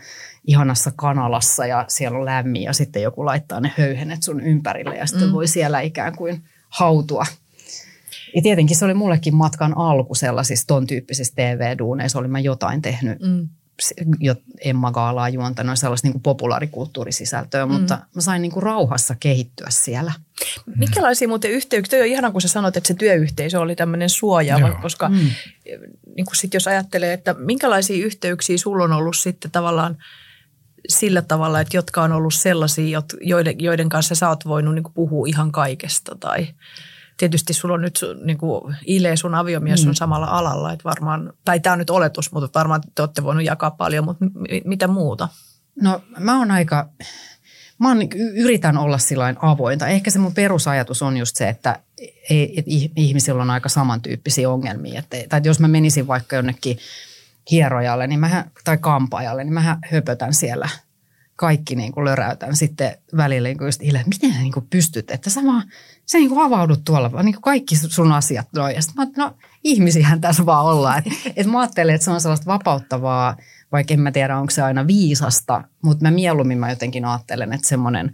ihanassa 0.48 0.92
kanalassa 0.96 1.66
ja 1.66 1.86
siellä 1.88 2.20
on 2.20 2.26
lämmin 2.26 2.64
ja 2.64 2.74
sitten 2.74 3.02
joku 3.02 3.26
laittaa 3.26 3.60
ne 3.60 3.72
höyhenet 3.78 4.24
sun 4.24 4.42
ympärille 4.42 4.96
ja 4.98 5.06
sitten 5.06 5.28
mm. 5.28 5.34
voi 5.34 5.48
siellä 5.48 5.82
ikään 5.82 6.16
kuin 6.16 6.44
hautua. 6.70 7.26
Ja 8.36 8.42
tietenkin 8.42 8.78
se 8.78 8.86
oli 8.86 8.94
mullekin 8.94 9.36
matkan 9.36 9.78
alku 9.78 10.16
sellaisissa 10.16 10.68
ton 10.68 10.88
tyyppisissä 10.88 11.34
TV-duuneissa, 11.36 12.20
olin 12.20 12.32
mä 12.32 12.40
jotain 12.40 12.82
tehnyt. 12.82 13.20
Mm. 13.20 13.50
Jo 14.20 14.36
Emma 14.60 14.92
Gaalaa 14.92 15.30
juontanut 15.30 15.80
sellaista 15.80 16.08
niin 16.08 16.14
kuin 16.14 16.22
populaarikulttuurisisältöä, 16.22 17.66
mm. 17.66 17.72
mutta 17.72 18.00
mä 18.16 18.22
sain 18.22 18.42
niin 18.42 18.52
kuin 18.52 18.64
rauhassa 18.64 19.16
kehittyä 19.20 19.68
siellä. 19.70 20.14
Mikälaisia 20.76 21.28
muuten 21.28 21.52
yhteyksiä, 21.52 22.00
on 22.00 22.06
ihana 22.06 22.32
kun 22.32 22.42
sä 22.42 22.48
sanoit, 22.48 22.78
että 22.78 22.88
se 22.88 22.94
työyhteisö 22.94 23.60
oli 23.60 23.76
tämmöinen 23.76 24.10
suojaava, 24.10 24.68
Joo. 24.68 24.78
koska 24.82 25.10
mm. 25.10 25.16
niin 26.16 26.26
kuin 26.26 26.36
sit 26.36 26.54
jos 26.54 26.68
ajattelee, 26.68 27.14
että 27.14 27.34
minkälaisia 27.34 28.06
yhteyksiä 28.06 28.58
sulla 28.58 28.84
on 28.84 28.94
ollut 28.94 29.18
sitten 29.18 29.52
tavallaan– 29.52 29.98
sillä 30.90 31.22
tavalla, 31.22 31.62
että 31.62 31.78
jotka 31.78 32.04
on 32.04 32.12
ollut 32.12 32.34
sellaisia, 32.34 33.02
joiden, 33.22 33.56
joiden 33.60 33.90
kanssa 33.90 34.16
sä 34.16 34.30
oot 34.30 34.46
voinut 34.46 34.76
niin 34.76 34.94
puhua 34.94 35.28
ihan 35.28 35.52
kaikesta 35.52 36.16
tai 36.20 36.48
tietysti 37.22 37.54
sulla 37.54 37.74
on 37.74 37.82
nyt 37.82 38.00
niin 38.24 38.38
kuin 38.38 38.76
Ile, 38.86 39.16
sun 39.16 39.36
aviomies 39.36 39.84
mm. 39.84 39.90
on 39.90 39.96
samalla 39.96 40.26
alalla, 40.26 40.74
että 40.74 40.84
varmaan, 40.84 41.34
tai 41.46 41.60
tämä 41.60 41.74
on 41.74 41.80
nyt 41.80 41.90
oletus, 41.90 42.32
mutta 42.32 42.60
varmaan 42.60 42.82
te 42.96 43.02
olette 43.02 43.24
voinut 43.24 43.44
jakaa 43.44 43.72
paljon, 43.72 44.06
mutta 44.06 44.26
m- 44.26 44.30
mitä 44.66 44.88
muuta? 44.88 45.28
No 45.82 46.02
mä 46.20 46.38
oon 46.38 46.52
aika, 46.52 46.90
mä 47.80 47.88
oon, 47.88 47.98
yritän 48.36 48.78
olla 48.78 48.98
sillain 48.98 49.36
avointa. 49.42 49.88
Ehkä 49.88 50.12
se 50.12 50.20
mun 50.20 50.34
perusajatus 50.34 51.02
on 51.02 51.18
just 51.18 51.36
se, 51.36 51.50
että, 51.50 51.80
ei, 52.30 52.60
että 52.60 52.72
ihmisillä 52.96 53.42
on 53.42 53.50
aika 53.50 53.70
samantyyppisiä 53.70 54.50
ongelmia. 54.50 55.00
Että, 55.00 55.18
tai 55.30 55.42
jos 55.44 55.60
mä 55.60 55.68
menisin 55.68 56.08
vaikka 56.08 56.36
jonnekin– 56.36 56.78
hierojalle 57.52 58.08
niin 58.08 58.20
mä, 58.20 58.46
tai 58.64 58.78
kampaajalle, 58.78 59.44
niin 59.44 59.54
mä 59.54 59.78
höpötän 59.92 60.34
siellä 60.34 60.70
kaikki 61.36 61.76
niin 61.76 61.92
kuin 61.92 62.06
löräytän 62.06 62.56
sitten 62.56 62.98
välillä 63.18 63.48
niin 63.48 63.58
kuin 63.58 63.68
just 63.68 63.82
ille, 63.84 64.04
miten 64.08 64.42
niin 64.42 64.54
kuin 64.54 64.68
pystyt, 64.70 65.12
että 65.12 65.30
vaan, 65.46 65.64
sä 66.12 66.18
niin 66.18 66.30
kuin 66.30 66.46
avaudut 66.46 66.84
tuolla, 66.86 67.24
niin 67.24 67.34
kuin 67.34 67.42
kaikki 67.42 67.76
sun 67.76 68.12
asiat 68.12 68.48
noin. 68.56 68.76
Ja 68.76 68.82
sitten 68.82 69.08
mä 69.18 69.26
no 69.26 69.36
ihmisihän 69.64 70.22
tässä 70.22 70.46
vaan 70.46 70.66
ollaan. 70.66 70.98
Että 70.98 71.12
et 71.36 71.48
mä 71.48 71.60
ajattelen, 71.60 71.96
että 71.96 72.06
se 72.06 72.12
on 72.12 72.22
sellaista 72.22 72.46
vapauttavaa, 72.46 73.38
vaikka 73.72 73.94
en 73.94 74.00
mä 74.00 74.12
tiedä, 74.12 74.38
onko 74.38 74.52
se 74.52 74.62
aina 74.62 74.88
viisasta, 74.88 75.64
mutta 75.84 76.06
mä 76.06 76.12
mieluummin 76.12 76.58
mä 76.58 76.70
jotenkin 76.70 77.06
ajattelen, 77.06 77.54
että 77.54 77.68
semmoinen 77.68 78.12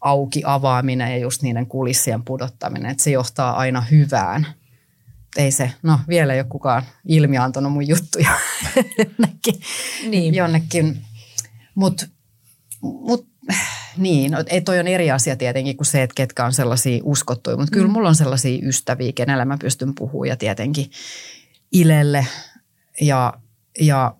auki 0.00 0.42
avaaminen 0.44 1.10
ja 1.10 1.18
just 1.18 1.42
niiden 1.42 1.66
kulissien 1.66 2.24
pudottaminen, 2.24 2.90
että 2.90 3.02
se 3.02 3.10
johtaa 3.10 3.56
aina 3.56 3.80
hyvään– 3.80 4.46
ei 5.36 5.50
se, 5.50 5.72
no 5.82 6.00
vielä 6.08 6.34
ei 6.34 6.40
ole 6.40 6.46
kukaan 6.48 6.82
ilmiantanut 7.04 7.72
mun 7.72 7.88
juttuja 7.88 8.30
jonnekin. 8.98 9.60
Niin. 10.08 10.34
jonnekin. 10.34 11.02
Mutta 11.74 12.06
mut, 12.80 13.26
niin, 13.96 14.30
no, 14.30 14.44
ei 14.46 14.60
toi 14.60 14.78
on 14.78 14.88
eri 14.88 15.10
asia 15.10 15.36
tietenkin 15.36 15.76
kuin 15.76 15.86
se, 15.86 16.02
että 16.02 16.14
ketkä 16.14 16.44
on 16.44 16.52
sellaisia 16.52 17.00
uskottuja, 17.04 17.56
mutta 17.56 17.72
kyllä 17.72 17.86
mm. 17.86 17.92
mulla 17.92 18.08
on 18.08 18.14
sellaisia 18.14 18.68
ystäviä, 18.68 19.12
kenellä 19.12 19.44
mä 19.44 19.58
pystyn 19.58 19.94
puhumaan 19.94 20.28
ja 20.28 20.36
tietenkin 20.36 20.90
Ilelle 21.72 22.26
ja, 23.00 23.34
ja 23.80 24.14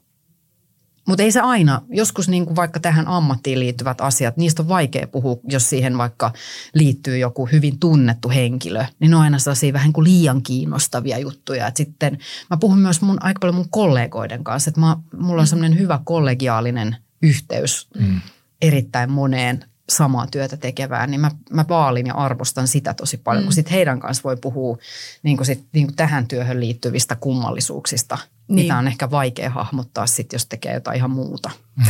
mutta 1.09 1.23
ei 1.23 1.33
se 1.33 1.41
aina, 1.41 1.83
joskus 1.89 2.29
niin 2.29 2.47
kuin 2.47 2.57
vaikka 2.57 2.81
tähän 2.81 3.09
ammattiin 3.09 3.61
liittyvät 3.61 4.01
asiat, 4.01 4.37
niistä 4.37 4.63
on 4.63 4.69
vaikea 4.69 5.07
puhua, 5.07 5.37
jos 5.49 5.71
siihen 5.71 5.99
vaikka 5.99 6.33
liittyy 6.75 7.19
joku 7.19 7.47
hyvin 7.47 7.79
tunnettu 7.79 8.29
henkilö. 8.29 8.85
Niin 8.99 9.11
ne 9.11 9.17
on 9.17 9.23
aina 9.23 9.39
sellaisia 9.39 9.73
vähän 9.73 9.93
kuin 9.93 10.05
liian 10.05 10.43
kiinnostavia 10.43 11.19
juttuja. 11.19 11.67
Et 11.67 11.77
sitten 11.77 12.19
mä 12.51 12.57
puhun 12.57 12.79
myös 12.79 13.03
mun, 13.03 13.23
aika 13.23 13.41
paljon 13.41 13.55
mun 13.55 13.71
kollegoiden 13.71 14.45
kanssa, 14.45 14.71
että 14.71 14.81
mulla 15.17 15.41
on 15.41 15.47
semmoinen 15.47 15.79
hyvä 15.79 16.01
kollegiaalinen 16.05 16.97
yhteys 17.23 17.89
mm. 17.99 18.21
Erittäin 18.63 19.11
moneen 19.11 19.65
samaa 19.91 20.27
työtä 20.27 20.57
tekevään, 20.57 21.11
niin 21.11 21.21
mä, 21.21 21.31
mä 21.51 21.65
vaalin 21.69 22.07
ja 22.07 22.15
arvostan 22.15 22.69
sitä 22.69 22.95
tosi 22.95 23.17
paljon, 23.17 23.45
mm. 23.45 23.47
kun 23.47 23.53
sit 23.53 23.71
heidän 23.71 24.01
kanssa 24.01 24.23
voi 24.25 24.37
puhua 24.37 24.79
niin 25.23 25.37
kuin 25.37 25.47
sit, 25.47 25.65
niin 25.73 25.87
kuin 25.87 25.97
tähän 25.97 26.29
työhön 26.29 26.61
liittyvistä 26.61 27.17
kummallisuuksista, 27.17 28.19
niin. 28.49 28.55
mitä 28.55 28.79
on 28.79 28.87
ehkä 28.87 29.11
vaikea 29.11 29.51
hahmottaa 29.51 30.07
sit, 30.07 30.33
jos 30.33 30.47
tekee 30.47 30.75
jotain 30.75 30.97
ihan 30.97 31.11
muuta. 31.11 31.51
Mm. 31.77 31.85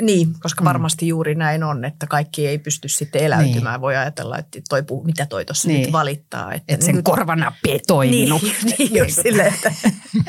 Niin, 0.00 0.34
koska 0.40 0.62
mm. 0.62 0.64
varmasti 0.64 1.08
juuri 1.08 1.34
näin 1.34 1.64
on, 1.64 1.84
että 1.84 2.06
kaikki 2.06 2.46
ei 2.46 2.58
pysty 2.58 2.88
sitten 2.88 3.22
eläytymään. 3.22 3.74
Niin. 3.74 3.80
Voi 3.80 3.96
ajatella, 3.96 4.38
että 4.38 4.60
toi 4.68 4.82
puhuu, 4.82 5.04
mitä 5.04 5.26
toi 5.26 5.44
tuossa 5.44 5.68
niin. 5.68 5.80
nyt 5.80 5.92
valittaa. 5.92 6.54
Että 6.54 6.74
Et 6.74 6.82
sen 6.82 6.94
niin, 6.94 7.04
korvanappi 7.04 7.70
ei 7.70 7.80
toiminut. 7.86 8.42
Niin, 8.42 8.92
niin 8.92 9.12
sille, 9.12 9.46
että 9.46 9.72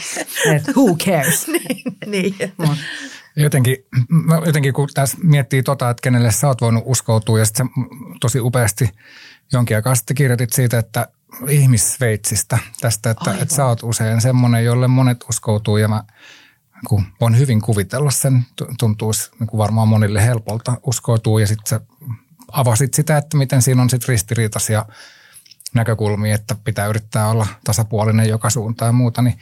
who 0.76 0.96
cares. 0.96 1.48
niin, 1.48 1.84
niin. 2.06 2.36
Jotenkin, 3.36 3.78
jotenkin 4.46 4.74
kun 4.74 4.90
tässä 4.94 5.18
miettii 5.24 5.64
tota, 5.64 5.90
että 5.90 6.02
kenelle 6.02 6.32
sä 6.32 6.48
oot 6.48 6.62
voinut 6.62 6.84
uskoutua 6.86 7.40
ja 7.40 7.46
sitten 7.46 7.70
tosi 8.20 8.40
upeasti 8.40 8.90
jonkin 9.52 9.78
aikaa 9.78 9.96
sitten 9.96 10.16
kirjoitit 10.16 10.54
siitä, 10.54 10.80
että 10.80 11.08
ihmisveitsistä 11.50 12.58
tästä, 12.82 13.10
että, 13.10 13.32
että 13.42 13.56
sä 13.56 13.66
oot 13.66 13.84
usein 13.84 14.22
semmoinen, 14.22 14.66
jolle 14.66 14.88
monet 14.88 15.26
uskoutuu 15.30 15.78
ja 15.78 15.88
mä 15.88 16.04
kun 16.88 17.06
voin 17.22 17.38
hyvin 17.38 17.62
kuvitella 17.62 18.12
sen, 18.12 18.46
tuntuisi 18.80 19.32
niin 19.40 19.48
kuin 19.48 19.58
varmaan 19.58 19.88
monille 19.88 20.26
helpolta 20.26 20.78
uskoutuu 20.84 21.40
ja 21.40 21.48
sitten 21.48 21.68
sä 21.68 21.80
avasit 22.52 22.94
sitä, 22.94 23.18
että 23.18 23.38
miten 23.38 23.62
siinä 23.62 23.82
on 23.82 23.90
sitten 23.90 24.08
ristiriitaisia 24.08 24.86
näkökulmia, 25.74 26.36
että 26.36 26.56
pitää 26.64 26.88
yrittää 26.88 27.30
olla 27.30 27.48
tasapuolinen 27.64 28.30
joka 28.30 28.50
suuntaan 28.50 28.90
ja 28.90 28.94
muuta, 28.94 29.22
niin 29.22 29.38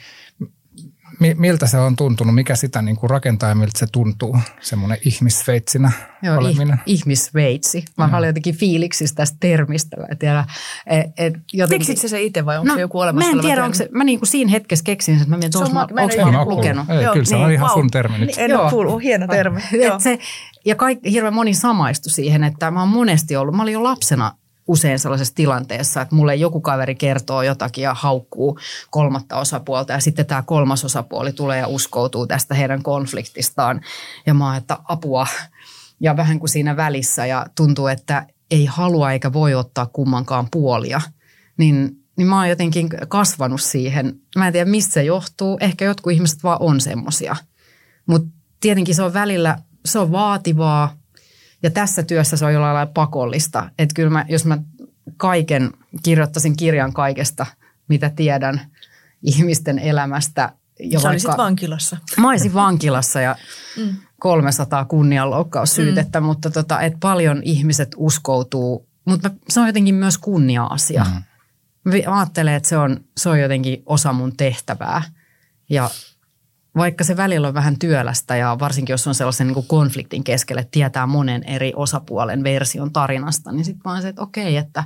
miltä 1.36 1.66
se 1.66 1.78
on 1.78 1.96
tuntunut, 1.96 2.34
mikä 2.34 2.56
sitä 2.56 2.82
niin 2.82 2.96
kuin 2.96 3.10
rakentaa 3.10 3.48
ja 3.48 3.54
miltä 3.54 3.78
se 3.78 3.86
tuntuu, 3.92 4.38
semmoinen 4.60 4.98
ihmisveitsinä 5.04 5.92
Joo, 6.22 6.38
oleminen? 6.38 6.80
Ih, 6.86 6.98
ihmisveitsi. 6.98 7.84
Mä 7.96 8.18
olen 8.18 8.26
jotenkin 8.26 8.54
fiiliksissä 8.54 9.16
tästä 9.16 9.36
termistä. 9.40 9.96
Mä 9.96 10.06
tiedä, 10.18 10.44
et, 10.86 11.06
et 11.18 11.34
jotenkin... 11.52 11.86
Teksitkö 11.86 12.08
se 12.08 12.22
itse 12.22 12.46
vai 12.46 12.58
onko 12.58 12.68
no, 12.68 12.74
se 12.74 12.80
joku 12.80 13.00
olemassa 13.00 13.30
Mä 13.30 13.36
en 13.36 13.42
tiedä, 13.42 13.64
onko 13.64 13.74
se, 13.74 13.88
mä 13.92 14.04
niin 14.04 14.18
kuin 14.18 14.28
siinä 14.28 14.50
hetkessä 14.50 14.84
keksin, 14.84 15.16
että 15.16 15.30
mä 15.30 15.36
mietin, 15.36 15.58
onko 15.58 15.74
mä, 15.74 15.86
mä, 15.92 16.32
mä 16.32 16.44
lukenut. 16.44 16.90
Ei, 16.90 17.02
Joo, 17.02 17.12
kyllä 17.12 17.24
se 17.24 17.34
niin, 17.34 17.44
on 17.44 17.52
ihan 17.52 17.68
wow. 17.68 17.74
sun 17.74 17.90
termi 17.90 18.18
nyt. 18.18 18.30
En 18.36 18.60
ole 18.60 18.70
kuullut, 18.70 19.02
hieno 19.02 19.26
termi. 19.26 19.60
Et 19.72 20.00
se, 20.00 20.18
ja 20.64 20.74
kaikki, 20.74 21.12
hirveän 21.12 21.34
moni 21.34 21.54
samaistu 21.54 22.10
siihen, 22.10 22.44
että 22.44 22.70
mä 22.70 22.80
oon 22.80 22.88
monesti 22.88 23.36
ollut, 23.36 23.54
mä 23.54 23.62
olin 23.62 23.74
jo 23.74 23.82
lapsena 23.82 24.32
usein 24.70 24.98
sellaisessa 24.98 25.34
tilanteessa, 25.34 26.02
että 26.02 26.14
mulle 26.14 26.34
joku 26.34 26.60
kaveri 26.60 26.94
kertoo 26.94 27.42
jotakin 27.42 27.82
ja 27.82 27.94
haukkuu 27.94 28.58
kolmatta 28.90 29.36
osapuolta 29.36 29.92
ja 29.92 30.00
sitten 30.00 30.26
tämä 30.26 30.42
kolmas 30.42 30.84
osapuoli 30.84 31.32
tulee 31.32 31.58
ja 31.58 31.66
uskoutuu 31.66 32.26
tästä 32.26 32.54
heidän 32.54 32.82
konfliktistaan 32.82 33.80
ja 34.26 34.34
mä 34.34 34.46
oon, 34.46 34.56
että 34.56 34.78
apua, 34.84 35.26
ja 36.00 36.16
vähän 36.16 36.38
kuin 36.38 36.50
siinä 36.50 36.76
välissä 36.76 37.26
ja 37.26 37.46
tuntuu, 37.56 37.86
että 37.86 38.26
ei 38.50 38.66
halua 38.66 39.12
eikä 39.12 39.32
voi 39.32 39.54
ottaa 39.54 39.86
kummankaan 39.86 40.48
puolia, 40.50 41.00
niin, 41.56 41.90
niin 42.16 42.28
mä 42.28 42.36
oon 42.38 42.48
jotenkin 42.48 42.88
kasvanut 43.08 43.60
siihen. 43.60 44.14
Mä 44.36 44.46
en 44.46 44.52
tiedä, 44.52 44.70
mistä 44.70 44.92
se 44.92 45.02
johtuu. 45.02 45.58
Ehkä 45.60 45.84
jotkut 45.84 46.12
ihmiset 46.12 46.42
vaan 46.42 46.58
on 46.60 46.80
semmosia. 46.80 47.36
Mutta 48.06 48.28
tietenkin 48.60 48.94
se 48.94 49.02
on 49.02 49.14
välillä, 49.14 49.58
se 49.84 49.98
on 49.98 50.12
vaativaa 50.12 50.99
ja 51.62 51.70
tässä 51.70 52.02
työssä 52.02 52.36
se 52.36 52.44
on 52.44 52.52
jollain 52.52 52.74
lailla 52.74 52.92
pakollista. 52.94 53.70
Että 53.78 53.94
kyllä 53.94 54.10
mä, 54.10 54.24
jos 54.28 54.44
mä 54.44 54.58
kaiken, 55.16 55.70
kirjoittaisin 56.02 56.56
kirjan 56.56 56.92
kaikesta, 56.92 57.46
mitä 57.88 58.10
tiedän 58.10 58.60
ihmisten 59.22 59.78
elämästä. 59.78 60.52
Ja 60.80 61.00
Sä 61.00 61.08
olisit 61.08 61.30
vankilassa. 61.36 61.96
Mä 62.16 62.28
olisin 62.28 62.54
vankilassa 62.54 63.20
ja 63.20 63.36
mm. 63.76 63.96
300 64.20 64.84
kunnianloukkaussyytettä, 64.84 66.20
mm. 66.20 66.26
mutta 66.26 66.50
tota, 66.50 66.80
et 66.80 66.94
paljon 67.00 67.42
ihmiset 67.44 67.88
uskoutuu, 67.96 68.88
mutta 69.04 69.30
se 69.48 69.60
on 69.60 69.66
jotenkin 69.66 69.94
myös 69.94 70.18
kunnia-asia. 70.18 71.04
Mm. 71.04 71.22
Mä 71.84 72.16
ajattelen, 72.18 72.54
että 72.54 72.68
se 72.68 72.78
on, 72.78 73.00
se 73.16 73.28
on 73.28 73.40
jotenkin 73.40 73.82
osa 73.86 74.12
mun 74.12 74.36
tehtävää 74.36 75.02
ja 75.70 75.90
vaikka 76.76 77.04
se 77.04 77.16
välillä 77.16 77.48
on 77.48 77.54
vähän 77.54 77.78
työlästä 77.78 78.36
ja 78.36 78.56
varsinkin 78.60 78.92
jos 78.92 79.06
on 79.06 79.14
sellaisen 79.14 79.46
niin 79.46 79.54
kuin 79.54 79.66
konfliktin 79.66 80.24
keskelle, 80.24 80.60
että 80.60 80.70
tietää 80.70 81.06
monen 81.06 81.44
eri 81.44 81.72
osapuolen 81.76 82.44
version 82.44 82.92
tarinasta, 82.92 83.52
niin 83.52 83.64
sitten 83.64 83.84
vaan 83.84 84.02
se, 84.02 84.08
että 84.08 84.22
okei, 84.22 84.56
että 84.56 84.84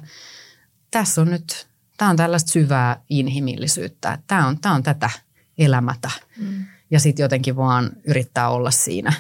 tässä 0.91 1.21
on 1.21 1.31
nyt, 1.31 1.67
tämä 1.97 2.11
on 2.11 2.17
tällaista 2.17 2.53
syvää 2.53 3.01
inhimillisyyttä, 3.09 4.19
tämä 4.27 4.47
on, 4.47 4.61
tämä 4.61 4.75
on 4.75 4.83
tätä 4.83 5.11
elämätä. 5.59 6.11
Mm. 6.39 6.65
Ja 6.91 7.01
sitten 7.01 7.25
jotenkin 7.25 7.57
vaan 7.57 7.91
yrittää 8.05 8.49
olla 8.49 8.71
siinä. 8.71 9.13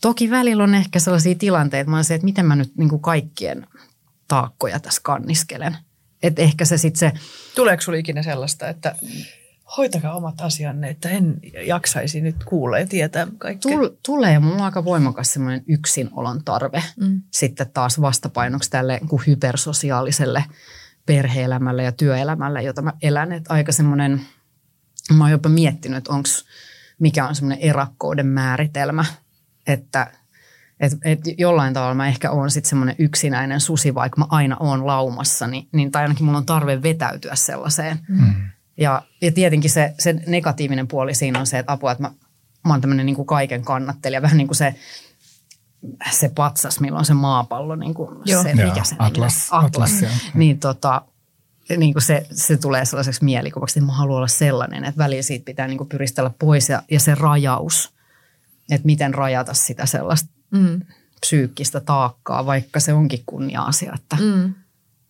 Toki 0.00 0.30
välillä 0.30 0.64
on 0.64 0.74
ehkä 0.74 0.98
sellaisia 0.98 1.34
tilanteita, 1.34 1.90
mä 1.90 2.02
se, 2.02 2.14
että 2.14 2.24
miten 2.24 2.46
mä 2.46 2.56
nyt 2.56 2.76
niin 2.76 2.88
kuin 2.88 3.02
kaikkien 3.02 3.66
taakkoja 4.28 4.80
tässä 4.80 5.00
kanniskelen. 5.04 5.76
Että 6.22 6.42
ehkä 6.42 6.64
se 6.64 6.78
sitten 6.78 6.98
se... 6.98 7.12
Tuleeko 7.54 7.80
sinulla 7.80 7.98
ikinä 7.98 8.22
sellaista, 8.22 8.68
että 8.68 8.96
hoitakaa 9.76 10.16
omat 10.16 10.40
asianne, 10.40 10.88
että 10.88 11.08
en 11.08 11.40
jaksaisi 11.66 12.20
nyt 12.20 12.44
kuulla 12.44 12.78
ja 12.78 12.86
tietää 12.86 13.26
kaikkea. 13.38 13.72
Tul, 13.72 13.88
tulee, 14.06 14.38
mulla 14.38 14.54
on 14.54 14.62
aika 14.62 14.84
voimakas 14.84 15.32
semmoinen 15.32 15.64
yksinolon 15.68 16.44
tarve 16.44 16.82
mm. 17.00 17.22
sitten 17.30 17.70
taas 17.74 18.00
vastapainoksi 18.00 18.70
tälle 18.70 19.00
kuin 19.08 19.22
hypersosiaaliselle 19.26 20.44
perheelämälle 21.06 21.82
ja 21.82 21.92
työelämälle, 21.92 22.62
jota 22.62 22.82
mä 22.82 22.92
elän. 23.02 23.32
Että 23.32 23.54
aika 23.54 23.72
semmoinen, 23.72 24.20
mä 25.12 25.24
oon 25.24 25.30
jopa 25.30 25.48
miettinyt, 25.48 25.98
että 25.98 26.12
onko, 26.12 26.28
mikä 26.98 27.28
on 27.28 27.34
semmoinen 27.34 27.64
erakkouden 27.64 28.26
määritelmä, 28.26 29.04
että 29.66 30.12
et, 30.80 30.92
et 31.04 31.20
jollain 31.38 31.74
tavalla 31.74 31.94
mä 31.94 32.08
ehkä 32.08 32.30
oon 32.30 32.50
sitten 32.50 32.68
semmoinen 32.68 32.96
yksinäinen 32.98 33.60
susi, 33.60 33.94
vaikka 33.94 34.20
mä 34.20 34.26
aina 34.30 34.56
oon 34.60 34.86
laumassa, 34.86 35.46
niin, 35.46 35.68
niin 35.72 35.92
tai 35.92 36.02
ainakin 36.02 36.24
mulla 36.24 36.38
on 36.38 36.46
tarve 36.46 36.82
vetäytyä 36.82 37.34
sellaiseen. 37.34 37.98
Mm 38.08 38.34
ja, 38.76 39.02
ja 39.22 39.32
tietenkin 39.32 39.70
se, 39.70 39.94
se 39.98 40.12
negatiivinen 40.26 40.88
puoli 40.88 41.14
siinä 41.14 41.40
on 41.40 41.46
se, 41.46 41.58
että 41.58 41.72
apua, 41.72 41.92
että 41.92 42.02
mä, 42.02 42.10
mä 42.66 42.72
oon 42.72 42.80
tämmöinen 42.80 43.06
niin 43.06 43.16
kuin 43.16 43.26
kaiken 43.26 43.64
kannattelija, 43.64 44.22
vähän 44.22 44.36
niin 44.36 44.48
kuin 44.48 44.56
se, 44.56 44.74
se 46.10 46.28
patsas, 46.28 46.80
milloin 46.80 47.04
se 47.04 47.14
maapallo, 47.14 47.76
niin 47.76 47.94
kuin 47.94 48.18
Joo. 48.24 48.42
se, 48.42 48.54
mikä 48.54 48.84
se 48.84 48.96
Atlas. 48.98 49.48
Atlas. 49.50 49.94
Atlas 49.94 50.12
niin 50.34 50.58
tota, 50.58 51.02
niin 51.76 51.92
kuin 51.92 52.02
se, 52.02 52.26
se 52.32 52.56
tulee 52.56 52.84
sellaiseksi 52.84 53.24
mielikuvaksi, 53.24 53.78
että 53.78 53.86
mä 53.86 53.92
haluan 53.92 54.16
olla 54.16 54.28
sellainen, 54.28 54.84
että 54.84 54.98
väliin 54.98 55.24
siitä 55.24 55.44
pitää 55.44 55.68
niin 55.68 55.78
kuin 55.78 55.88
pyristellä 55.88 56.30
pois 56.38 56.68
ja, 56.68 56.82
ja 56.90 57.00
se 57.00 57.14
rajaus, 57.14 57.92
että 58.70 58.86
miten 58.86 59.14
rajata 59.14 59.54
sitä 59.54 59.86
sellaista 59.86 60.28
mm. 60.50 60.80
psyykkistä 61.20 61.80
taakkaa, 61.80 62.46
vaikka 62.46 62.80
se 62.80 62.92
onkin 62.92 63.22
kunnia-asia, 63.26 63.92
että 63.94 64.16
mm 64.16 64.54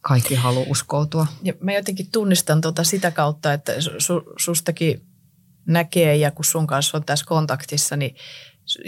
kaikki 0.09 0.35
haluaa 0.35 0.67
uskoutua. 0.69 1.27
Ja 1.43 1.53
mä 1.61 1.73
jotenkin 1.73 2.11
tunnistan 2.13 2.61
tuota 2.61 2.85
sitä 2.85 3.11
kautta, 3.11 3.53
että 3.53 3.73
su, 3.99 4.23
sustakin 4.37 5.07
näkee 5.67 6.17
ja 6.17 6.31
kun 6.31 6.45
sun 6.45 6.67
kanssa 6.67 6.97
on 6.97 7.05
tässä 7.05 7.27
kontaktissa, 7.29 7.97
niin 7.97 8.17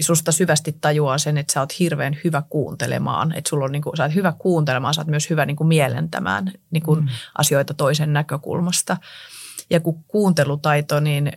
susta 0.01 0.33
syvästi 0.33 0.77
tajuaa 0.81 1.19
sen, 1.19 1.39
että 1.39 1.53
sä 1.53 1.61
oot 1.61 1.79
hirveän 1.79 2.19
hyvä 2.25 2.43
kuuntelemaan. 2.51 3.33
Että 3.33 3.49
sulla 3.49 3.65
on 3.65 3.73
niin 3.73 3.83
kuin, 3.83 3.97
sä 3.97 4.03
oot 4.03 4.15
hyvä 4.15 4.33
kuuntelemaan, 4.39 4.95
sä 4.95 5.01
oot 5.01 5.09
myös 5.09 5.31
hyvä 5.31 5.47
niin 5.47 5.57
kuin 5.57 5.69
mielentämään 5.69 6.53
niin 6.71 6.83
kuin 6.83 7.01
mm. 7.01 7.09
asioita 7.39 7.75
toisen 7.75 8.13
näkökulmasta. 8.13 8.97
Ja 9.71 9.81
kun 9.81 10.05
kuuntelutaito, 10.05 11.01
niin 11.01 11.33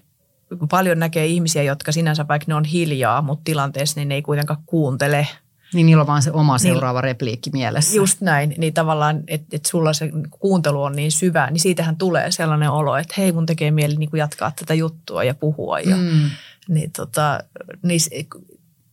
paljon 0.69 0.99
näkee 0.99 1.25
ihmisiä, 1.25 1.63
jotka 1.63 1.91
sinänsä 1.91 2.27
vaikka 2.27 2.45
ne 2.47 2.55
on 2.55 2.65
hiljaa, 2.65 3.21
mutta 3.21 3.43
tilanteessa 3.43 3.99
niin 3.99 4.09
ne 4.09 4.15
ei 4.15 4.21
kuitenkaan 4.21 4.63
kuuntele– 4.65 5.27
niin 5.74 5.86
niillä 5.86 6.01
on 6.01 6.07
vaan 6.07 6.22
se 6.22 6.32
oma 6.32 6.57
seuraava 6.57 6.99
niin, 6.99 7.03
repliikki 7.03 7.49
mielessä. 7.49 7.95
Just 7.95 8.22
näin, 8.22 8.55
niin 8.57 8.74
tavallaan, 8.74 9.24
että 9.28 9.55
et 9.55 9.65
sulla 9.65 9.93
se 9.93 10.09
kuuntelu 10.39 10.84
on 10.84 10.95
niin 10.95 11.11
syvä, 11.11 11.51
niin 11.51 11.59
siitähän 11.59 11.95
tulee 11.95 12.32
sellainen 12.32 12.69
olo, 12.69 12.97
että 12.97 13.13
hei 13.17 13.32
mun 13.32 13.45
tekee 13.45 13.72
mieli 13.72 13.95
niin 13.95 14.09
kuin 14.09 14.19
jatkaa 14.19 14.51
tätä 14.51 14.74
juttua 14.74 15.24
ja 15.24 15.34
puhua. 15.34 15.80
Ja, 15.80 15.95
mm. 15.95 16.30
niin, 16.67 16.91
tota, 16.91 17.39
niin 17.84 17.99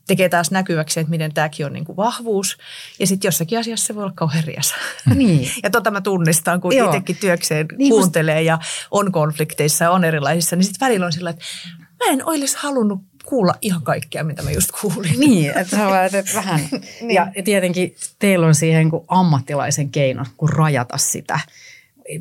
tekee 0.09 0.29
taas 0.29 0.51
näkyväksi, 0.51 1.01
että 1.01 1.11
miten 1.11 1.35
tämäkin 1.35 1.67
on 1.67 1.73
niin 1.73 1.85
kuin 1.85 1.97
vahvuus. 1.97 2.59
Ja 2.99 3.07
sitten 3.07 3.29
jossakin 3.29 3.59
asiassa 3.59 3.87
se 3.87 3.95
voi 3.95 4.03
olla 4.03 4.13
kauhean 4.17 4.45
riesa. 4.45 4.75
Niin. 5.15 5.51
ja 5.63 5.71
tota 5.71 5.91
mä 5.91 6.01
tunnistan, 6.01 6.61
kun 6.61 6.73
itsekin 6.73 7.17
työkseen 7.17 7.67
niin 7.77 7.91
kuuntelee 7.91 8.43
ja 8.43 8.59
on 8.91 9.13
konflikteissa 9.13 9.85
ja 9.85 9.91
on 9.91 10.05
erilaisissa, 10.05 10.57
niin 10.57 10.65
sitten 10.65 10.87
välillä 10.87 11.07
on 11.07 11.13
sillä, 11.13 11.31
että 11.31 11.45
mä 11.79 12.13
en 12.13 12.27
olisi 12.27 12.57
halunnut 12.59 13.01
kuulla 13.29 13.55
ihan 13.61 13.83
kaikkea, 13.83 14.25
mitä 14.25 14.43
mä 14.43 14.51
just 14.51 14.71
kuulin. 14.81 15.21
Niin, 15.21 15.59
että 15.59 15.77
sä 15.77 15.87
vähän. 16.35 16.61
niin. 17.01 17.11
Ja 17.11 17.33
tietenkin 17.45 17.95
teillä 18.19 18.47
on 18.47 18.55
siihen 18.55 18.91
kuin 18.91 19.05
ammattilaisen 19.09 19.91
keino, 19.91 20.25
kun 20.37 20.49
rajata 20.49 20.99
sitä. 20.99 21.41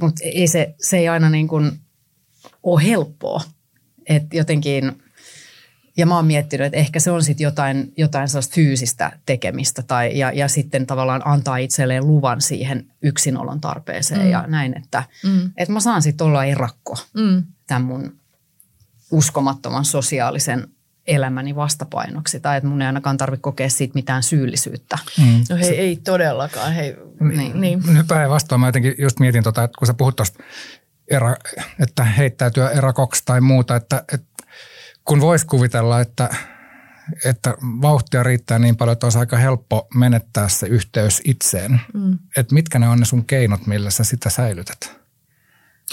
Mutta 0.02 0.22
ei 0.24 0.48
se, 0.48 0.76
se 0.82 0.98
ei 0.98 1.08
aina 1.08 1.30
niin 1.30 1.48
kuin 1.48 1.72
ole 2.64 2.84
helppoa. 2.84 3.42
Että 4.06 4.38
jotenkin, 4.38 5.04
ja 5.98 6.06
mä 6.06 6.16
oon 6.16 6.26
miettinyt, 6.26 6.66
että 6.66 6.78
ehkä 6.78 7.00
se 7.00 7.12
on 7.12 7.24
sitten 7.24 7.44
jotain, 7.44 7.94
jotain 7.98 8.28
sellaista 8.28 8.56
fyysistä 8.56 9.12
tekemistä 9.26 9.84
tai, 9.84 10.20
ja, 10.20 10.32
ja 10.32 10.48
sitten 10.48 10.88
tavallaan 10.88 11.22
antaa 11.26 11.58
itselleen 11.58 12.08
luvan 12.08 12.42
siihen 12.42 12.86
yksinolon 13.02 13.62
tarpeeseen 13.62 14.22
mm. 14.22 14.30
ja 14.30 14.44
näin, 14.48 14.78
että, 14.78 15.04
mm. 15.24 15.52
että 15.58 15.74
mä 15.74 15.80
saan 15.80 16.02
sitten 16.02 16.28
olla 16.28 16.46
erakko 16.46 16.98
mm. 17.14 17.44
tämän 17.68 17.84
mun 17.84 18.18
uskomattoman 19.12 19.86
sosiaalisen 19.86 20.68
elämäni 21.08 21.56
vastapainoksi 21.56 22.40
tai 22.40 22.58
että 22.58 22.70
mun 22.70 22.82
ei 22.82 22.88
ainakaan 22.88 23.18
tarvitse 23.18 23.42
kokea 23.42 23.70
siitä 23.70 23.94
mitään 23.96 24.24
syyllisyyttä. 24.24 24.98
Mm. 25.18 25.44
No 25.50 25.56
hei, 25.56 25.80
ei 25.80 25.96
todellakaan. 25.96 26.74
Hei, 26.74 26.98
niin. 27.20 27.62
niin. 27.62 27.82
Päinvastoin 28.08 28.62
mä 28.62 28.68
jotenkin 28.68 28.96
just 28.98 29.20
mietin, 29.20 29.44
tota, 29.44 29.64
että 29.64 29.78
kun 29.78 29.88
sä 29.88 29.94
puhut 29.94 30.16
tuosta, 30.16 30.44
era, 31.08 31.36
että 31.80 32.04
heittäytyä 32.04 32.70
erakoksi 32.70 33.24
tai 33.26 33.42
muuta, 33.42 33.76
että, 33.76 34.04
että 34.14 34.44
kun 35.06 35.22
voisi 35.22 35.46
kuvitella, 35.46 36.02
että, 36.02 36.30
että 37.26 37.54
vauhtia 37.62 38.24
riittää 38.24 38.60
niin 38.60 38.78
paljon, 38.78 38.94
että 38.94 39.06
olisi 39.06 39.20
aika 39.20 39.38
helppo 39.38 39.88
menettää 39.96 40.50
se 40.50 40.68
yhteys 40.68 41.22
itseen. 41.26 41.82
Mm. 41.94 42.20
Että 42.38 42.54
mitkä 42.54 42.80
ne 42.80 42.88
on 42.88 43.00
ne 43.00 43.06
sun 43.06 43.26
keinot, 43.26 43.68
millä 43.68 43.90
sä 43.90 44.04
sitä 44.04 44.30
säilytät? 44.30 44.98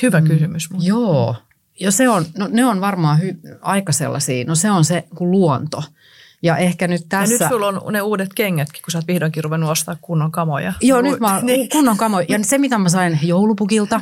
Hyvä 0.02 0.20
mm. 0.20 0.26
kysymys. 0.26 0.70
Mutta. 0.70 0.88
Joo. 0.88 1.36
Ja 1.80 1.90
se 1.90 2.08
on, 2.08 2.24
no 2.38 2.48
ne 2.50 2.66
on 2.66 2.80
varmaan 2.80 3.20
hy, 3.20 3.40
aika 3.60 3.92
sellaisia, 3.92 4.44
no 4.44 4.54
se 4.54 4.70
on 4.70 4.84
se 4.84 5.04
kuin 5.14 5.30
luonto. 5.30 5.82
Ja 6.42 6.56
ehkä 6.56 6.88
nyt 6.88 7.06
tässä... 7.08 7.34
Ja 7.34 7.40
nyt 7.40 7.48
sulla 7.48 7.66
on 7.66 7.92
ne 7.92 8.02
uudet 8.02 8.34
kengätkin, 8.34 8.82
kun 8.82 8.90
sä 8.90 8.98
oot 8.98 9.06
vihdoinkin 9.06 9.44
ruvennut 9.44 9.70
ostaa 9.70 9.96
kunnon 10.00 10.32
kamoja. 10.32 10.72
Joo, 10.80 11.02
nyt 11.02 11.20
mä 11.20 11.34
oon 11.34 11.46
niin. 11.46 11.68
kunnon 11.68 11.96
kamoja. 11.96 12.26
Ja 12.28 12.38
se, 12.42 12.58
mitä 12.58 12.78
mä 12.78 12.88
sain 12.88 13.18
joulupukilta, 13.22 14.00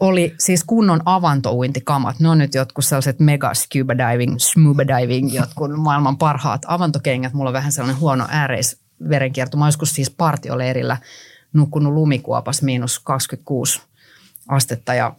oli 0.00 0.34
siis 0.38 0.64
kunnon 0.64 1.00
avantouintikamat. 1.04 2.20
Ne 2.20 2.28
on 2.28 2.38
nyt 2.38 2.54
jotkut 2.54 2.84
sellaiset 2.84 3.20
mega 3.20 3.54
scuba 3.54 3.94
diving, 3.98 4.38
scuba 4.38 4.82
diving, 4.86 5.34
jotkut 5.34 5.70
maailman 5.76 6.18
parhaat 6.18 6.62
avantokengät. 6.66 7.32
Mulla 7.32 7.50
on 7.50 7.54
vähän 7.54 7.72
sellainen 7.72 8.00
huono 8.00 8.26
ääreisverenkierto. 8.30 9.56
Mä 9.56 9.68
joskus 9.68 9.92
siis 9.92 10.10
partioleirillä 10.10 10.96
nukkunut 11.52 11.92
lumikuopas 11.92 12.62
miinus 12.62 12.98
26 12.98 13.80
astetta 14.48 14.94
ja 14.94 15.14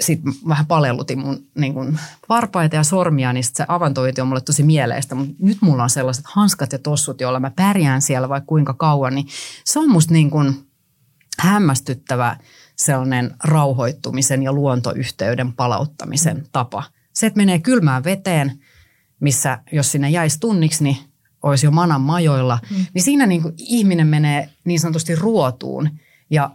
sitten 0.00 0.32
vähän 0.48 0.66
palellutin 0.66 1.18
mun 1.18 1.46
niin 1.54 1.74
kun, 1.74 1.98
varpaita 2.28 2.76
ja 2.76 2.84
sormia, 2.84 3.32
niin 3.32 3.44
sit 3.44 3.56
se 3.56 3.64
avantointi 3.68 4.20
on 4.20 4.28
mulle 4.28 4.40
tosi 4.40 4.62
mieleistä. 4.62 5.14
Mutta 5.14 5.34
nyt 5.38 5.58
mulla 5.60 5.82
on 5.82 5.90
sellaiset 5.90 6.24
hanskat 6.28 6.72
ja 6.72 6.78
tossut, 6.78 7.20
joilla 7.20 7.40
mä 7.40 7.50
pärjään 7.56 8.02
siellä 8.02 8.28
vaikka 8.28 8.46
kuinka 8.46 8.74
kauan, 8.74 9.14
niin 9.14 9.26
se 9.64 9.78
on 9.78 9.90
musta 9.90 10.12
niin 10.12 10.30
kun 10.30 10.66
hämmästyttävä 11.38 12.36
sellainen 12.76 13.34
rauhoittumisen 13.44 14.42
ja 14.42 14.52
luontoyhteyden 14.52 15.52
palauttamisen 15.52 16.46
tapa. 16.52 16.82
Se, 17.12 17.26
että 17.26 17.38
menee 17.38 17.58
kylmään 17.58 18.04
veteen, 18.04 18.52
missä 19.20 19.58
jos 19.72 19.92
sinne 19.92 20.10
jäisi 20.10 20.40
tunniksi, 20.40 20.84
niin 20.84 20.96
olisi 21.42 21.66
jo 21.66 21.70
manan 21.70 22.00
majoilla, 22.00 22.58
mm. 22.70 22.86
niin 22.94 23.02
siinä 23.02 23.26
niin 23.26 23.42
kuin 23.42 23.54
ihminen 23.58 24.06
menee 24.06 24.50
niin 24.64 24.80
sanotusti 24.80 25.14
ruotuun 25.14 25.90
ja 26.30 26.50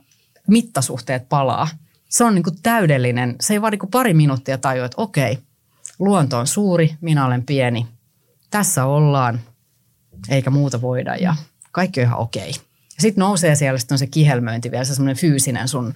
mittasuhteet 0.47 1.29
palaa– 1.29 1.67
se 2.09 2.23
on 2.23 2.35
niin 2.35 2.43
kuin 2.43 2.61
täydellinen. 2.63 3.35
Se 3.41 3.53
ei 3.53 3.61
vaan 3.61 3.71
niin 3.71 3.79
kuin 3.79 3.91
pari 3.91 4.13
minuuttia 4.13 4.57
tajua, 4.57 4.85
että 4.85 5.01
okei, 5.01 5.37
luonto 5.99 6.37
on 6.37 6.47
suuri, 6.47 6.95
minä 7.01 7.25
olen 7.25 7.43
pieni. 7.45 7.87
Tässä 8.49 8.85
ollaan. 8.85 9.39
eikä 10.29 10.49
muuta 10.49 10.81
voida 10.81 11.15
ja 11.15 11.35
kaikki 11.71 11.99
on 11.99 12.05
ihan 12.05 12.19
okei. 12.19 12.51
Sitten 12.99 13.21
nousee 13.21 13.55
siellä 13.55 13.79
sitten 13.79 13.95
on 13.95 13.99
se 13.99 14.07
kihelmöinti 14.07 14.71
vielä, 14.71 14.83
se 14.83 14.95
semmoinen 14.95 15.17
fyysinen 15.17 15.67
sun 15.67 15.93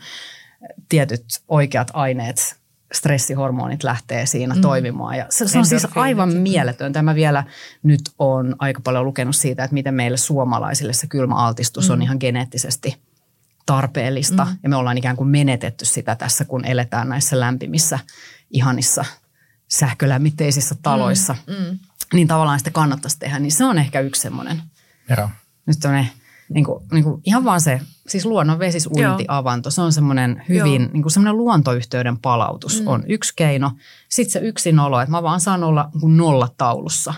tietyt 0.90 1.26
oikeat 1.48 1.92
aineet, 1.94 2.56
stressihormonit 2.94 3.84
lähtee 3.84 4.26
siinä 4.26 4.56
mm. 4.56 4.62
toimimaan. 4.62 5.18
Ja 5.18 5.26
se, 5.30 5.48
se 5.48 5.58
on 5.58 5.66
siis 5.66 5.88
aivan 5.96 6.34
mieletöntä. 6.34 7.02
Mä 7.02 7.16
vielä 7.16 7.44
nyt 7.84 8.02
on 8.20 8.56
aika 8.60 8.82
paljon 8.84 9.06
lukenut 9.06 9.36
siitä, 9.36 9.64
että 9.64 9.74
miten 9.74 9.94
meille 9.94 10.18
suomalaisille 10.18 10.94
se 10.94 11.08
kylmäaltistus 11.08 11.88
mm. 11.88 11.94
on 11.94 12.02
ihan 12.02 12.18
geneettisesti 12.20 12.98
tarpeellista. 13.66 14.46
Mm. 14.46 14.58
Ja 14.64 14.70
me 14.70 14.76
ollaan 14.76 14.98
ikään 14.98 15.16
kuin 15.16 15.30
menetetty 15.30 15.86
sitä 15.86 16.16
tässä, 16.16 16.46
kun 16.46 16.66
eletään 16.66 17.10
näissä 17.10 17.40
lämpimissä, 17.40 18.00
ihanissa 18.50 19.06
sähkölämmitteisissä 19.68 20.76
taloissa. 20.82 21.36
Mm. 21.48 21.54
Mm. 21.54 21.80
Niin 22.14 22.28
tavallaan 22.28 22.60
sitä 22.60 22.72
kannattaisi 22.72 23.20
tehdä. 23.20 23.40
Niin 23.40 23.52
se 23.52 23.66
on 23.66 23.78
ehkä 23.78 24.00
yksi 24.00 24.22
semmoinen. 24.22 24.62
Joo. 25.18 25.30
Nyt 25.66 25.78
niin 26.54 26.66
kuin, 26.66 26.84
niin 26.92 27.04
kuin 27.04 27.22
ihan 27.26 27.44
vaan 27.44 27.62
se, 27.62 27.82
siis 28.08 28.26
luonnon 28.26 28.60
vesis 28.60 28.88
uintiavanto, 28.88 29.72
se 29.72 29.82
on 29.82 29.94
semmoinen 29.94 30.44
hyvin, 30.50 30.90
niin 30.94 31.02
kuin 31.02 31.12
semmoinen 31.12 31.38
luontoyhteyden 31.38 32.18
palautus 32.18 32.82
mm. 32.82 32.88
on 32.88 33.04
yksi 33.08 33.34
keino. 33.36 33.72
Sitten 34.10 34.32
se 34.32 34.40
yksinolo, 34.48 35.02
että 35.02 35.12
mä 35.12 35.24
vaan 35.24 35.42
saan 35.42 35.64
olla 35.64 35.90
niin 36.02 36.18
nolla 36.18 36.50
taulussa. 36.58 37.14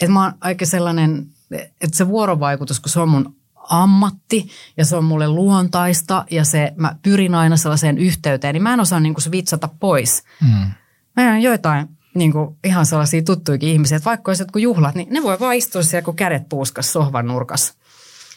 Että 0.00 0.12
mä 0.12 0.22
oon 0.22 0.32
aika 0.40 0.66
sellainen, 0.66 1.26
että 1.50 1.96
se 1.96 2.08
vuorovaikutus, 2.08 2.80
kun 2.80 2.90
se 2.90 3.00
on 3.00 3.08
mun 3.08 3.36
ammatti 3.70 4.48
ja 4.76 4.84
se 4.84 4.96
on 4.96 5.04
mulle 5.04 5.28
luontaista 5.28 6.24
ja 6.30 6.44
se, 6.44 6.72
mä 6.76 6.96
pyrin 7.02 7.34
aina 7.34 7.56
sellaiseen 7.56 7.98
yhteyteen, 7.98 8.54
niin 8.54 8.62
mä 8.62 8.74
en 8.74 8.80
osaa 8.80 9.00
niin 9.00 9.14
kuin 9.14 9.32
vitsata 9.32 9.68
pois. 9.80 10.24
Mm. 10.40 10.70
Mä 11.16 11.36
en 11.36 11.42
joitain 11.42 11.88
niin 12.14 12.32
kuin 12.32 12.56
ihan 12.64 12.86
sellaisia 12.86 13.22
tuttuikin 13.22 13.68
ihmisiä, 13.68 13.96
että 13.96 14.10
vaikka 14.10 14.30
olisi 14.30 14.42
jotkut 14.42 14.62
juhlat, 14.62 14.94
niin 14.94 15.08
ne 15.10 15.22
voi 15.22 15.40
vaan 15.40 15.54
istua 15.54 15.82
siellä, 15.82 16.04
kun 16.04 16.16
kädet 16.16 16.48
puuskas 16.48 16.92
sohvan 16.92 17.26
nurkassa 17.26 17.74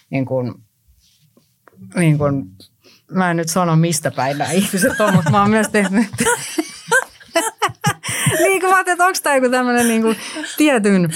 niin 0.10 0.26
kuin, 0.26 0.54
niin 1.96 2.18
kuin, 2.18 2.46
mä 3.12 3.32
en 3.32 3.38
nyt 3.38 3.50
sano 3.50 3.76
mistä 3.76 4.12
päin 4.12 4.38
nämä 4.38 4.52
ihmiset 4.52 5.02
on, 5.02 5.16
mutta 5.16 5.32
mä 5.32 5.42
oon 5.42 5.50
myös 5.50 5.68
tehnyt 5.70 6.08
niin 8.44 8.62
kuin 8.62 8.70
mä 8.70 8.76
ajattelin, 8.76 8.94
että 8.94 9.06
onko 9.06 9.20
tämä 9.24 9.36
joku 9.36 9.50
tämmöinen 9.50 9.88
niin 9.88 10.02
kuin 10.02 10.18
tietyn, 10.58 11.14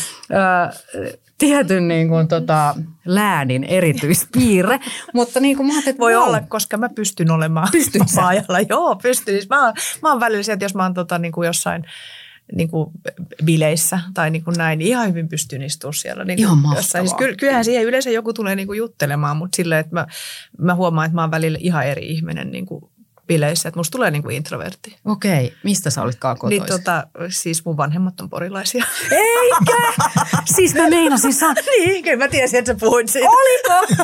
tietyn 1.38 1.88
niin 1.88 2.08
kuin, 2.08 2.28
tota, 2.28 2.76
läänin 3.06 3.64
erityispiirre, 3.64 4.80
mutta 5.14 5.40
niin 5.40 5.58
kuin 5.58 5.68
mä 5.68 5.80
että 5.80 6.00
Voi 6.00 6.14
wow. 6.14 6.24
olla, 6.24 6.42
koska 6.42 6.78
mä 6.78 6.90
pystyn 6.90 7.32
olemaan 7.32 7.70
vapaa-ajalla. 8.00 8.60
Joo, 8.70 8.96
pystyn. 8.96 9.34
Siis 9.34 9.50
mä, 9.50 9.66
oon, 9.66 9.74
mä 10.02 10.12
oon 10.12 10.20
välillä 10.20 10.54
että 10.54 10.66
jos 10.66 10.76
mä 10.76 10.84
oon 10.84 10.94
tota, 10.94 11.18
niin 11.20 11.32
kuin 11.32 11.46
jossain 11.46 11.86
niin 12.56 12.70
kuin 12.70 12.92
bileissä 13.46 14.00
tai 14.14 14.30
niin 14.30 14.44
kuin 14.44 14.58
näin, 14.58 14.80
niin 14.80 14.88
ihan 14.88 15.10
hyvin 15.10 15.30
pystyn 15.30 15.62
istumaan 15.62 15.94
siellä. 15.94 16.26
Niin 16.26 16.40
ihan 16.40 16.58
jossain. 16.76 17.08
Siis 17.08 17.36
kyllähän 17.38 17.66
siihen 17.66 17.84
yleensä 17.84 18.10
joku 18.10 18.34
tulee 18.34 18.56
niin 18.56 18.68
kuin 18.68 18.78
juttelemaan, 18.78 19.38
mutta 19.38 19.56
silleen, 19.56 19.80
että 19.80 19.96
mä, 19.96 20.08
mä 20.58 20.76
huomaan, 20.76 21.06
että 21.06 21.16
mä 21.16 21.22
oon 21.22 21.32
välillä 21.32 21.58
ihan 21.62 21.86
eri 21.86 22.08
ihminen 22.08 22.52
niin 22.52 22.66
kuin 22.66 22.92
bileissä, 23.28 23.70
että 23.70 23.80
musta 23.80 23.92
tulee 23.92 24.12
niin 24.12 24.24
kuin 24.24 24.36
introvertti. 24.36 24.98
Okei, 25.06 25.54
mistä 25.64 25.90
sä 25.90 26.02
olitkaan 26.02 26.38
kotoisin? 26.38 26.60
Niin 26.60 26.80
tota, 26.80 27.08
siis 27.30 27.66
mun 27.66 27.78
vanhemmat 27.78 28.22
on 28.22 28.30
porilaisia. 28.30 28.86
Eikä! 29.12 30.04
siis 30.56 30.76
mä 30.76 30.90
meinasin 30.90 31.34
saa... 31.34 31.54
niin, 31.78 32.04
kyllä 32.04 32.18
mä 32.18 32.28
tiesin, 32.28 32.60
että 32.60 32.74
sä 32.74 32.78
puhuit 32.80 33.10
siitä. 33.10 33.30
Oliko? 33.30 34.04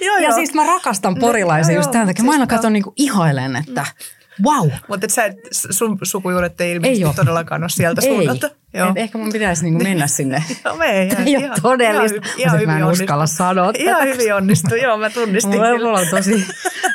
joo, 0.06 0.16
ja 0.16 0.22
joo. 0.22 0.34
siis 0.34 0.54
mä 0.54 0.66
rakastan 0.66 1.14
no, 1.14 1.20
porilaisia 1.20 1.74
no, 1.74 1.78
just 1.78 1.90
tämän 1.90 2.06
takia. 2.06 2.24
Mä 2.24 2.32
aina 2.32 2.46
katson 2.46 2.72
niin 2.72 2.84
kuin 2.84 2.94
ihailen, 2.96 3.56
että... 3.56 3.80
Mm 3.80 4.16
Wow. 4.44 4.70
Mutta 4.88 5.08
sä 5.08 5.24
et, 5.24 5.36
sun 5.52 5.98
sukujuuret 6.02 6.60
ei 6.60 6.72
ilmeisesti 6.72 7.04
ei 7.04 7.14
todellakaan 7.14 7.62
ole 7.62 7.68
sieltä 7.70 8.00
ei. 8.04 8.08
suunnalta. 8.08 8.50
Joo. 8.76 8.90
Et 8.90 8.96
ehkä 8.96 9.18
mun 9.18 9.32
pitäisi 9.32 9.64
niinku 9.64 9.82
mennä 9.82 10.06
sinne. 10.06 10.44
Joo, 10.64 10.76
me 10.76 10.86
ei. 10.86 11.10
Ei 11.26 11.36
ole 11.36 11.50
todellista. 11.62 12.16
Ihan, 12.16 12.38
ihan 12.38 12.54
hyvin 12.56 12.68
mä 12.68 12.76
en 12.78 12.84
uskalla 12.84 13.26
sanoa 13.26 13.72
Ihan 13.78 14.04
hyvin 14.04 14.34
onnistu. 14.34 14.74
Joo, 14.74 14.98
mä 14.98 15.10
tunnistin. 15.10 15.60
Mulla 15.60 15.98
on 15.98 16.06
tosi 16.10 16.46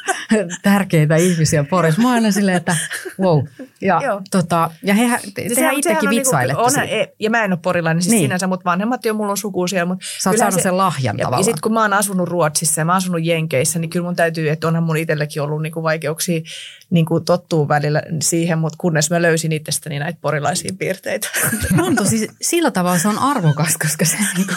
tärkeitä 0.64 1.16
ihmisiä 1.16 1.64
Porissa. 1.64 2.02
Mä 2.02 2.08
oon 2.08 2.16
aina 2.16 2.32
silleen, 2.32 2.58
että 2.58 2.76
wow. 3.20 3.44
Ja, 3.82 4.02
tota, 4.32 4.72
ja 4.84 4.94
hehän, 4.94 5.20
siis 5.20 5.54
tehän 5.54 5.74
itsekin 5.74 6.10
niinku- 6.10 6.16
vitsailette 6.16 6.62
on, 6.62 6.90
e, 6.90 7.08
Ja 7.20 7.30
mä 7.30 7.44
en 7.44 7.52
ole 7.52 7.60
porilainen 7.62 8.02
siis 8.02 8.12
niin. 8.12 8.24
sinänsä, 8.24 8.48
mutta 8.48 8.70
vanhemmat 8.70 9.06
jo 9.06 9.14
mulla 9.14 9.32
on 9.32 9.38
suku 9.38 9.68
siellä. 9.68 9.86
Mutta 9.86 10.06
Sä 10.20 10.30
oot 10.30 10.38
saanut 10.38 10.60
se, 10.60 10.64
sen 10.64 10.78
lahjan 10.78 11.18
ja, 11.18 11.24
tavallaan. 11.24 11.40
Ja 11.40 11.44
sitten 11.46 11.62
kun 11.62 11.74
mä 11.74 11.82
oon 11.82 11.94
asunut 11.94 12.30
Ruotsissa 12.30 12.82
ja 12.82 12.86
mä 12.86 12.92
oon 12.92 12.98
asunut 12.98 13.24
Jenkeissä, 13.24 13.80
niin 13.80 13.90
kyllä 13.90 14.06
mun 14.06 14.16
täytyy, 14.16 14.50
että 14.50 14.68
onhan 14.68 14.84
mun 14.84 14.98
itselläkin 14.98 15.42
ollut 15.42 15.62
niinku 15.62 15.84
vaikeuksia 15.84 16.42
niinku 16.90 17.20
tottuu 17.20 17.68
välillä 17.68 18.04
siihen, 18.22 18.60
mutta 18.60 18.76
kunnes 18.78 19.10
mä 19.10 19.22
löysin 19.22 19.52
itsestäni 19.52 20.00
näitä 20.00 20.20
porilaisia 20.22 20.72
piirteitä. 20.80 21.28
On 21.80 21.96
tosi, 21.96 22.28
sillä 22.42 22.72
tavalla 22.72 22.98
se 22.98 23.08
on 23.08 23.20
arvokas, 23.20 23.78
koska 23.78 24.06
se 24.06 24.18
niinku, 24.38 24.54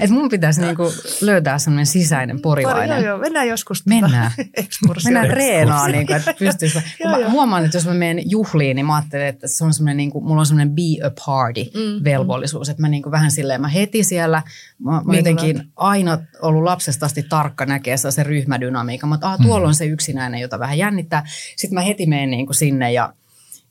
että 0.00 0.14
mun 0.14 0.28
pitäisi 0.28 0.60
niinku 0.60 0.92
löytää 1.20 1.58
semmoinen 1.58 1.86
sisäinen 1.86 2.40
porilainen. 2.40 2.88
Pori, 2.88 3.04
joo, 3.04 3.14
joo, 3.14 3.18
mennään 3.18 3.48
joskus. 3.48 3.78
Tota 3.78 3.88
mennään. 3.88 4.30
mennään 5.04 5.28
treenaan, 5.28 5.92
niin 5.92 6.06
kuin, 6.06 6.16
että 6.16 6.34
pystyisi. 6.38 6.78
mä 7.04 7.30
huomaan, 7.30 7.64
että 7.64 7.76
jos 7.76 7.86
mä 7.86 7.94
menen 7.94 8.30
juhliin, 8.30 8.74
niin 8.74 8.86
mä 8.86 8.96
ajattelen, 8.96 9.26
että 9.26 9.48
se 9.48 9.64
on 9.64 9.74
semmoinen, 9.74 9.96
niin 9.96 10.10
kuin, 10.10 10.24
mulla 10.24 10.40
on 10.40 10.46
semmoinen 10.46 10.74
be 10.74 11.06
a 11.06 11.10
party 11.26 11.64
mm, 11.74 12.04
velvollisuus. 12.04 12.68
Mm. 12.68 12.70
Että 12.70 12.80
mä 12.80 12.88
niin 12.88 13.02
kuin 13.02 13.10
vähän 13.10 13.30
silleen, 13.30 13.60
mä 13.60 13.68
heti 13.68 14.04
siellä, 14.04 14.42
mä, 14.78 15.02
mä 15.04 15.16
jotenkin 15.16 15.62
aina 15.76 16.18
ollut 16.42 16.62
lapsesta 16.62 17.06
asti 17.06 17.22
tarkka 17.22 17.66
näkee 17.66 17.96
se 17.96 18.22
ryhmädynamiikka. 18.22 19.06
Mä 19.06 19.14
että 19.14 19.36
tuolla 19.42 19.66
mm. 19.66 19.68
on 19.68 19.74
se 19.74 19.86
yksinäinen, 19.86 20.40
jota 20.40 20.58
vähän 20.58 20.78
jännittää. 20.78 21.26
Sitten 21.56 21.74
mä 21.74 21.80
heti 21.80 22.06
menen 22.06 22.30
niin 22.30 22.46
kuin 22.46 22.56
sinne 22.56 22.92
ja 22.92 23.12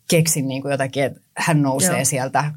keksin 0.10 0.47
niin 0.47 0.62
kuin 0.62 0.72
jotakin, 0.72 1.03
että 1.03 1.22
hän 1.38 1.62
nousee 1.62 1.95
Joo. 1.95 2.06
sieltä 2.06 2.51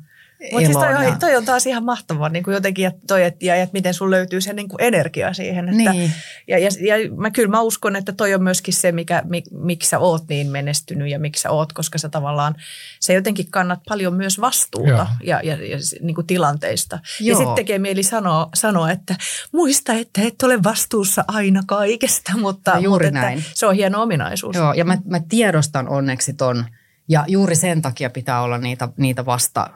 mutta 0.52 0.66
siis 0.66 0.76
toi, 0.76 1.04
ja... 1.04 1.16
toi 1.20 1.36
on 1.36 1.44
taas 1.44 1.66
ihan 1.66 1.84
mahtavaa 1.84 2.28
niin 2.28 2.44
kuin 2.44 2.54
jotenkin, 2.54 2.86
että, 2.86 3.00
toi, 3.06 3.24
että, 3.24 3.46
ja, 3.46 3.54
että 3.54 3.72
miten 3.72 3.94
sun 3.94 4.10
löytyy 4.10 4.40
se 4.40 4.52
niin 4.52 4.68
kuin 4.68 4.82
energia 4.82 5.32
siihen. 5.32 5.68
Että, 5.68 5.92
niin. 5.92 6.12
ja, 6.48 6.58
ja, 6.58 6.68
ja 6.80 6.94
mä, 7.16 7.30
kyllä 7.30 7.48
mä 7.48 7.60
uskon, 7.60 7.96
että 7.96 8.12
toi 8.12 8.34
on 8.34 8.42
myöskin 8.42 8.74
se, 8.74 8.92
mikä, 8.92 9.22
mik, 9.26 9.44
miksi 9.50 9.88
sä 9.88 9.98
oot 9.98 10.28
niin 10.28 10.46
menestynyt 10.46 11.10
ja 11.10 11.18
miksi 11.18 11.42
sä 11.42 11.50
oot, 11.50 11.72
koska 11.72 11.98
sä 11.98 12.08
tavallaan, 12.08 12.54
se 13.00 13.14
jotenkin 13.14 13.50
kannat 13.50 13.80
paljon 13.88 14.14
myös 14.14 14.40
vastuuta 14.40 14.88
Joo. 14.88 15.06
ja, 15.22 15.40
ja, 15.42 15.54
ja 15.54 15.78
niin 16.00 16.14
kuin 16.14 16.26
tilanteista. 16.26 16.98
Joo. 17.20 17.28
Ja 17.28 17.36
sitten 17.36 17.54
tekee 17.54 17.78
mieli 17.78 18.02
sanoa, 18.02 18.48
sanoa, 18.54 18.90
että 18.90 19.16
muista, 19.52 19.92
että 19.92 20.22
et 20.22 20.42
ole 20.42 20.62
vastuussa 20.62 21.24
aina 21.28 21.62
kaikesta, 21.66 22.32
mutta, 22.36 22.70
ja 22.70 22.78
juuri 22.78 23.06
mutta 23.06 23.20
näin. 23.20 23.38
Että 23.38 23.50
se 23.54 23.66
on 23.66 23.74
hieno 23.74 24.02
ominaisuus. 24.02 24.56
Joo, 24.56 24.72
ja 24.72 24.84
mä, 24.84 24.98
mä 25.04 25.20
tiedostan 25.28 25.88
onneksi 25.88 26.32
ton, 26.32 26.64
ja 27.08 27.24
juuri 27.28 27.56
sen 27.56 27.82
takia 27.82 28.10
pitää 28.10 28.42
olla 28.42 28.58
niitä, 28.58 28.88
niitä 28.96 29.26
vasta 29.26 29.70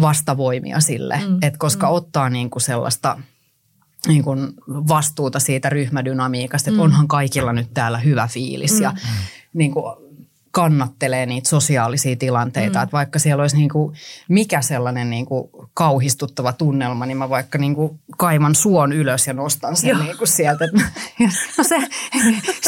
vastavoimia 0.00 0.80
sille, 0.80 1.20
mm. 1.28 1.38
että 1.42 1.58
koska 1.58 1.86
mm. 1.86 1.92
ottaa 1.92 2.30
niin 2.30 2.50
kuin 2.50 2.62
sellaista 2.62 3.18
niin 4.06 4.24
kuin 4.24 4.54
vastuuta 4.68 5.40
siitä 5.40 5.68
ryhmädynamiikasta, 5.68 6.70
että 6.70 6.78
mm. 6.78 6.84
onhan 6.84 7.08
kaikilla 7.08 7.52
nyt 7.52 7.74
täällä 7.74 7.98
hyvä 7.98 8.28
fiilis 8.32 8.74
mm. 8.74 8.82
ja 8.82 8.92
niin 9.54 9.72
kuin 9.72 9.96
kannattelee 10.50 11.26
niitä 11.26 11.48
sosiaalisia 11.48 12.16
tilanteita. 12.16 12.78
Mm. 12.78 12.82
Että 12.82 12.92
vaikka 12.92 13.18
siellä 13.18 13.40
olisi 13.40 13.56
niin 13.56 13.68
kuin 13.68 13.96
mikä 14.28 14.62
sellainen 14.62 15.10
niin 15.10 15.26
kuin 15.26 15.50
kauhistuttava 15.74 16.52
tunnelma, 16.52 17.06
niin 17.06 17.16
mä 17.16 17.28
vaikka 17.28 17.58
niin 17.58 17.74
kuin 17.74 18.00
kaivan 18.16 18.54
suon 18.54 18.92
ylös 18.92 19.26
ja 19.26 19.32
nostan 19.32 19.76
sen 19.76 19.98
niin 19.98 20.18
kuin 20.18 20.28
sieltä. 20.28 20.68
no 21.58 21.64
se, 21.64 21.76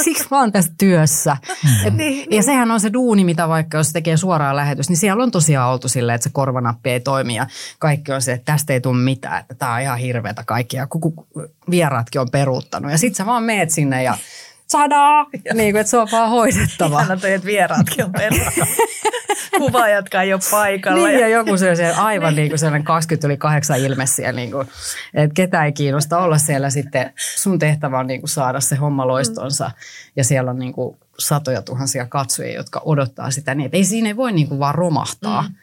siksi 0.04 0.26
mä 0.30 0.40
oon 0.40 0.52
tässä 0.52 0.72
työssä. 0.78 1.36
Mm. 1.64 1.86
Et, 1.86 1.94
niin, 1.94 2.20
ja 2.20 2.26
niin. 2.30 2.44
sehän 2.44 2.70
on 2.70 2.80
se 2.80 2.92
duuni, 2.92 3.24
mitä 3.24 3.48
vaikka 3.48 3.78
jos 3.78 3.92
tekee 3.92 4.16
suoraan 4.16 4.56
lähetys, 4.56 4.88
niin 4.88 4.96
siellä 4.96 5.22
on 5.22 5.30
tosiaan 5.30 5.72
oltu 5.72 5.88
silleen, 5.88 6.14
että 6.14 6.22
se 6.22 6.30
korvanappi 6.32 6.90
ei 6.90 7.00
toimi 7.00 7.34
ja 7.34 7.46
kaikki 7.78 8.12
on 8.12 8.22
se, 8.22 8.32
että 8.32 8.52
tästä 8.52 8.72
ei 8.72 8.80
tule 8.80 8.96
mitään, 8.96 9.40
että 9.40 9.54
tämä 9.54 9.74
on 9.74 9.80
ihan 9.80 9.98
hirveätä 9.98 10.44
kaikkia. 10.46 10.86
Kuku, 10.86 11.26
vieraatkin 11.70 12.20
on 12.20 12.30
peruuttanut 12.30 12.90
ja 12.90 12.98
sit 12.98 13.14
sä 13.14 13.26
vaan 13.26 13.42
meet 13.42 13.70
sinne 13.70 14.02
ja 14.02 14.18
sadaa, 14.66 15.26
niin 15.54 15.72
kuin, 15.72 15.80
että 15.80 15.90
se 15.90 15.98
on 15.98 16.08
vaan 16.12 16.30
hoidettava. 16.30 17.00
Ihana 17.00 17.20
toi, 17.20 17.32
että 17.32 17.46
vieraatkin 17.46 18.04
on 18.04 18.12
perua. 18.12 18.50
Kuvaajatkaan 19.58 20.24
ei 20.24 20.32
ole 20.32 20.40
paikalla. 20.50 21.08
Niin, 21.08 21.20
ja 21.20 21.28
joku 21.28 21.56
se, 21.56 21.76
se 21.76 21.90
aivan 21.90 22.34
niin 22.34 22.48
kuin 22.48 22.58
sellainen 22.58 22.84
20 22.84 23.26
yli 23.26 23.36
8 23.36 23.80
ilme 23.80 24.06
siellä, 24.06 24.40
niin 24.40 24.50
kuin, 24.50 24.68
että 25.14 25.34
ketä 25.34 25.64
ei 25.64 25.72
kiinnosta 25.72 26.18
olla 26.18 26.38
siellä 26.38 26.70
sitten. 26.70 27.12
Sun 27.36 27.58
tehtävä 27.58 27.98
on 27.98 28.06
niin 28.06 28.20
kuin 28.20 28.30
saada 28.30 28.60
se 28.60 28.76
homma 28.76 29.06
loistonsa 29.06 29.64
mm. 29.64 30.12
ja 30.16 30.24
siellä 30.24 30.50
on 30.50 30.58
niin 30.58 30.72
kuin 30.72 30.96
satoja 31.18 31.62
tuhansia 31.62 32.06
katsojia, 32.06 32.56
jotka 32.56 32.82
odottaa 32.84 33.30
sitä. 33.30 33.54
Niin, 33.54 33.70
ei 33.72 33.84
siinä 33.84 34.08
ei 34.08 34.16
voi 34.16 34.32
niin 34.32 34.48
kuin 34.48 34.58
vaan 34.58 34.74
romahtaa. 34.74 35.42
Mm. 35.42 35.54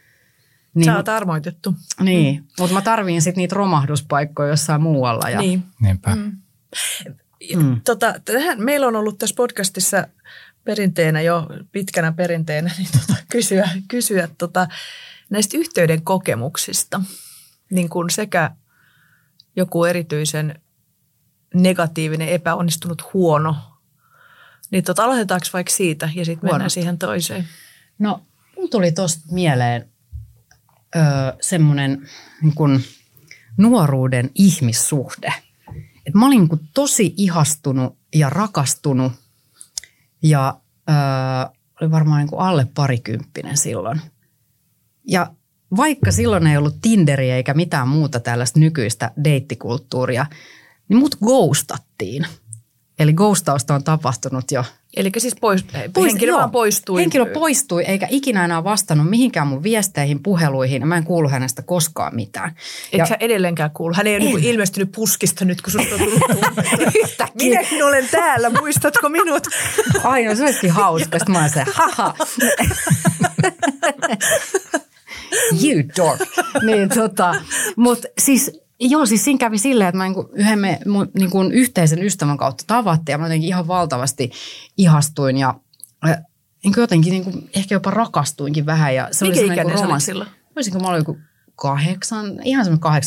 Niin, 0.74 0.86
Sä 0.86 0.96
oot 0.96 1.10
armoitettu. 1.10 1.76
Niin, 2.00 2.36
mm. 2.36 2.48
mutta 2.60 2.74
mä 2.74 2.82
tarviin 2.82 3.22
sitten 3.22 3.42
niitä 3.42 3.56
romahduspaikkoja 3.56 4.50
jossain 4.50 4.82
muualla. 4.82 5.30
Ja... 5.30 5.40
Niin. 5.40 5.64
Niinpä. 5.82 6.16
Mm. 6.16 6.32
Mm. 7.56 7.82
Tota, 7.86 8.16
tähän, 8.26 8.62
meillä 8.64 8.88
on 8.88 8.96
ollut 8.96 9.18
tässä 9.18 9.36
podcastissa 9.36 10.08
perinteenä 10.64 11.22
jo 11.22 11.48
pitkänä 11.72 12.12
perinteenä 12.12 12.72
niin 12.78 12.90
tota, 12.92 13.16
kysyä, 13.32 13.70
kysyä 13.88 14.30
tota, 14.38 14.68
näistä 15.30 15.58
yhteyden 15.58 16.02
kokemuksista. 16.02 17.02
Niin 17.72 17.90
kuin 17.90 18.10
sekä 18.10 18.52
joku 19.56 19.86
erityisen 19.86 20.62
negatiivinen, 21.54 22.30
epäonnistunut, 22.30 23.14
huono. 23.14 23.56
Niin 24.72 24.84
tota, 24.84 25.04
aloitetaanko 25.04 25.48
vaikka 25.54 25.74
siitä 25.74 26.10
ja 26.16 26.26
sitten 26.26 26.50
mennään 26.50 26.70
siihen 26.70 26.98
toiseen? 26.98 27.48
No, 28.00 28.22
tuli 28.72 28.92
tuosta 28.92 29.22
mieleen 29.32 29.90
öö, 30.96 31.04
semmoinen 31.42 32.10
niin 32.42 32.56
kuin 32.56 32.84
nuoruuden 33.58 34.32
ihmissuhde. 34.36 35.34
Et 36.06 36.14
mä 36.14 36.26
olin 36.26 36.40
niin 36.40 36.50
kuin 36.50 36.70
tosi 36.74 37.14
ihastunut 37.18 37.98
ja 38.16 38.30
rakastunut 38.30 39.14
ja 40.24 40.60
öö, 40.90 40.96
oli 41.82 41.92
varmaan 41.92 42.20
niin 42.20 42.30
kuin 42.30 42.42
alle 42.42 42.68
parikymppinen 42.74 43.58
silloin. 43.58 44.02
Ja 45.08 45.34
vaikka 45.78 46.12
silloin 46.12 46.48
ei 46.48 46.58
ollut 46.58 46.78
Tinderiä 46.82 47.36
eikä 47.36 47.54
mitään 47.54 47.88
muuta 47.88 48.20
tällaista 48.20 48.60
nykyistä 48.60 49.12
deittikulttuuria, 49.24 50.26
niin 50.90 51.00
mut 51.00 51.16
ghostattiin. 51.16 52.26
Eli 53.02 53.14
ghostausta 53.14 53.76
on 53.76 53.84
tapahtunut 53.84 54.52
jo 54.52 54.64
Eli 54.98 55.12
siis 55.18 55.36
pois, 55.42 55.66
Pois, 55.94 56.12
henkilö 56.12 56.32
joo. 56.32 56.40
vaan 56.40 56.52
poistui. 56.52 57.02
Henkilö 57.02 57.26
poistui 57.26 57.84
eikä 57.84 58.08
ikinä 58.10 58.46
enää 58.46 58.64
vastannut 58.64 59.10
mihinkään 59.10 59.48
mun 59.48 59.64
viesteihin, 59.64 60.24
puheluihin. 60.24 60.88
Mä 60.88 60.98
en 60.98 61.04
kuulu 61.04 61.30
hänestä 61.30 61.62
koskaan 61.62 62.16
mitään. 62.16 62.56
Eikö 62.92 63.06
sä 63.06 63.18
edelleenkään 63.20 63.72
kuulu? 63.72 63.94
Hän 63.94 64.08
ei 64.08 64.16
ole 64.16 64.24
niin 64.24 64.44
ilmestynyt 64.44 64.92
puskista 64.92 65.46
nyt, 65.46 65.62
kun 65.62 65.72
susta 65.72 65.96
on 65.96 66.02
tullut 66.02 66.20
Minäkin 67.42 67.84
olen 67.84 68.08
täällä, 68.12 68.50
muistatko 68.50 69.10
minut? 69.10 69.48
Ai 70.04 70.26
no 70.26 70.36
se 70.36 70.44
olisikin 70.44 70.72
hauska. 70.72 71.20
Sitten 71.20 71.34
mä 71.34 71.40
olen 71.40 71.50
se, 71.50 71.66
haha. 71.74 72.16
you 75.64 75.84
dork. 75.98 76.22
Niin 76.66 76.90
tota, 76.90 77.36
mutta 77.76 78.08
siis 78.20 78.61
Joo, 78.82 79.06
siis 79.06 79.24
siinä 79.24 79.38
kävi 79.38 79.58
silleen, 79.58 79.88
että 79.88 79.98
mä 79.98 80.04
niin 80.04 80.26
yhden 80.34 80.60
me, 80.60 80.80
niin 81.18 81.30
kuin 81.30 81.52
yhteisen 81.52 82.04
ystävän 82.04 82.38
kautta 82.38 82.64
tavattiin 82.68 83.14
ja 83.14 83.18
mä 83.18 83.26
jotenkin 83.26 83.48
ihan 83.48 83.68
valtavasti 83.68 84.32
ihastuin 84.78 85.38
ja 85.38 85.56
niin 86.64 86.74
jotenkin 86.78 87.12
niin 87.12 87.24
kuin, 87.24 87.50
ehkä 87.56 87.76
jopa 87.76 87.92
rakastuinkin 87.92 88.66
vähän. 88.66 88.96
Ja 88.96 89.08
se 89.12 89.26
Mikä 89.26 89.40
oli 89.40 89.46
ikäinen 89.46 89.68
niin 89.68 89.84
romans... 89.84 90.06
silloin? 90.06 90.30
Voisinko 90.56 90.80
mä 90.80 90.88
olin 90.88 90.98
joku 90.98 91.18
kahdeksan, 91.56 92.40
ihan 92.44 92.66
semmoinen 92.66 93.04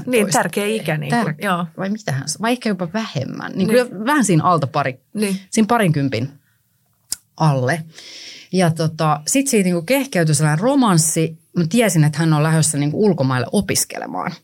18-19. 0.00 0.02
Niin, 0.06 0.30
tärkeä 0.30 0.66
ikä. 0.66 0.98
Niin 0.98 1.10
kuin, 1.10 1.34
Tär- 1.34 1.44
joo. 1.44 1.66
Vai 1.76 1.90
mitähän, 1.90 2.24
vai 2.42 2.52
ehkä 2.52 2.68
jopa 2.68 2.88
vähemmän. 2.92 3.52
Niin 3.52 3.68
niin. 3.68 3.88
Kuin 3.88 4.04
vähän 4.04 4.24
siinä 4.24 4.44
alta 4.44 4.66
pari, 4.66 5.00
niin. 5.14 5.40
siinä 5.50 5.66
parinkympin 5.66 6.28
alle. 7.36 7.82
Ja 8.52 8.70
tota, 8.70 9.20
sitten 9.26 9.50
siitä 9.50 9.68
niin 9.68 9.86
kehkeytyi 9.86 10.34
sellainen 10.34 10.64
romanssi. 10.64 11.38
Mä 11.56 11.64
tiesin, 11.68 12.04
että 12.04 12.18
hän 12.18 12.32
on 12.32 12.42
lähdössä 12.42 12.78
niin 12.78 12.90
ulkomaille 12.94 13.46
opiskelemaan– 13.52 14.32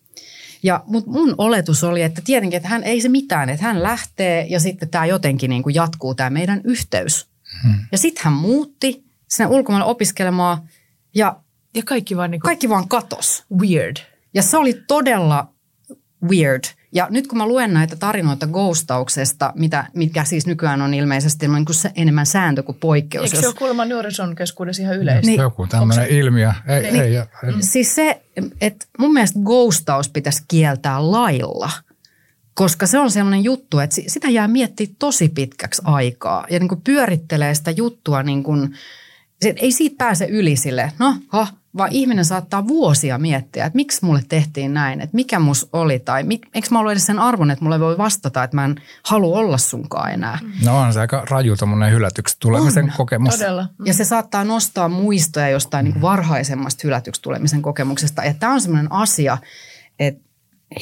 ja, 0.66 0.84
mutta 0.86 1.10
mun 1.10 1.34
oletus 1.38 1.84
oli, 1.84 2.02
että 2.02 2.22
tietenkin, 2.24 2.56
että 2.56 2.68
hän 2.68 2.84
ei 2.84 3.00
se 3.00 3.08
mitään, 3.08 3.48
että 3.48 3.66
hän 3.66 3.82
lähtee 3.82 4.46
ja 4.50 4.60
sitten 4.60 4.88
tämä 4.88 5.06
jotenkin 5.06 5.50
niin 5.50 5.62
kuin 5.62 5.74
jatkuu 5.74 6.14
tämä 6.14 6.30
meidän 6.30 6.60
yhteys. 6.64 7.28
Hmm. 7.62 7.74
Ja 7.92 7.98
sitten 7.98 8.24
hän 8.24 8.32
muutti 8.32 9.04
sinne 9.28 9.46
ulkomaille 9.46 9.86
opiskelemaan 9.86 10.68
ja, 11.14 11.36
ja 11.74 11.82
kaikki, 11.82 12.16
vaan 12.16 12.30
niin 12.30 12.40
kuin 12.40 12.48
kaikki 12.48 12.68
vaan 12.68 12.88
katos. 12.88 13.44
Weird. 13.60 13.96
Ja 14.34 14.42
se 14.42 14.56
oli 14.56 14.82
todella 14.86 15.48
weird. 16.28 16.64
Ja 16.93 17.07
nyt 17.11 17.26
kun 17.26 17.39
mä 17.39 17.47
luen 17.47 17.74
näitä 17.74 17.97
tarinoita 17.97 18.47
ghostauksesta, 18.47 19.53
mitä, 19.57 19.84
mitkä 19.95 20.24
siis 20.24 20.47
nykyään 20.47 20.82
on 20.82 20.95
ilmeisesti 20.95 21.49
niin 21.49 21.64
kuin 21.64 21.76
enemmän 21.95 22.26
sääntö 22.26 22.62
kuin 22.62 22.78
poikkeus. 22.80 23.24
Eikö 23.24 23.41
se 23.41 23.47
ole 23.47 23.55
kuulemma 23.55 23.84
nuorison 23.84 24.34
keskuudessa 24.34 24.82
ihan 24.82 24.97
yleistä? 24.97 25.26
Niin, 25.26 25.41
Joku 25.41 25.66
tämmöinen 25.66 26.09
ilmiö. 26.09 26.53
Ei, 26.66 26.82
niin, 26.82 26.95
ei, 26.95 27.16
ei, 27.16 27.22
ei. 27.45 27.53
Siis 27.61 27.95
se, 27.95 28.22
että 28.61 28.87
mun 28.99 29.12
mielestä 29.12 29.39
ghostaus 29.45 30.09
pitäisi 30.09 30.43
kieltää 30.49 31.11
lailla– 31.11 31.70
koska 32.57 32.87
se 32.87 32.99
on 32.99 33.11
sellainen 33.11 33.45
juttu, 33.45 33.78
että 33.78 33.97
sitä 34.07 34.28
jää 34.28 34.49
miettiä 34.49 34.87
tosi 34.99 35.28
pitkäksi 35.28 35.82
aikaa 35.84 36.47
ja 36.51 36.59
niin 36.59 36.68
kuin 36.68 36.80
pyörittelee 36.80 37.55
sitä 37.55 37.70
juttua 37.70 38.22
niin 38.22 38.43
kuin, 38.43 38.74
ei 39.45 39.72
siitä 39.72 39.97
pääse 39.99 40.24
yli 40.24 40.57
sille, 40.57 40.93
no 40.99 41.16
ha, 41.28 41.47
vaan 41.76 41.92
ihminen 41.92 42.24
saattaa 42.24 42.68
vuosia 42.68 43.18
miettiä, 43.18 43.66
että 43.66 43.76
miksi 43.76 44.04
mulle 44.04 44.22
tehtiin 44.28 44.74
näin, 44.74 45.00
että 45.00 45.16
mikä 45.16 45.38
mus 45.38 45.68
oli 45.72 45.98
tai 45.98 46.22
mik, 46.22 46.46
eikö 46.54 46.68
mä 46.70 46.78
ollut 46.78 46.92
edes 46.92 47.06
sen 47.06 47.18
arvon, 47.18 47.50
että 47.50 47.64
mulle 47.64 47.80
voi 47.80 47.98
vastata, 47.98 48.44
että 48.44 48.56
mä 48.56 48.64
en 48.64 48.76
halua 49.02 49.38
olla 49.38 49.58
sunkaan 49.58 50.12
enää. 50.12 50.38
No 50.64 50.78
on 50.78 50.92
se 50.92 51.00
aika 51.00 51.24
raju 51.30 51.56
tämmöinen 51.56 51.92
hylätyksi 51.92 52.36
tulemisen 52.40 52.84
on, 52.84 52.92
kokemus. 52.96 53.34
Todella. 53.34 53.68
Ja 53.84 53.94
se 53.94 54.04
saattaa 54.04 54.44
nostaa 54.44 54.88
muistoja 54.88 55.48
jostain 55.48 55.84
niin 55.84 55.92
kuin 55.92 56.02
varhaisemmasta 56.02 56.80
hylätyksi 56.84 57.22
tulemisen 57.22 57.62
kokemuksesta. 57.62 58.24
Ja 58.24 58.34
tämä 58.34 58.52
on 58.52 58.60
semmoinen 58.60 58.92
asia, 58.92 59.38
että 59.98 60.26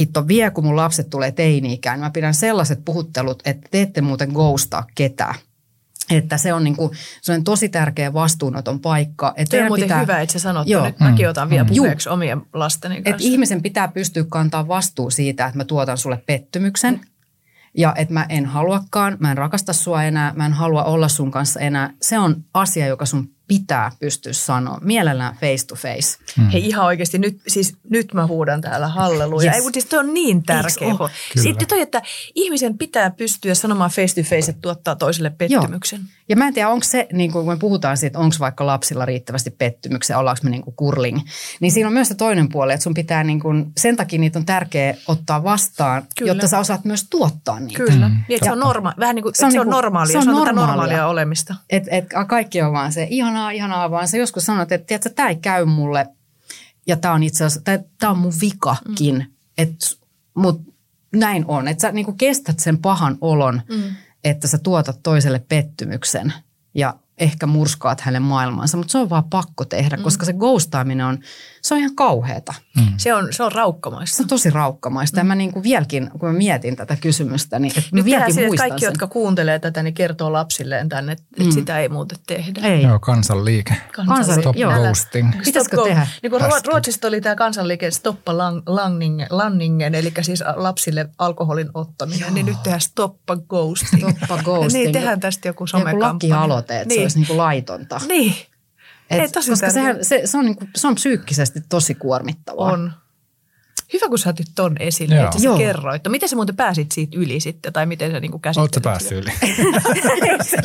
hitto 0.01 0.29
vie, 0.29 0.51
kun 0.51 0.65
mun 0.65 0.77
lapset 0.77 1.11
tulee 1.11 1.33
teini-ikään, 1.33 1.95
niin 1.95 2.07
mä 2.07 2.11
pidän 2.11 2.35
sellaiset 2.35 2.85
puhuttelut, 2.85 3.43
että 3.45 3.69
te 3.71 3.83
ette 3.83 4.01
muuten 4.01 4.29
ghostaa 4.29 4.85
ketään. 4.95 5.35
Että 6.11 6.39
se 6.39 6.53
on 6.53 6.65
niin 6.65 6.77
kuin, 6.77 6.91
se 7.23 7.33
on 7.33 7.45
tosi 7.45 7.69
tärkeä 7.69 8.13
vastuunoton 8.13 8.81
paikka. 8.81 9.35
Että 9.37 9.57
on 9.57 9.67
muuten 9.67 9.85
pitää, 9.85 10.01
hyvä, 10.01 10.21
että 10.21 10.33
sä 10.33 10.39
sanot, 10.39 10.69
joo, 10.69 10.87
nyt 10.87 11.01
mäkin 11.01 11.29
otan 11.29 11.51
vielä 11.51 11.65
mm. 11.65 11.75
puheeksi 11.77 12.09
omien 12.09 12.43
lasteni 12.53 12.95
kanssa. 12.95 13.11
Että 13.11 13.23
ihmisen 13.25 13.63
pitää 13.63 13.89
pystyä 13.89 14.25
kantaa 14.29 14.69
vastuu 14.69 15.11
siitä, 15.11 15.47
että 15.47 15.57
mä 15.59 15.65
tuotan 15.65 15.99
sulle 15.99 16.23
pettymyksen. 16.27 16.95
Mm. 16.95 17.01
Ja 17.77 17.95
että 17.97 18.15
mä 18.15 18.27
en 18.29 18.47
haluakaan, 18.47 19.17
mä 19.21 19.31
en 19.31 19.39
rakasta 19.39 19.73
sua 19.73 20.03
enää, 20.03 20.33
mä 20.37 20.47
en 20.47 20.53
halua 20.53 20.85
olla 20.85 21.09
sun 21.09 21.31
kanssa 21.31 21.61
enää. 21.61 21.91
Se 22.03 22.19
on 22.19 22.45
asia, 22.55 22.87
joka 22.87 23.07
sun 23.07 23.34
pitää 23.47 23.93
pystyä 24.01 24.33
sanoa. 24.33 24.79
Mielellään 24.83 25.35
face 25.41 25.67
to 25.67 25.75
face. 25.75 26.19
Hmm. 26.37 26.49
Hei 26.49 26.67
ihan 26.67 26.87
oikeasti, 26.87 27.19
nyt, 27.19 27.41
siis, 27.49 27.77
nyt 27.91 28.15
mä 28.15 28.27
huudan 28.27 28.61
täällä 28.61 28.89
halleluja. 28.89 29.47
Yes. 29.47 29.57
Ei, 29.57 29.63
mutta 29.63 29.75
siis 29.81 29.87
toi 29.87 29.99
on 29.99 30.15
niin 30.15 30.43
tärkeä. 30.43 30.95
Sitten 31.43 31.69
toi, 31.69 31.81
että 31.81 32.03
ihmisen 32.35 32.79
pitää 32.79 33.11
pystyä 33.11 33.55
sanomaan 33.55 33.91
face 33.91 34.23
to 34.23 34.29
face, 34.29 34.51
että 34.51 34.63
tuottaa 34.63 34.97
toiselle 34.97 35.31
pettymyksen. 35.31 35.99
Joo. 36.01 36.09
Ja 36.29 36.37
mä 36.37 36.47
en 36.47 36.55
tiedä, 36.55 36.69
onko 36.69 36.85
se, 36.85 37.07
niin 37.13 37.33
kun 37.33 37.47
me 37.47 37.57
puhutaan 37.57 37.97
siitä, 37.97 38.19
onko 38.19 38.37
vaikka 38.41 38.67
lapsilla 38.67 39.05
riittävästi 39.05 39.51
pettymyksiä, 39.51 40.19
ollaanko 40.19 40.41
me 40.45 40.51
niin 40.51 40.63
kuin 40.63 40.77
kurling, 40.77 41.21
niin 41.61 41.73
siinä 41.73 41.87
on 41.87 41.93
myös 41.93 42.09
se 42.09 42.15
toinen 42.15 42.49
puoli, 42.49 42.73
että 42.73 42.85
sun 42.85 42.95
pitää 42.95 43.25
niin 43.25 43.41
kuin, 43.41 43.73
sen 43.77 43.97
takia 43.97 44.19
niitä 44.19 44.39
on 44.39 44.47
tärkeää 44.47 44.95
ottaa 45.09 45.45
vastaan, 45.45 46.03
Kyllä. 46.19 46.31
jotta 46.31 46.49
sä 46.49 46.59
osaat 46.59 46.85
myös 46.85 47.07
tuottaa 47.11 47.61
niitä. 47.61 47.85
Kyllä, 47.85 48.09
mm. 48.09 48.17
niin, 48.29 48.41
se 48.45 48.53
on, 48.53 48.59
norma- 48.59 48.95
vähän 48.99 49.15
niin 49.15 49.23
kuin, 49.23 49.35
se 49.35 49.47
on, 49.47 49.53
se 49.53 49.61
on 49.61 49.67
niin 49.67 49.71
normaalia, 49.71 50.13
se 50.13 50.19
on, 50.19 50.25
se 50.25 50.31
on 50.31 50.37
normaalia. 50.37 50.67
normaalia 50.67 51.07
olemista. 51.07 51.55
Et, 51.71 51.85
et 51.91 52.07
kaikki 52.29 52.63
on 52.63 52.73
vaan 52.73 52.93
se 52.93 53.07
ihanaa, 53.11 53.51
ihanaa, 53.51 53.91
vaan 53.91 54.09
sä 54.09 54.17
joskus 54.17 54.47
sanot, 54.47 54.73
että 54.73 54.87
tiedätkö, 54.87 55.11
tämä 55.11 55.29
ei 55.29 55.37
käy 55.37 55.65
mulle 55.65 56.07
ja 56.87 56.97
tämä 56.97 57.15
on 57.15 57.23
itse 57.23 57.45
asiassa, 57.45 57.81
tämä 57.99 58.11
on 58.11 58.19
mun 58.19 58.33
vikakin, 58.41 59.15
mm. 59.15 59.27
että 59.59 59.87
mut 60.35 60.61
näin 61.13 61.45
on, 61.49 61.69
että 61.69 61.83
sä 61.83 61.93
niin 61.93 62.05
kuin 62.05 62.17
kestät 62.17 62.61
sen 62.61 62.79
pahan 62.79 63.19
olon, 63.21 63.63
mm 63.69 63.83
että 64.25 64.49
sä 64.49 64.59
tuotat 64.59 65.01
toiselle 65.03 65.39
pettymyksen 65.39 66.33
ja 66.75 66.95
ehkä 67.19 67.47
murskaat 67.47 68.01
hänen 68.01 68.23
maailmansa, 68.23 68.77
mutta 68.77 68.93
se 68.93 68.99
on 68.99 69.11
vaan 69.11 69.25
pakko 69.25 69.65
tehdä, 69.65 69.97
mm. 69.97 70.03
koska 70.03 70.27
se 70.27 70.33
ghostaaminen 70.33 71.07
on, 71.07 71.19
se 71.65 71.75
on 71.75 71.81
ihan 71.81 71.95
kauheata. 71.95 72.55
Mm. 72.77 72.87
Se, 72.97 73.15
on, 73.15 73.29
se 73.31 73.43
on 73.43 73.53
raukkamaista. 73.53 74.17
Se 74.17 74.23
on 74.23 74.29
tosi 74.29 74.51
raukkamaista. 74.51 75.17
Mm. 75.17 75.21
Ja 75.21 75.25
mä 75.25 75.35
niin 75.35 75.53
kuin 75.53 75.63
vieläkin, 75.63 76.11
kun 76.19 76.29
mä 76.29 76.33
mietin 76.33 76.77
tätä 76.77 76.97
kysymystä, 76.97 77.59
niin 77.59 77.73
että 77.79 77.91
Nyt 77.93 78.05
vieläkin 78.05 78.35
sille, 78.35 78.47
muistan 78.47 78.69
kaikki, 78.69 78.81
sen. 78.81 78.87
jotka 78.87 79.07
kuuntelee 79.07 79.59
tätä, 79.59 79.83
niin 79.83 79.95
kertoo 79.95 80.33
lapsilleen 80.33 80.89
tänne, 80.89 81.13
että 81.13 81.45
mm. 81.45 81.51
sitä 81.51 81.79
ei 81.79 81.89
muuten 81.89 82.19
tehdä. 82.27 82.61
Ei. 82.69 82.83
Joo, 82.83 82.99
kansanliike. 82.99 83.77
Kansanliike. 83.93 84.41
Stop 84.41 84.57
joo. 84.57 84.73
ghosting. 84.73 85.33
Pitäisikö 85.45 85.77
tehdä? 85.85 86.07
Niin 86.23 86.31
kuin 86.31 86.43
Ruotsista 86.67 87.09
oli 87.09 87.21
tämä 87.21 87.35
kansanliike 87.35 87.91
Stoppa 87.91 88.39
lang, 88.39 88.63
langningen, 88.67 89.27
Lanningen, 89.31 89.95
eli 89.95 90.13
siis 90.23 90.45
lapsille 90.57 91.09
alkoholin 91.19 91.69
ottaminen, 91.75 92.21
joo. 92.21 92.31
niin 92.31 92.47
nyt 92.47 92.63
tehdään 92.63 92.81
Stoppa 92.81 93.37
Ghosting. 93.37 94.17
Stoppa 94.17 94.43
Ghosting. 94.45 94.73
niin 94.73 94.93
tehdään 94.93 95.21
tästä 95.21 95.49
joku 95.49 95.67
somekampanja. 95.67 96.07
Joku 96.07 96.15
lakialoite, 96.15 96.81
että 96.81 96.89
niin. 96.89 96.99
se 96.99 97.03
olisi 97.03 97.19
niin 97.19 97.27
kuin 97.27 97.37
laitonta. 97.37 98.01
Niin. 98.09 98.35
Et, 99.11 99.21
Ei, 99.21 99.29
tosi 99.29 99.51
koska 99.51 99.71
sehän, 99.71 100.05
se, 100.05 100.23
se, 100.25 100.39
on 100.39 100.45
niinku, 100.45 100.65
se 100.77 100.87
on 100.87 100.95
psyykkisesti 100.95 101.61
tosi 101.69 101.95
kuormittavaa. 101.95 102.73
On. 102.73 102.93
Hyvä, 103.93 104.09
kun 104.09 104.19
sä 104.19 104.31
otit 104.31 104.47
ton 104.55 104.77
esille, 104.81 105.15
Joo. 105.15 105.25
että 105.25 105.39
sä 105.39 105.45
Joo. 105.45 105.59
kerroit. 105.59 106.05
No, 106.05 106.11
miten 106.11 106.29
sä 106.29 106.37
muuten 106.37 106.57
pääsit 106.57 106.93
siitä 106.93 107.19
yli 107.19 107.41
sitten, 107.41 107.73
tai 107.73 107.87
miten 107.87 108.11
sä 108.11 108.21
niinku 108.21 108.39
käsittelit? 108.39 108.77
Oletko 108.77 108.91
päässyt 108.91 109.19
yli? 109.19 109.33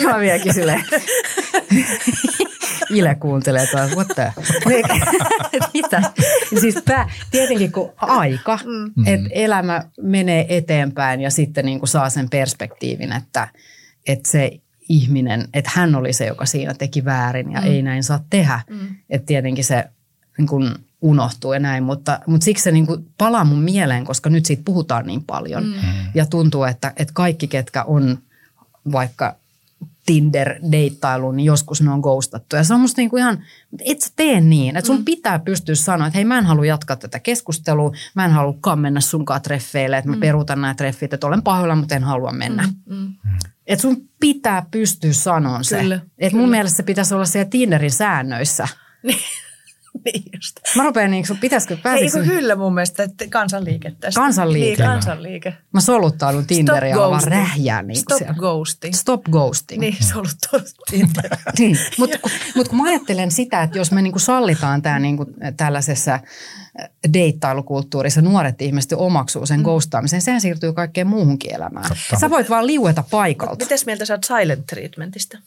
Mä 0.12 0.20
vieläkin 0.20 0.54
silleen. 0.54 0.86
Ile 2.90 3.16
kuuntelee 3.16 3.68
tai 3.68 3.88
what 3.88 4.08
the? 4.08 4.34
Mitä? 5.74 6.02
Siis 6.60 6.76
pää, 6.86 7.12
tietenkin 7.32 7.72
kun 7.72 7.94
aika, 7.98 8.60
mm. 8.66 9.08
että 9.08 9.30
elämä 9.32 9.84
menee 10.02 10.58
eteenpäin 10.58 11.22
ja 11.22 11.32
sitten 11.32 11.66
niin 11.66 11.80
kuin 11.80 11.90
saa 11.90 12.10
sen 12.10 12.30
perspektiivin, 12.30 13.12
että, 13.12 13.48
että 14.08 14.32
se 14.32 14.52
ihminen, 14.90 15.48
että 15.54 15.72
hän 15.74 15.96
oli 15.96 16.14
se, 16.14 16.26
joka 16.26 16.46
siinä 16.46 16.74
teki 16.74 17.06
väärin 17.06 17.52
ja 17.52 17.62
mm. 17.62 17.68
ei 17.68 17.82
näin 17.82 18.04
saa 18.04 18.24
tehdä. 18.30 18.60
Mm. 18.70 18.96
Että 19.10 19.26
tietenkin 19.26 19.64
se 19.64 19.90
niin 20.38 20.48
kuin 20.48 20.76
unohtuu 21.02 21.54
ja 21.54 21.60
näin, 21.60 21.84
mutta, 21.84 22.20
mutta 22.28 22.46
siksi 22.46 22.64
se 22.64 22.72
niin 22.72 22.88
kuin 22.88 23.06
palaa 23.18 23.44
mun 23.44 23.62
mieleen, 23.62 24.06
koska 24.06 24.30
nyt 24.30 24.46
siitä 24.46 24.62
puhutaan 24.66 25.06
niin 25.06 25.24
paljon. 25.24 25.64
Mm. 25.64 25.74
Ja 26.14 26.26
tuntuu, 26.26 26.64
että, 26.64 26.94
että 26.98 27.14
kaikki, 27.14 27.48
ketkä 27.48 27.84
on 27.84 28.18
vaikka 28.92 29.36
Tinder-deittailuun, 30.06 31.38
niin 31.38 31.46
joskus 31.46 31.82
ne 31.82 31.92
on 31.92 32.00
ghostattu. 32.00 32.56
Ja 32.56 32.64
se 32.64 32.74
on 32.74 32.80
musta 32.82 33.02
niinku 33.02 33.18
ihan, 33.18 33.44
et 33.86 34.02
sä 34.02 34.10
tee 34.16 34.42
niin. 34.42 34.78
Että 34.78 34.88
sun 34.88 34.98
mm. 34.98 35.06
pitää 35.06 35.40
pystyä 35.40 35.76
sanoa, 35.76 36.08
että 36.08 36.18
hei 36.18 36.26
mä 36.26 36.38
en 36.38 36.46
halua 36.46 36.66
jatkaa 36.66 36.96
tätä 36.96 37.20
keskustelua, 37.20 37.92
mä 38.16 38.26
en 38.26 38.32
halua 38.32 38.76
mennä 38.76 39.02
sunkaan 39.02 39.42
treffeille, 39.42 39.98
että 39.98 40.10
mä 40.10 40.16
mm. 40.16 40.20
peruutan 40.20 40.62
nämä 40.62 40.74
treffit, 40.74 41.14
että 41.14 41.28
olen 41.28 41.42
pahoilla, 41.42 41.76
mutta 41.76 41.96
en 41.96 42.04
halua 42.04 42.32
mennä. 42.32 42.64
Mm. 42.86 42.96
Mm. 42.96 43.14
Että 43.70 43.82
sun 43.82 44.10
pitää 44.20 44.66
pystyä 44.72 45.14
sanoa 45.14 45.64
se. 45.64 45.80
Että 46.18 46.38
mun 46.38 46.50
mielestä 46.50 46.78
se 46.78 46.84
pitäisi 46.84 47.14
olla 47.14 47.26
siellä 47.26 47.50
Tinderin 47.50 47.92
säännöissä. 47.92 48.68
niin 50.06 50.24
just. 50.36 50.60
Mä 50.76 50.84
rupean 50.84 51.12
niin 51.12 51.26
pitäisikö, 51.40 51.74
Ei 51.74 51.80
päätisikö, 51.84 52.24
kun 52.24 52.28
kyllä 52.28 52.56
mun 52.56 52.74
mielestä, 52.74 53.04
että 53.04 53.26
kansanliike 53.30 53.94
tästä. 54.00 54.22
Kansanliike. 54.22 54.84
Niin, 54.84 54.92
kansanliike. 54.92 55.58
mä 55.74 55.82
soluttaudun 55.82 56.46
Tinderiä 56.46 56.96
vaan 56.96 57.10
ghosting. 57.10 57.36
rähjää 57.36 57.82
niin 57.82 57.98
Stop 57.98 58.18
siellä. 58.18 58.34
ghosting. 58.34 58.94
Stop 58.94 59.24
ghosting. 59.24 59.82
Niin, 59.82 59.98
soluttaudut 60.14 60.70
Tinder. 60.90 61.30
Niin, 61.60 61.78
mutta 61.98 62.18
kun, 62.18 62.32
mut 62.56 62.68
kun 62.68 62.78
mä 62.78 62.90
ajattelen 62.90 63.32
sitä, 63.32 63.64
että 63.64 63.78
jos 63.78 63.92
me 63.92 64.02
niinku 64.02 64.20
sallitaan 64.20 64.82
tämä 64.82 65.00
niinku 65.00 65.26
tällaisessa 65.58 66.20
deittailukulttuurissa, 67.14 68.22
nuoret 68.22 68.62
ihmiset 68.62 68.94
omaksuu 68.94 69.46
sen 69.46 69.60
mm. 69.60 69.64
ghostaamisen, 69.64 70.22
sehän 70.22 70.42
siirtyy 70.42 70.74
kaikkeen 70.74 71.08
muuhunkin 71.08 71.56
elämään. 71.56 71.86
Totta. 71.90 72.20
Sä 72.20 72.30
voit 72.30 72.50
vaan 72.50 72.68
liueta 72.68 73.04
paikalta. 73.12 73.66
Mites 73.66 73.86
mieltä 73.86 74.06
sä 74.06 74.14
oot 74.14 74.24
silent 74.24 74.66
treatmentista? 74.66 75.38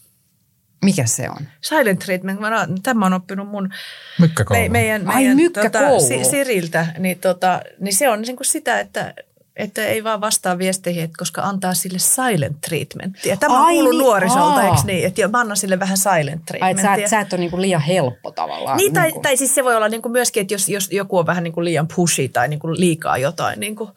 Mikä 0.85 1.07
se 1.07 1.31
on? 1.31 1.49
Silent 1.61 1.99
treatment, 1.99 2.41
mä, 2.41 2.69
tämä 2.83 3.07
on 3.07 3.13
oppinut 3.13 3.49
mun 3.49 3.71
Mykkäkoulu. 4.19 4.63
me, 4.63 4.69
meidän, 4.69 5.09
Ai, 5.09 5.15
meidän 5.15 5.37
mykkäkoulu. 5.37 6.01
Si- 6.01 6.25
Siriltä, 6.25 6.87
niin, 6.99 7.19
tota, 7.19 7.63
niin 7.81 7.95
se 7.95 8.09
on 8.09 8.23
niin 8.23 8.37
kuin 8.37 8.47
sitä, 8.47 8.81
että 8.81 9.15
että 9.57 9.85
ei 9.87 10.05
vaan 10.05 10.21
vastaa 10.21 10.59
viesteihin, 10.59 11.05
että 11.05 11.15
koska 11.19 11.43
antaa 11.43 11.75
sille 11.75 11.99
silent 11.99 12.61
treatmentia. 12.61 13.37
Tämä 13.37 13.59
on 13.59 13.65
Ai 13.67 13.73
kuullut 13.73 13.93
niin, 13.93 13.99
nuorisolta, 14.03 14.43
aa. 14.61 14.63
eikö 14.63 14.77
niin? 14.85 15.07
Että 15.07 15.21
jo, 15.21 15.29
mä 15.29 15.41
annan 15.41 15.57
sille 15.57 15.79
vähän 15.79 15.97
silent 15.97 16.43
Ai, 16.61 16.71
että 16.71 16.83
sä, 16.83 16.95
et- 16.95 17.09
sä 17.11 17.21
et 17.21 17.33
ole 17.33 17.41
niinku 17.41 17.61
liian 17.61 17.81
helppo 17.81 18.31
tavallaan. 18.31 18.77
Niin, 18.77 18.93
tai, 18.93 19.05
niinku. 19.05 19.21
tai 19.23 19.37
siis 19.37 19.55
se 19.55 19.65
voi 19.65 19.77
olla 19.77 19.89
niin 19.89 20.03
kuin 20.03 20.13
myöskin, 20.13 20.41
että 20.41 20.55
jos, 20.55 20.69
jos 20.69 20.93
joku 20.93 21.19
on 21.19 21.27
vähän 21.27 21.45
niin 21.45 21.53
kuin 21.55 21.65
liian 21.65 21.89
pushy 21.97 22.29
tai 22.29 22.49
niin 22.49 22.61
kuin 22.61 22.81
liikaa 22.81 23.19
jotain, 23.19 23.61
niin 23.61 23.77
kuin, 23.77 23.91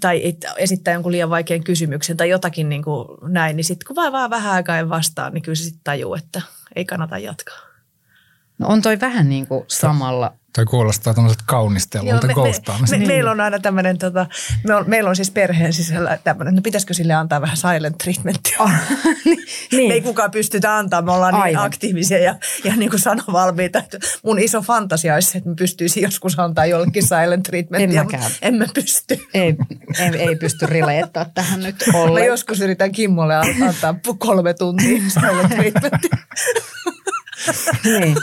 tai 0.00 0.20
et- 0.28 0.44
esittää 0.56 0.94
jonkun 0.94 1.12
liian 1.12 1.30
vaikean 1.30 1.64
kysymyksen 1.64 2.16
tai 2.16 2.28
jotakin 2.28 2.68
niin 2.68 2.82
kuin 2.84 3.08
näin, 3.22 3.56
niin 3.56 3.64
sitten 3.64 3.86
kun 3.86 3.96
vaan, 3.96 4.12
vaan 4.12 4.30
vähän 4.30 4.52
aikaa 4.52 4.76
ei 4.78 4.88
vastaa, 4.88 5.30
niin 5.30 5.42
kyllä 5.42 5.56
se 5.56 5.62
sitten 5.64 5.80
tajuu, 5.84 6.14
että 6.14 6.42
ei 6.76 6.84
kannata 6.84 7.18
jatkaa. 7.18 7.58
No 8.58 8.66
on 8.68 8.82
toi 8.82 9.00
vähän 9.00 9.28
niin 9.28 9.46
kuin 9.46 9.64
samalla. 9.68 10.32
Toi 10.54 10.64
kuulostaa 10.64 11.14
tämmöiseltä 11.14 11.44
kaunistelulta 11.46 12.26
me, 12.26 12.34
ghostaamiselta. 12.34 13.00
me, 13.00 13.06
meillä 13.06 13.30
on 13.30 13.40
aina 13.40 13.58
tämmöinen, 13.58 13.98
tota, 13.98 14.26
me 14.66 14.74
on, 14.74 14.84
meillä 14.86 15.10
on 15.10 15.16
siis 15.16 15.30
perheen 15.30 15.72
sisällä 15.72 16.18
tämmöinen, 16.24 16.54
no 16.54 16.60
pitäisikö 16.62 16.94
sille 16.94 17.12
antaa 17.14 17.40
vähän 17.40 17.56
silent 17.56 17.98
treatmentia? 17.98 18.58
niin. 19.24 19.88
Me 19.88 19.94
ei 19.94 20.00
kukaan 20.00 20.30
pystytä 20.30 20.76
antaa, 20.76 21.02
me 21.02 21.12
ollaan 21.12 21.34
niin 21.34 21.42
Aivan. 21.42 21.64
aktiivisia 21.66 22.18
ja, 22.18 22.34
ja 22.64 22.76
niin 22.76 22.90
kuin 22.90 23.00
sanovalmiita. 23.00 23.78
Että 23.78 23.98
mun 24.24 24.38
iso 24.38 24.62
fantasia 24.62 25.14
olisi, 25.14 25.38
että 25.38 25.50
me 25.50 25.56
pystyisi 25.56 26.02
joskus 26.02 26.38
antaa 26.38 26.66
jollekin 26.66 27.02
silent 27.02 27.42
treatmentia, 27.42 28.00
En 28.00 28.06
mutta 28.06 28.30
emme 28.42 28.66
pysty. 28.74 29.18
ei, 29.34 29.56
ei, 29.98 30.16
ei 30.28 30.36
pysty 30.36 30.66
rileettää 30.66 31.26
tähän 31.34 31.60
nyt 31.60 31.76
Mä 31.92 31.98
ollenkaan. 31.98 32.26
joskus 32.26 32.60
yritän 32.60 32.92
Kimmolle 32.92 33.34
antaa 33.36 33.94
pu- 34.08 34.16
kolme 34.18 34.54
tuntia 34.54 34.98
silent 35.08 35.48
treatmentia. 35.48 36.10
niin. 37.84 38.16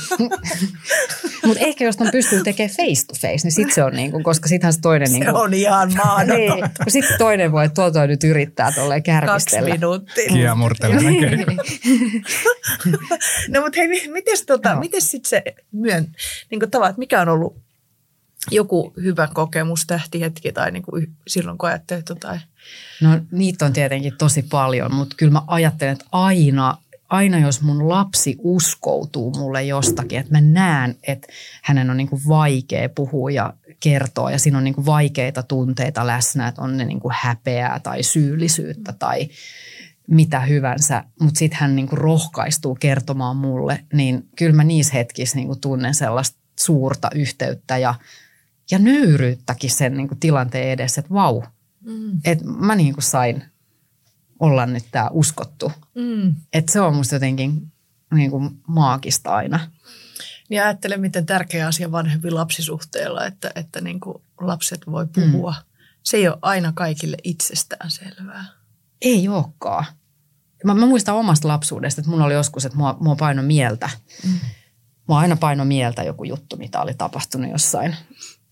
Mutta 1.45 1.59
ehkä 1.63 1.83
jos 1.85 1.95
on 1.99 2.09
pystyy 2.11 2.43
tekemään 2.43 2.75
face 2.75 3.05
to 3.07 3.13
face, 3.13 3.43
niin 3.43 3.51
sitten 3.51 3.75
se 3.75 3.83
on 3.83 3.93
niin 3.93 4.11
kuin, 4.11 4.23
koska 4.23 4.49
sittenhän 4.49 4.73
se 4.73 4.79
toinen... 4.81 5.11
niin 5.11 5.23
Se 5.25 5.31
kuin, 5.31 5.41
on 5.41 5.53
ihan 5.53 5.87
niin, 5.87 5.97
mahdoton. 5.97 6.69
kun 6.83 6.91
sitten 6.91 7.17
toinen 7.17 7.51
voi, 7.51 7.65
että 7.65 7.75
tuolta 7.75 8.07
nyt 8.07 8.23
yrittää 8.23 8.71
tolleen 8.71 9.03
Kaksi 9.03 9.21
kärpistellä. 9.25 9.69
minuuttia. 9.73 10.27
Kiemurtelemme 10.27 11.11
keino. 11.19 11.45
No 13.49 13.61
mutta 13.61 13.77
hei, 13.77 13.87
mi- 13.87 14.07
mites, 14.11 14.41
tota, 14.45 14.75
mites 14.75 15.11
sitten 15.11 15.29
se 15.29 15.43
myön, 15.71 16.07
niin 16.51 16.59
kuin 16.59 16.71
tavat, 16.71 16.97
mikä 16.97 17.21
on 17.21 17.29
ollut 17.29 17.57
joku 18.51 18.93
hyvä 19.03 19.27
kokemus, 19.33 19.83
tähtihetki 19.87 20.51
tai 20.51 20.71
niin 20.71 20.83
kuin 20.83 21.07
silloin 21.27 21.57
kun 21.57 21.69
ajattelet 21.69 22.09
jotain? 22.09 22.39
No 23.01 23.19
niitä 23.31 23.65
on 23.65 23.73
tietenkin 23.73 24.13
tosi 24.17 24.41
paljon, 24.43 24.93
mutta 24.93 25.15
kyllä 25.19 25.31
mä 25.31 25.41
ajattelen, 25.47 25.93
että 25.93 26.05
aina, 26.11 26.77
aina 27.09 27.39
jos 27.39 27.61
mun 27.61 27.89
lapsi 27.89 28.35
uskoutuu 28.39 29.31
mulle 29.31 29.63
jostakin, 29.63 30.19
että 30.19 30.31
mä 30.33 30.41
näen, 30.41 30.95
että 31.03 31.27
hänen 31.63 31.89
on 31.89 31.97
niin 31.97 32.09
kuin 32.09 32.21
vaikea 32.27 32.89
puhua 32.89 33.31
ja 33.31 33.53
kertoa 33.79 34.31
ja 34.31 34.39
siinä 34.39 34.57
on 34.57 34.63
niin 34.63 34.75
kuin 34.75 34.85
vaikeita 34.85 35.43
tunteita 35.43 36.07
läsnä, 36.07 36.47
että 36.47 36.61
on 36.61 36.77
ne 36.77 36.85
niin 36.85 36.99
kuin 36.99 37.13
häpeää 37.17 37.79
tai 37.79 38.03
syyllisyyttä 38.03 38.93
tai 38.93 39.29
mitä 40.07 40.39
hyvänsä, 40.39 41.03
mutta 41.21 41.39
sitten 41.39 41.59
hän 41.59 41.75
niin 41.75 41.87
kuin 41.87 41.99
rohkaistuu 41.99 42.75
kertomaan 42.75 43.35
mulle, 43.35 43.83
niin 43.93 44.27
kyllä 44.35 44.55
mä 44.55 44.63
niissä 44.63 44.93
hetkissä 44.93 45.35
niin 45.35 45.47
kuin 45.47 45.59
tunnen 45.59 45.93
sellaista 45.93 46.37
suurta 46.59 47.09
yhteyttä 47.15 47.77
ja, 47.77 47.95
ja 48.71 48.79
nöyryyttäkin 48.79 49.69
sen 49.69 49.97
niin 49.97 50.07
kuin 50.07 50.19
tilanteen 50.19 50.69
edessä, 50.69 51.01
että 51.01 51.13
vau, 51.13 51.41
Mm. 51.87 52.19
että 52.25 52.45
mä 52.45 52.75
niin 52.75 52.93
kuin 52.93 53.03
sain 53.03 53.43
olla 54.39 54.65
nyt 54.65 54.85
tämä 54.91 55.09
uskottu. 55.11 55.71
Mm. 55.95 56.35
Että 56.53 56.71
se 56.71 56.81
on 56.81 56.95
musta 56.95 57.15
jotenkin 57.15 57.71
niin 58.13 58.31
kuin 58.31 58.49
maagista 58.67 59.35
aina. 59.35 59.71
Niin 60.49 60.63
ajattele, 60.63 60.97
miten 60.97 61.25
tärkeä 61.25 61.67
asia 61.67 61.91
vanhempi 61.91 62.31
lapsisuhteella, 62.31 63.25
että, 63.25 63.51
että 63.55 63.81
niin 63.81 63.99
kuin 63.99 64.21
lapset 64.41 64.81
voi 64.91 65.07
puhua. 65.07 65.51
Mm. 65.51 65.65
Se 66.03 66.17
ei 66.17 66.27
ole 66.27 66.37
aina 66.41 66.71
kaikille 66.75 67.17
itsestään 67.23 67.91
selvää. 67.91 68.45
Ei 69.01 69.27
olekaan. 69.27 69.85
Mä, 70.63 70.73
mä 70.73 70.85
muistan 70.85 71.15
omasta 71.15 71.47
lapsuudesta, 71.47 72.01
että 72.01 72.11
mulla 72.11 72.25
oli 72.25 72.33
joskus, 72.33 72.65
että 72.65 72.77
mua, 72.77 72.97
mua 72.99 73.15
paino 73.15 73.43
mieltä. 73.43 73.89
Mm. 74.23 74.39
Mua 75.07 75.19
aina 75.19 75.35
paino 75.35 75.65
mieltä 75.65 76.03
joku 76.03 76.23
juttu, 76.23 76.57
mitä 76.57 76.81
oli 76.81 76.93
tapahtunut 76.93 77.51
jossain. 77.51 77.95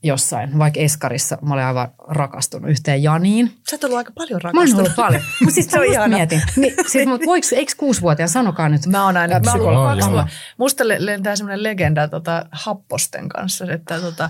Jossain. 0.06 0.60
Vaikka 0.60 0.80
Eskarissa 0.80 1.38
mä 1.41 1.53
olin 1.53 1.64
aivan 1.66 1.88
rakastunut 2.08 2.70
yhteen 2.70 3.03
Janiin. 3.03 3.58
Sä 3.70 3.76
oot 3.76 3.84
ollut 3.84 3.97
aika 3.97 4.12
paljon 4.16 4.41
Mä 4.43 4.49
oon 4.49 4.53
rakastunut. 4.56 4.86
ollut 4.86 4.95
paljon. 4.95 5.22
Mutta 5.41 5.53
siis 5.53 5.68
Se 5.72 5.80
on 5.80 5.86
just 5.86 5.93
ihana. 5.93 6.18
mietin. 6.18 6.41
Niin, 6.56 6.74
siis, 6.88 7.08
mut 7.08 7.22
voiko, 7.26 7.47
eikö 7.56 7.72
kuusivuotiaan, 7.78 8.30
sanokaa 8.30 8.70
nyt. 8.70 8.86
Mä 8.86 9.06
oon 9.06 9.18
aina, 9.18 9.39
mä 9.39 9.51
oon 9.53 9.99
kaksi. 9.99 10.36
Musta 10.58 10.88
le- 10.88 11.06
lentää 11.06 11.36
semmoinen 11.36 11.64
legenda 11.64 12.08
tota, 12.08 12.45
happosten 12.51 13.30
kanssa, 13.30 13.66
että 13.74 13.99
tota, 13.99 14.30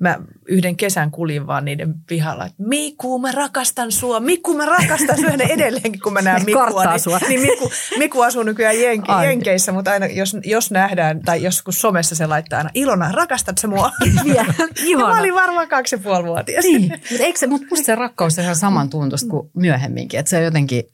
mä 0.00 0.18
yhden 0.48 0.76
kesän 0.76 1.10
kulin 1.10 1.46
vaan 1.46 1.64
niiden 1.64 1.94
pihalla, 2.08 2.46
että 2.46 2.62
Miku, 2.62 3.18
mä 3.18 3.32
rakastan 3.32 3.92
sua, 3.92 4.20
Miku, 4.20 4.54
mä 4.54 4.66
rakastan 4.66 5.16
sua. 5.20 5.36
Ne 5.36 5.44
edelleenkin, 5.44 6.00
kun 6.00 6.12
mä 6.12 6.22
näen 6.22 6.44
Mikua, 6.44 6.84
niin, 6.84 7.00
sua. 7.00 7.18
niin 7.28 7.40
Miku, 7.40 7.70
Miku 7.98 8.20
asuu 8.20 8.42
nykyään 8.42 8.80
jenki, 8.80 9.12
Ai. 9.12 9.26
Jenkeissä, 9.26 9.72
mutta 9.72 9.90
aina 9.90 10.06
jos, 10.06 10.36
jos 10.44 10.70
nähdään, 10.70 11.20
tai 11.20 11.42
joskus 11.42 11.80
somessa 11.80 12.14
se 12.14 12.26
laittaa 12.26 12.58
aina, 12.58 12.70
Ilona, 12.74 13.12
rakastat 13.12 13.58
sä 13.58 13.68
mua? 13.68 13.90
Vielä, 14.24 14.54
ihana. 14.84 15.08
mä 15.08 15.20
olin 15.20 15.34
varmaan 15.34 15.68
kaksi 15.68 15.94
ja 15.94 15.98
puoli 15.98 16.24
vuotias. 16.24 16.64
Niin, 16.64 16.82
mutta 16.82 17.24
eikö 17.24 17.38
se, 17.38 17.46
mutta 17.46 17.66
musta 17.70 17.86
se 17.86 17.94
rakkaus 17.94 18.38
on 18.38 18.44
ihan 18.44 18.56
samantuntoista 18.56 19.30
kuin 19.30 19.50
myöhemminkin. 19.56 20.20
Että 20.20 20.30
se 20.30 20.36
on 20.36 20.44
jotenkin, 20.44 20.84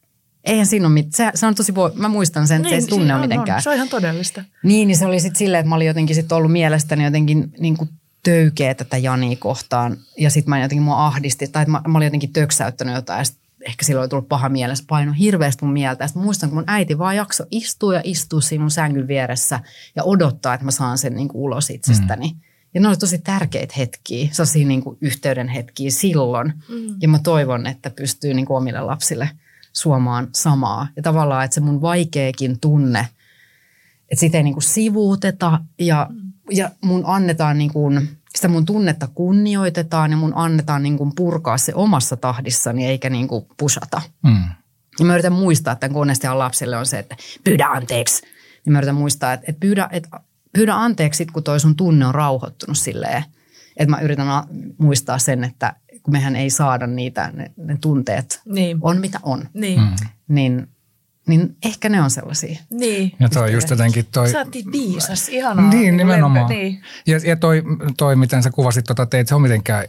eihän 0.44 0.66
siinä 0.66 0.86
ole 0.86 0.94
mitään, 0.94 1.12
se, 1.12 1.38
se 1.38 1.46
on 1.46 1.54
tosi, 1.54 1.72
mä 1.94 2.09
muistan 2.09 2.48
sen, 2.48 2.57
että 2.57 2.68
se 2.68 2.74
ei 2.74 2.80
Niin, 2.80 2.90
tunne 2.90 3.14
on, 3.14 3.20
mitenkään. 3.20 3.57
On, 3.57 3.62
se 3.62 3.70
on 3.70 3.76
ihan 3.76 3.88
todellista. 3.88 4.44
Niin, 4.62 4.88
niin 4.88 4.98
se 4.98 5.07
oli 5.07 5.20
sitten 5.20 5.38
silleen, 5.38 5.61
että 5.61 5.68
mä 5.68 5.74
olin 5.74 5.86
jotenkin 5.86 6.16
sit 6.16 6.32
ollut 6.32 6.52
mielestäni 6.52 7.04
jotenkin 7.04 7.52
niin 7.59 7.76
kuin 7.76 7.90
töykeä 8.27 8.74
tätä 8.74 8.99
Jania 8.99 9.37
kohtaan. 9.37 9.97
Ja 10.18 10.31
sitten 10.31 10.51
mä 10.51 10.62
jotenkin 10.62 10.83
mua 10.83 11.07
ahdisti, 11.07 11.49
tai 11.49 11.66
mä, 11.66 11.83
mä 11.89 11.99
olin 11.99 12.07
jotenkin 12.07 12.33
töksäyttänyt 12.33 12.95
jotain. 12.95 13.18
Ja 13.18 13.24
sit 13.24 13.39
ehkä 13.61 13.85
silloin 13.85 14.03
oli 14.03 14.09
tullut 14.09 14.29
paha 14.29 14.49
mielessä, 14.49 14.85
paino 14.89 15.12
hirveästi 15.12 15.64
mun 15.64 15.72
mieltä. 15.72 16.05
Ja 16.05 16.09
sit 16.09 16.16
mä 16.16 16.22
muistan, 16.22 16.49
kun 16.49 16.59
mun 16.59 16.64
äiti 16.66 16.99
vaan 16.99 17.16
jakso 17.16 17.45
istua 17.51 17.95
ja 17.95 18.01
istua 18.05 18.41
siinä 18.41 18.62
mun 18.62 18.70
sängyn 18.70 19.09
vieressä 19.09 19.61
ja 19.97 20.05
odottaa, 20.05 20.55
että 20.55 20.64
mä 20.64 20.70
saan 20.70 20.99
sen 20.99 21.14
niin 21.14 21.29
kuin 21.29 21.43
ulos 21.43 21.70
itsestäni. 21.70 22.29
Mm. 22.29 22.41
Ja 22.74 22.81
ne 22.81 22.89
oli 22.89 22.97
tosi 22.97 23.18
tärkeitä 23.18 23.74
hetkiä, 23.79 24.29
sellaisia 24.33 24.66
niin 24.66 24.83
kuin 24.83 24.99
yhteyden 25.01 25.49
hetkiä 25.49 25.91
silloin. 25.91 26.53
Mm. 26.68 26.97
Ja 27.01 27.09
mä 27.09 27.18
toivon, 27.18 27.66
että 27.66 27.91
pystyy 27.91 28.35
niin 28.35 28.47
kuin 28.47 28.57
omille 28.57 28.81
lapsille 28.81 29.31
suomaan 29.72 30.29
samaa. 30.35 30.89
Ja 30.97 31.03
tavallaan, 31.03 31.45
että 31.45 31.55
se 31.55 31.61
mun 31.61 31.83
vaikeakin 31.83 32.61
tunne, 32.61 33.09
että 34.11 34.20
sitä 34.20 34.37
ei 34.37 34.43
niin 34.43 34.55
kuin 34.55 34.62
sivuuteta 34.62 35.61
ja, 35.79 36.11
ja 36.51 36.70
mun 36.80 37.03
annetaan 37.07 37.59
niin 37.59 37.72
kuin, 37.72 38.09
sitä 38.34 38.49
mun 38.49 38.66
tunnetta 38.66 39.07
kunnioitetaan 39.14 40.11
ja 40.11 40.16
mun 40.16 40.32
annetaan 40.36 40.82
niin 40.82 40.99
kuin 40.99 41.12
purkaa 41.14 41.59
se 41.59 41.74
omassa 41.74 42.16
tahdissani 42.16 42.86
eikä 42.86 43.11
niin 43.11 43.28
kuin 43.28 43.47
pusata. 43.57 44.03
Mm. 44.24 44.44
Ja 44.99 45.05
mä 45.05 45.14
yritän 45.14 45.32
muistaa, 45.32 45.72
että 45.72 45.88
monestihan 45.88 46.38
lapsille 46.38 46.76
on 46.76 46.86
se, 46.86 46.99
että 46.99 47.16
pyydä 47.44 47.66
anteeksi. 47.66 48.22
Niin 48.64 48.72
mä 48.72 48.78
yritän 48.78 48.94
muistaa, 48.94 49.32
että, 49.32 49.47
että 49.49 49.61
pyydä, 49.61 49.88
että 49.92 50.20
pyydä 50.53 50.74
anteeksi 50.74 51.18
sit, 51.18 51.30
kun 51.30 51.42
toi 51.42 51.61
sun 51.61 51.76
tunne 51.76 52.07
on 52.07 52.14
rauhoittunut 52.14 52.78
silleen. 52.78 53.24
Että 53.76 53.90
mä 53.90 54.01
yritän 54.01 54.26
muistaa 54.78 55.18
sen, 55.18 55.44
että 55.44 55.74
kun 56.03 56.12
mehän 56.12 56.36
ei 56.36 56.51
saada 56.51 56.86
niitä, 56.86 57.30
ne, 57.34 57.51
ne 57.57 57.78
tunteet 57.80 58.40
Niin. 58.44 58.78
on 58.80 59.01
mitä 59.01 59.20
on. 59.22 59.49
Niin. 59.55 59.80
Mm. 59.80 59.88
Niin, 60.28 60.68
niin 61.29 61.57
ehkä 61.64 61.89
ne 61.89 62.03
on 62.03 62.11
sellaisia. 62.11 62.61
Niin. 62.70 63.12
Ja 63.20 63.29
toi 63.29 63.53
just 63.53 63.70
jotenkin 63.70 64.07
toi... 64.12 64.31
Sä 64.31 64.45
niin 64.55 64.72
viisas, 64.72 65.29
ihanaa. 65.29 65.70
Niin, 65.70 65.97
nimenomaan. 65.97 66.49
Lempe, 66.49 66.55
niin. 66.55 66.83
Ja, 67.07 67.20
ja 67.24 67.37
toi, 67.37 67.62
toi, 67.97 68.16
miten 68.16 68.43
sä 68.43 68.51
kuvasit 68.51 68.85
tota 68.85 69.07
teit, 69.07 69.29
se 69.29 69.35
on 69.35 69.43
mitenkään 69.43 69.85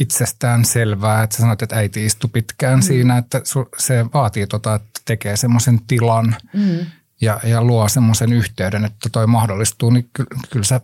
itsestään 0.00 0.64
selvää, 0.64 1.22
että 1.22 1.36
sä 1.36 1.40
sanoit, 1.40 1.62
että 1.62 1.76
äiti 1.76 2.06
istui 2.06 2.30
pitkään 2.32 2.78
mm. 2.78 2.82
siinä, 2.82 3.18
että 3.18 3.40
su, 3.44 3.68
se 3.78 4.06
vaatii 4.14 4.46
tota, 4.46 4.74
että 4.74 5.00
tekee 5.04 5.36
semmoisen 5.36 5.80
tilan 5.86 6.36
mm. 6.52 6.86
ja, 7.20 7.40
ja 7.44 7.64
luo 7.64 7.88
semmoisen 7.88 8.32
yhteyden, 8.32 8.84
että 8.84 9.08
toi 9.12 9.26
mahdollistuu, 9.26 9.90
niin 9.90 10.10
kyllä, 10.12 10.40
kyllä 10.50 10.64
sä, 10.64 10.80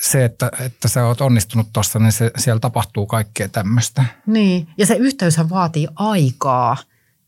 se, 0.00 0.24
että, 0.24 0.50
että 0.60 0.88
sä 0.88 1.06
oot 1.06 1.20
onnistunut 1.20 1.68
tuossa, 1.72 1.98
niin 1.98 2.12
se, 2.12 2.30
siellä 2.38 2.60
tapahtuu 2.60 3.06
kaikkea 3.06 3.48
tämmöistä. 3.48 4.04
Niin, 4.26 4.68
ja 4.78 4.86
se 4.86 4.94
yhteyshän 4.94 5.50
vaatii 5.50 5.88
aikaa 5.94 6.76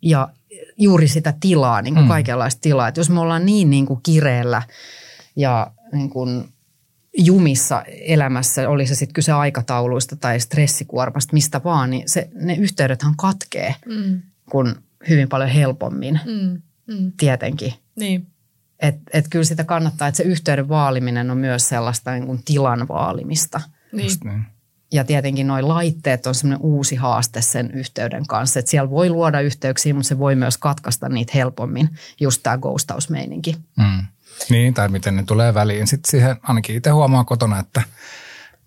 ja 0.03 0.29
juuri 0.77 1.09
sitä 1.09 1.35
tilaa, 1.41 1.83
niin 1.83 1.95
kuin 1.95 2.05
mm. 2.05 2.09
kaikenlaista 2.09 2.61
tilaa. 2.61 2.89
Että 2.89 3.01
jos 3.01 3.11
me 3.11 3.21
ollaan 3.21 3.47
niin, 3.47 3.71
niin 3.71 3.87
kuin 3.87 4.01
kireellä 4.03 4.63
ja 5.37 5.73
niin 5.93 6.11
kuin 6.11 6.45
jumissa 7.19 7.83
elämässä, 7.87 8.69
oli 8.69 8.87
se 8.87 8.95
sitten 8.95 9.15
kyse 9.15 9.33
aikatauluista 9.33 10.17
tai 10.17 10.41
stressikuormasta, 10.41 11.33
mistä 11.33 11.61
vaan, 11.65 11.91
niin 11.91 12.09
se, 12.09 12.29
ne 12.35 12.55
yhteydethän 12.55 13.15
katkee, 13.17 13.75
mm. 13.87 14.23
kun 14.51 14.77
hyvin 15.09 15.29
paljon 15.29 15.51
helpommin 15.51 16.21
mm. 16.25 16.63
Mm. 16.95 17.13
tietenkin. 17.17 17.75
Niin. 17.97 18.27
Että 18.81 19.01
et 19.13 19.27
kyllä 19.31 19.45
sitä 19.45 19.65
kannattaa, 19.65 20.09
että 20.09 20.17
se 20.17 20.23
yhteyden 20.23 20.69
vaaliminen 20.69 21.31
on 21.31 21.39
myös 21.39 21.69
sellaista 21.69 22.13
niin 22.13 22.27
kuin 22.27 22.43
tilan 22.45 22.89
vaalimista. 22.89 23.61
Niin. 23.93 24.11
niin. 24.25 24.45
Ja 24.93 25.05
tietenkin 25.05 25.47
nuo 25.47 25.69
laitteet 25.69 26.27
on 26.27 26.35
semmoinen 26.35 26.67
uusi 26.67 26.97
haaste 26.97 27.43
sen 27.43 27.71
yhteyden 27.71 28.27
kanssa. 28.27 28.59
Että 28.59 28.71
siellä 28.71 28.91
voi 28.91 29.11
luoda 29.11 29.41
yhteyksiä, 29.41 29.95
mutta 29.95 30.09
se 30.09 30.19
voi 30.19 30.35
myös 30.37 30.59
katkaista 30.59 31.09
niitä 31.09 31.33
helpommin, 31.35 31.89
just 32.21 32.43
tämä 32.43 32.59
ghostausmeininki. 32.59 33.57
Mm. 33.77 34.07
Niin, 34.51 34.75
tai 34.75 34.89
miten 34.89 35.17
ne 35.17 35.23
tulee 35.27 35.55
väliin. 35.55 35.87
Sitten 35.87 36.11
siihen 36.11 36.37
ainakin 36.43 36.77
itse 36.77 36.91
huomaa 36.91 37.25
kotona, 37.25 37.59
että 37.59 37.83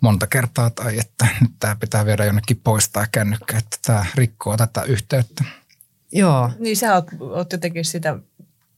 monta 0.00 0.26
kertaa 0.26 0.70
tai 0.70 0.98
että 0.98 1.26
nyt 1.40 1.52
tämä 1.60 1.76
pitää 1.76 2.06
viedä 2.06 2.24
jonnekin 2.24 2.60
poistaa 2.64 3.06
kännykkä, 3.12 3.58
että 3.58 3.76
tämä 3.86 4.06
rikkoo 4.14 4.56
tätä 4.56 4.82
yhteyttä. 4.82 5.44
Joo. 6.12 6.50
Niin 6.58 6.76
sä 6.76 6.94
oot, 6.94 7.06
oot 7.20 7.52
jotenkin 7.52 7.84
sitä 7.84 8.18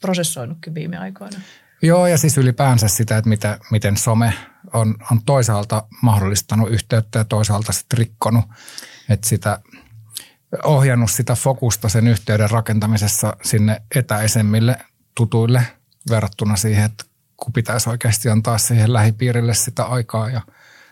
prosessoinutkin 0.00 0.74
viime 0.74 0.98
aikoina. 0.98 1.40
Joo, 1.82 2.06
ja 2.06 2.18
siis 2.18 2.38
ylipäänsä 2.38 2.88
sitä, 2.88 3.16
että 3.16 3.28
mitä, 3.28 3.58
miten 3.70 3.96
some 3.96 4.34
on, 4.72 4.94
on 5.10 5.22
toisaalta 5.22 5.82
mahdollistanut 6.02 6.70
yhteyttä 6.70 7.18
ja 7.18 7.24
toisaalta 7.24 7.72
sitten 7.72 7.98
rikkonut, 7.98 8.44
että 9.08 9.28
sitä 9.28 9.60
ohjannut 10.64 11.10
sitä 11.10 11.34
fokusta 11.34 11.88
sen 11.88 12.08
yhteyden 12.08 12.50
rakentamisessa 12.50 13.36
sinne 13.42 13.82
etäisemmille 13.94 14.76
tutuille 15.14 15.66
verrattuna 16.10 16.56
siihen, 16.56 16.84
että 16.84 17.04
kun 17.36 17.52
pitäisi 17.52 17.90
oikeasti 17.90 18.28
antaa 18.28 18.58
siihen 18.58 18.92
lähipiirille 18.92 19.54
sitä 19.54 19.84
aikaa 19.84 20.30
ja 20.30 20.40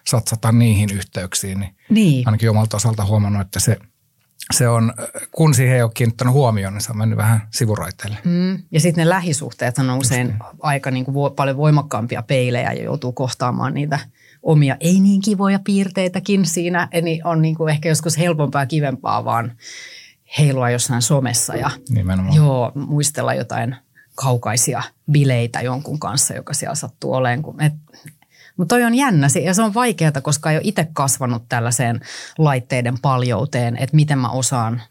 satsata 0.07 0.53
niihin 0.53 0.91
yhteyksiin, 0.91 1.61
niin, 1.61 1.77
niin. 1.91 2.29
ainakin 2.29 2.51
omalta 2.51 2.77
osalta 2.77 3.05
huomannut, 3.05 3.43
että 3.43 3.61
se– 3.61 3.77
se 4.55 4.69
on, 4.69 4.93
kun 5.33 5.55
siihen 5.55 5.77
ei 5.77 5.83
ole 5.83 5.91
kiinnittänyt 5.95 6.35
huomioon, 6.35 6.75
niin 6.75 6.83
se 6.83 6.93
on 6.93 6.99
mennyt 6.99 7.19
vähän 7.19 7.49
sivuraiteille. 7.51 8.19
Mm. 8.25 8.63
Ja 8.71 8.81
sitten 8.81 9.05
ne 9.05 9.09
lähisuhteet 9.09 9.79
on 9.79 9.91
usein 9.91 10.27
niin. 10.27 10.39
aika 10.61 10.91
niin 10.91 11.05
kuin 11.05 11.15
vo, 11.15 11.31
paljon 11.31 11.57
voimakkaampia 11.57 12.23
peilejä 12.23 12.73
ja 12.73 12.85
joutuu 12.85 13.13
kohtaamaan 13.13 13.75
niitä 13.75 13.99
omia 14.43 14.77
ei 14.81 15.01
niin 15.01 15.21
kivoja 15.21 15.59
piirteitäkin 15.65 16.47
siinä. 16.47 16.89
Eli 16.93 17.21
on 17.25 17.43
niin 17.43 17.55
kuin 17.55 17.71
ehkä 17.71 17.89
joskus 17.89 18.19
helpompaa 18.19 18.67
kivempaa 18.67 19.25
vaan 19.25 19.53
heilua 20.39 20.71
jossain 20.71 21.03
somessa 21.03 21.57
ja 21.57 21.71
Nimenomaan. 21.91 22.37
joo, 22.37 22.73
muistella 22.75 23.35
jotain 23.35 23.77
kaukaisia 24.15 24.83
bileitä 25.11 25.61
jonkun 25.61 25.99
kanssa, 25.99 26.35
joka 26.35 26.55
siellä 26.55 26.75
sattuu 26.75 27.15
olemaan. 27.15 27.61
Et 27.61 27.73
mutta 28.59 28.75
toi 28.75 28.85
on 28.85 28.95
jännä 28.95 29.27
ja 29.45 29.55
se 29.55 29.63
on 29.63 29.75
vaikeaa, 29.75 30.21
koska 30.23 30.51
ei 30.51 30.57
ole 30.57 30.63
itse 30.65 30.89
kasvanut 30.93 31.43
tällaiseen 31.49 32.01
laitteiden 32.39 32.99
paljouteen, 33.03 33.77
että 33.77 33.97
miten 33.97 34.19
mä 34.19 34.29
osaan 34.29 34.83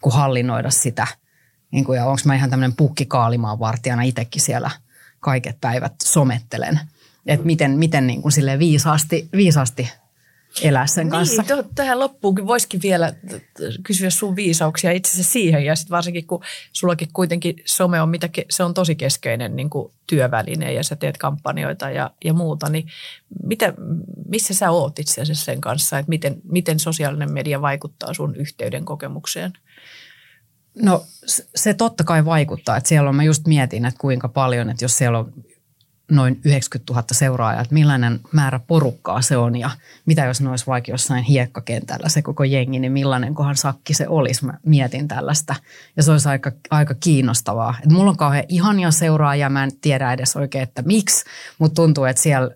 kun 0.00 0.12
hallinnoida 0.12 0.70
sitä. 0.70 1.06
Niin 1.70 1.84
kuin, 1.84 1.96
ja 1.96 2.06
onko 2.06 2.20
mä 2.24 2.34
ihan 2.34 2.50
tämmöinen 2.50 2.76
pukkikaalimaan 2.76 3.58
vartijana 3.58 4.02
itsekin 4.02 4.42
siellä 4.42 4.70
kaiket 5.20 5.56
päivät 5.60 5.92
somettelen. 6.02 6.80
Että 7.26 7.46
miten, 7.46 7.70
miten 7.70 8.06
niin 8.06 8.22
kuin 8.22 8.32
viisaasti, 8.58 9.28
viisaasti 9.32 9.92
elää 10.62 10.86
sen 10.86 11.10
kanssa. 11.10 11.42
Niin, 11.42 11.48
to, 11.48 11.64
tähän 11.74 11.98
loppuunkin 11.98 12.46
voisikin 12.46 12.82
vielä 12.82 13.12
kysyä 13.82 14.10
sun 14.10 14.36
viisauksia 14.36 14.90
itse 14.90 15.12
asiassa 15.12 15.32
siihen. 15.32 15.64
Ja 15.64 15.76
sitten 15.76 15.90
varsinkin, 15.90 16.26
kun 16.26 16.42
sullakin 16.72 17.08
kuitenkin 17.12 17.56
some 17.64 18.00
on, 18.00 18.08
mitä, 18.08 18.28
se 18.50 18.62
on 18.62 18.74
tosi 18.74 18.94
keskeinen 18.94 19.56
niin 19.56 19.70
kuin 19.70 19.92
työväline 20.06 20.72
ja 20.72 20.84
sä 20.84 20.96
teet 20.96 21.16
kampanjoita 21.16 21.90
ja, 21.90 22.10
ja 22.24 22.32
muuta, 22.32 22.68
niin 22.68 22.86
mitä, 23.42 23.74
missä 24.28 24.54
sä 24.54 24.70
oot 24.70 24.98
itse 24.98 25.20
asiassa 25.20 25.44
sen 25.44 25.60
kanssa, 25.60 25.98
että 25.98 26.08
miten, 26.08 26.36
miten 26.44 26.80
sosiaalinen 26.80 27.32
media 27.32 27.60
vaikuttaa 27.60 28.14
sun 28.14 28.36
yhteyden 28.36 28.84
kokemukseen? 28.84 29.52
No 30.82 31.04
se 31.54 31.74
totta 31.74 32.04
kai 32.04 32.24
vaikuttaa, 32.24 32.76
että 32.76 32.88
siellä 32.88 33.08
on, 33.08 33.16
mä 33.16 33.24
just 33.24 33.46
mietin, 33.46 33.84
että 33.84 34.00
kuinka 34.00 34.28
paljon, 34.28 34.70
että 34.70 34.84
jos 34.84 34.98
siellä 34.98 35.18
on 35.18 35.32
noin 36.10 36.40
90 36.44 36.92
000 36.92 37.04
seuraajaa, 37.12 37.62
että 37.62 37.74
millainen 37.74 38.20
määrä 38.32 38.60
porukkaa 38.66 39.22
se 39.22 39.36
on 39.36 39.56
ja 39.56 39.70
mitä 40.06 40.24
jos 40.24 40.40
ne 40.40 40.50
olisi 40.50 40.66
vaikka 40.66 40.90
jossain 40.90 41.24
hiekkakentällä 41.24 42.08
se 42.08 42.22
koko 42.22 42.44
jengi, 42.44 42.78
niin 42.78 42.92
millainen 42.92 43.34
kohan 43.34 43.56
sakki 43.56 43.94
se 43.94 44.08
olisi. 44.08 44.44
Mä 44.44 44.58
mietin 44.66 45.08
tällaista 45.08 45.54
ja 45.96 46.02
se 46.02 46.12
olisi 46.12 46.28
aika, 46.28 46.52
aika 46.70 46.94
kiinnostavaa. 46.94 47.74
Et 47.84 47.92
mulla 47.92 48.10
on 48.10 48.16
kauhean 48.16 48.44
ihania 48.48 48.90
seuraajia, 48.90 49.48
mä 49.48 49.64
en 49.64 49.76
tiedä 49.80 50.12
edes 50.12 50.36
oikein, 50.36 50.62
että 50.62 50.82
miksi, 50.82 51.24
mutta 51.58 51.74
tuntuu, 51.74 52.04
että 52.04 52.22
siellä 52.22 52.50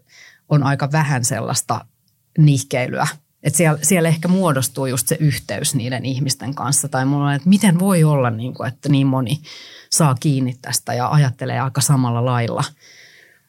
on 0.48 0.62
aika 0.62 0.92
vähän 0.92 1.24
sellaista 1.24 1.84
nihkeilyä. 2.38 3.06
Että 3.42 3.56
siellä, 3.56 3.78
siellä 3.82 4.08
ehkä 4.08 4.28
muodostuu 4.28 4.86
just 4.86 5.08
se 5.08 5.16
yhteys 5.20 5.74
niiden 5.74 6.04
ihmisten 6.04 6.54
kanssa. 6.54 6.88
Tai 6.88 7.04
mulla 7.04 7.26
on, 7.26 7.34
että 7.34 7.48
miten 7.48 7.78
voi 7.78 8.04
olla, 8.04 8.30
niin 8.30 8.54
kuin, 8.54 8.68
että 8.68 8.88
niin 8.88 9.06
moni 9.06 9.40
saa 9.90 10.14
kiinni 10.20 10.56
tästä 10.62 10.94
ja 10.94 11.08
ajattelee 11.08 11.60
aika 11.60 11.80
samalla 11.80 12.24
lailla– 12.24 12.64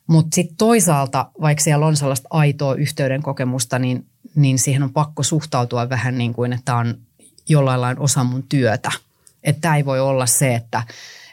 mutta 0.10 0.36
sitten 0.36 0.58
toisaalta, 0.58 1.32
vaikka 1.42 1.64
siellä 1.64 1.86
on 1.86 1.96
sellaista 1.96 2.28
aitoa 2.32 2.76
yhteyden 2.76 3.24
kokemusta, 3.24 3.80
niin, 3.80 4.06
niin 4.36 4.60
siihen 4.60 4.84
on 4.84 4.94
pakko 4.94 5.24
suhtautua 5.24 5.90
vähän 5.90 6.18
niin 6.18 6.34
kuin, 6.34 6.54
että 6.54 6.76
on 6.76 6.96
jollain 7.50 7.82
lailla 7.82 8.02
osa 8.02 8.24
mun 8.24 8.44
työtä. 8.44 8.92
Että 9.44 9.62
tämä 9.62 9.76
ei 9.76 9.86
voi 9.86 10.00
olla 10.00 10.26
se, 10.26 10.56
että, 10.56 10.84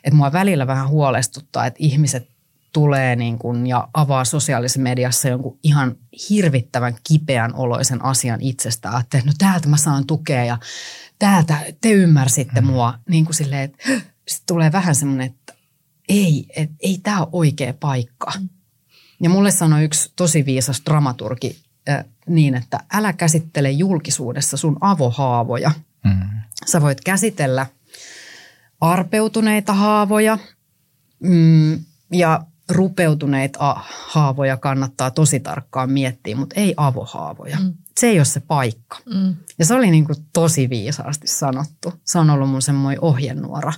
että 0.05 0.17
mua 0.17 0.33
välillä 0.33 0.67
vähän 0.67 0.89
huolestuttaa, 0.89 1.67
että 1.67 1.79
ihmiset 1.81 2.29
tulee 2.73 3.17
niin 3.17 3.39
kuin 3.39 3.67
ja 3.67 3.89
avaa 3.95 4.25
sosiaalisessa 4.25 4.81
mediassa 4.81 5.29
jonkun 5.29 5.59
ihan 5.63 5.97
hirvittävän 6.31 6.97
kipeän 7.09 7.55
oloisen 7.55 8.05
asian 8.05 8.41
itsestään. 8.41 9.01
Että 9.01 9.23
no 9.25 9.33
täältä 9.39 9.69
mä 9.69 9.77
saan 9.77 10.07
tukea 10.07 10.45
ja 10.45 10.59
täältä 11.19 11.59
te 11.81 11.93
ymmärsitte 11.93 12.61
mm. 12.61 12.67
mua. 12.67 12.95
Niin 13.09 13.25
kuin 13.25 13.35
silleen, 13.35 13.63
että 13.63 13.85
sitten 14.29 14.47
tulee 14.47 14.73
vähän 14.73 14.95
semmoinen, 14.95 15.27
että 15.27 15.55
ei, 16.09 16.47
et, 16.57 16.71
ei 16.81 17.01
tämä 17.03 17.21
ole 17.21 17.29
oikea 17.33 17.75
paikka. 17.81 18.33
Ja 19.21 19.31
mulle 19.31 19.51
sanoi 19.51 19.85
yksi 19.85 20.13
tosi 20.17 20.47
viisas 20.47 20.83
dramaturgi 20.85 21.59
äh, 21.89 22.05
niin, 22.27 22.55
että 22.55 22.81
älä 22.93 23.13
käsittele 23.13 23.71
julkisuudessa 23.71 24.57
sun 24.57 24.77
avohaavoja. 24.81 25.71
Mm. 26.05 26.41
Sä 26.67 26.81
voit 26.81 27.01
käsitellä 27.01 27.67
arpeutuneita 28.81 29.73
haavoja 29.73 30.39
mm, 31.21 31.85
ja 32.13 32.41
rupeutuneita 32.69 33.77
haavoja 34.07 34.57
kannattaa 34.57 35.11
tosi 35.11 35.41
tarkkaan 35.41 35.91
miettiä, 35.91 36.37
mutta 36.37 36.61
ei 36.61 36.75
avohaavoja. 36.77 37.59
Mm. 37.61 37.75
Se 38.01 38.07
ei 38.07 38.19
ole 38.19 38.25
se 38.25 38.41
paikka. 38.41 38.99
Mm. 39.15 39.35
Ja 39.59 39.67
se 39.67 39.75
oli 39.75 39.91
niin 39.91 40.05
kuin 40.05 40.17
tosi 40.33 40.71
viisaasti 40.71 41.27
sanottu. 41.27 41.93
Se 42.05 42.19
on 42.19 42.31
ollut 42.31 42.51
mun 42.51 42.63
semmoinen 42.63 43.05
ohjenuora. 43.05 43.73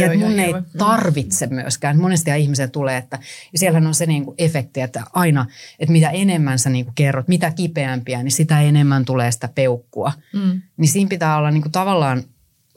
Ja 0.00 0.12
että 0.12 0.26
mun 0.26 0.38
ei 0.38 0.48
hyvä. 0.48 0.62
tarvitse 0.78 1.46
myöskään. 1.46 2.00
Monesti 2.00 2.30
ihmisiä 2.38 2.68
tulee, 2.68 2.96
että 2.96 3.18
ja 3.52 3.58
siellähän 3.58 3.86
on 3.86 3.94
se 3.94 4.06
niin 4.06 4.24
kuin 4.24 4.34
efekti, 4.38 4.80
että 4.80 5.02
aina, 5.12 5.46
että 5.78 5.92
mitä 5.92 6.10
enemmän 6.10 6.58
sä 6.58 6.70
niin 6.70 6.84
kuin 6.84 6.94
kerrot, 6.94 7.28
mitä 7.28 7.50
kipeämpiä, 7.50 8.22
niin 8.22 8.32
sitä 8.32 8.60
enemmän 8.60 9.04
tulee 9.04 9.32
sitä 9.32 9.48
peukkua. 9.54 10.12
Mm. 10.32 10.62
Niin 10.76 10.88
siinä 10.88 11.08
pitää 11.08 11.36
olla 11.36 11.50
niin 11.50 11.62
kuin 11.62 11.72
tavallaan, 11.72 12.22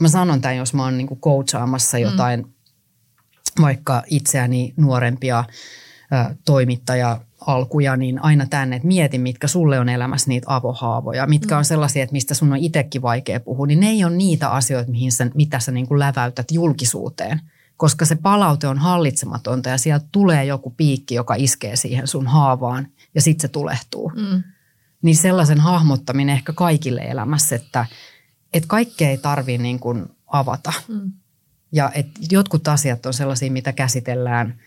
mä 0.01 0.07
sanon 0.07 0.41
tämän, 0.41 0.57
jos 0.57 0.73
mä 0.73 0.83
oon 0.83 0.97
niin 0.97 1.07
kuin 1.07 1.19
coachaamassa 1.19 1.97
mm. 1.97 2.03
jotain, 2.03 2.39
mm. 2.39 3.61
vaikka 3.61 4.03
itseäni 4.07 4.73
nuorempia 4.77 5.43
ä, 6.13 6.35
toimittaja 6.45 7.21
alkuja, 7.45 7.97
niin 7.97 8.23
aina 8.23 8.45
tänne, 8.45 8.75
että 8.75 8.87
mieti, 8.87 9.17
mitkä 9.17 9.47
sulle 9.47 9.79
on 9.79 9.89
elämässä 9.89 10.29
niitä 10.29 10.55
avohaavoja, 10.55 11.27
mitkä 11.27 11.57
on 11.57 11.61
mm. 11.61 11.65
sellaisia, 11.65 12.03
että 12.03 12.13
mistä 12.13 12.33
sun 12.33 12.51
on 12.51 12.57
itsekin 12.57 13.01
vaikea 13.01 13.39
puhua, 13.39 13.67
niin 13.67 13.79
ne 13.79 13.89
ei 13.89 14.03
ole 14.03 14.15
niitä 14.15 14.49
asioita, 14.49 14.91
mihin 14.91 15.11
sä, 15.11 15.27
mitä 15.33 15.59
sä 15.59 15.71
niin 15.71 15.87
kuin 15.87 15.99
läväytät 15.99 16.51
julkisuuteen, 16.51 17.41
koska 17.77 18.05
se 18.05 18.15
palaute 18.15 18.67
on 18.67 18.77
hallitsematonta 18.77 19.69
ja 19.69 19.77
sieltä 19.77 20.05
tulee 20.11 20.45
joku 20.45 20.69
piikki, 20.69 21.15
joka 21.15 21.35
iskee 21.35 21.75
siihen 21.75 22.07
sun 22.07 22.27
haavaan 22.27 22.87
ja 23.15 23.21
sitten 23.21 23.41
se 23.41 23.47
tulehtuu. 23.47 24.11
Mm. 24.15 24.43
Niin 25.01 25.15
sellaisen 25.15 25.59
hahmottaminen 25.59 26.35
ehkä 26.35 26.53
kaikille 26.53 27.01
elämässä, 27.01 27.55
että, 27.55 27.85
että 28.53 28.67
kaikkea 28.67 29.09
ei 29.09 29.17
tarvitse 29.17 29.63
niin 29.63 29.79
kuin 29.79 30.05
avata. 30.27 30.73
Mm. 30.87 31.11
Ja 31.71 31.91
että 31.95 32.19
jotkut 32.31 32.67
asiat 32.67 33.05
on 33.05 33.13
sellaisia, 33.13 33.51
mitä 33.51 33.73
käsitellään– 33.73 34.55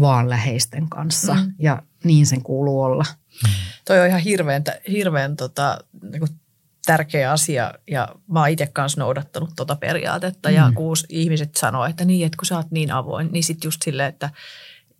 vaan 0.00 0.30
läheisten 0.30 0.88
kanssa 0.88 1.34
mm. 1.34 1.52
ja 1.58 1.82
niin 2.04 2.26
sen 2.26 2.42
kuuluu 2.42 2.82
olla. 2.82 3.04
Mm. 3.42 3.50
Toi 3.84 4.00
on 4.00 4.06
ihan 4.06 4.20
hirveän, 4.20 4.64
hirveän 4.88 5.36
tota, 5.36 5.78
niin 6.02 6.20
kuin 6.20 6.40
tärkeä 6.86 7.32
asia 7.32 7.74
ja 7.90 8.08
mä 8.28 8.40
oon 8.40 8.48
itse 8.48 8.66
kanssa 8.66 9.00
noudattanut 9.00 9.50
tota 9.56 9.76
periaatetta 9.76 10.48
mm. 10.48 10.54
ja 10.54 10.72
kun 10.74 10.96
ihmiset 11.08 11.54
sanoo, 11.54 11.84
että 11.84 12.04
niin, 12.04 12.26
että 12.26 12.36
kun 12.36 12.46
sä 12.46 12.56
oot 12.56 12.70
niin 12.70 12.90
avoin, 12.90 13.28
niin 13.32 13.44
sitten 13.44 13.66
just 13.68 13.82
silleen, 13.82 14.08
että 14.08 14.30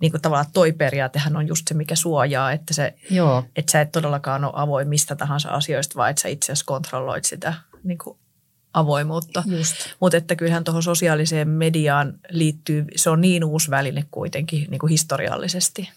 niin 0.01 0.11
kuin 0.11 0.22
tavallaan 0.22 0.53
toi 0.53 0.72
periaatehan 0.72 1.36
on 1.36 1.49
just 1.49 1.68
se, 1.68 1.74
mikä 1.74 1.95
suojaa, 1.95 2.53
että, 2.53 2.74
se, 2.74 2.95
Joo. 3.11 3.45
että 3.57 3.72
sä 3.72 3.80
et 3.80 3.93
todellakaan 3.93 4.45
ole 4.45 4.53
avoin 4.57 4.88
mistä 4.88 5.16
tahansa 5.16 5.49
asioista, 5.49 5.95
vaan 5.97 6.11
että 6.11 6.22
sä 6.22 6.28
itse 6.28 6.47
asiassa 6.53 6.66
kontrolloit 6.66 7.24
sitä 7.24 7.55
niin 7.84 7.99
kuin 7.99 8.18
avoimuutta. 8.73 9.43
Mutta 10.01 10.16
että 10.16 10.37
kyllähän 10.37 10.64
tuohon 10.64 10.83
sosiaaliseen 10.83 11.49
mediaan 11.49 12.14
liittyy, 12.31 12.85
se 12.97 13.11
on 13.11 13.21
niin 13.21 13.45
uusi 13.45 13.71
väline 13.71 14.05
kuitenkin 14.11 14.66
niin 14.71 14.79
kuin 14.79 14.91
historiallisesti. 14.91 15.91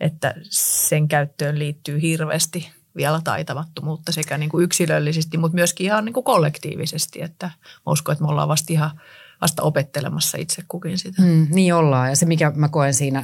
että 0.00 0.34
sen 0.50 1.08
käyttöön 1.08 1.58
liittyy 1.58 2.02
hirveästi 2.02 2.70
vielä 2.96 3.20
taitamattomuutta 3.24 4.12
sekä 4.12 4.38
niin 4.38 4.50
kuin 4.50 4.64
yksilöllisesti, 4.64 5.38
mutta 5.38 5.54
myöskin 5.54 5.84
ihan 5.84 6.04
niin 6.04 6.12
kuin 6.12 6.24
kollektiivisesti. 6.24 7.22
Että 7.22 7.46
mä 7.46 7.92
uskon, 7.92 8.12
että 8.12 8.24
me 8.24 8.30
ollaan 8.30 8.48
vasta 8.48 8.72
ihan 8.72 9.00
vasta 9.40 9.62
opettelemassa 9.62 10.38
itse 10.38 10.62
kukin 10.68 10.98
sitä. 10.98 11.22
Mm, 11.22 11.46
niin 11.50 11.74
ollaan. 11.74 12.08
Ja 12.08 12.16
se, 12.16 12.26
mikä 12.26 12.52
mä 12.54 12.68
koen 12.68 12.94
siinä 12.94 13.18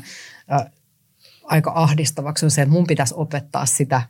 äh, 0.53 0.67
aika 1.45 1.73
ahdistavaksi, 1.75 2.47
on 2.47 2.51
se, 2.51 2.63
että 2.63 2.73
mun 2.73 2.87
pitäisi 2.87 3.15
opettaa 3.17 3.67
sitä 3.67 4.03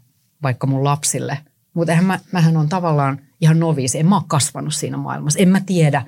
vaikka 0.43 0.66
mun 0.66 0.85
lapsille. 0.85 1.39
Mutta 1.75 2.03
mä, 2.03 2.21
mähän 2.33 2.57
on 2.57 2.69
tavallaan 2.69 3.28
ihan 3.41 3.61
noviisi. 3.61 3.99
En 3.99 4.07
mä 4.07 4.16
ole 4.16 4.24
kasvanut 4.28 4.74
siinä 4.74 4.97
maailmassa. 4.97 5.39
En 5.39 5.49
mä 5.49 5.61
tiedä, 5.66 6.05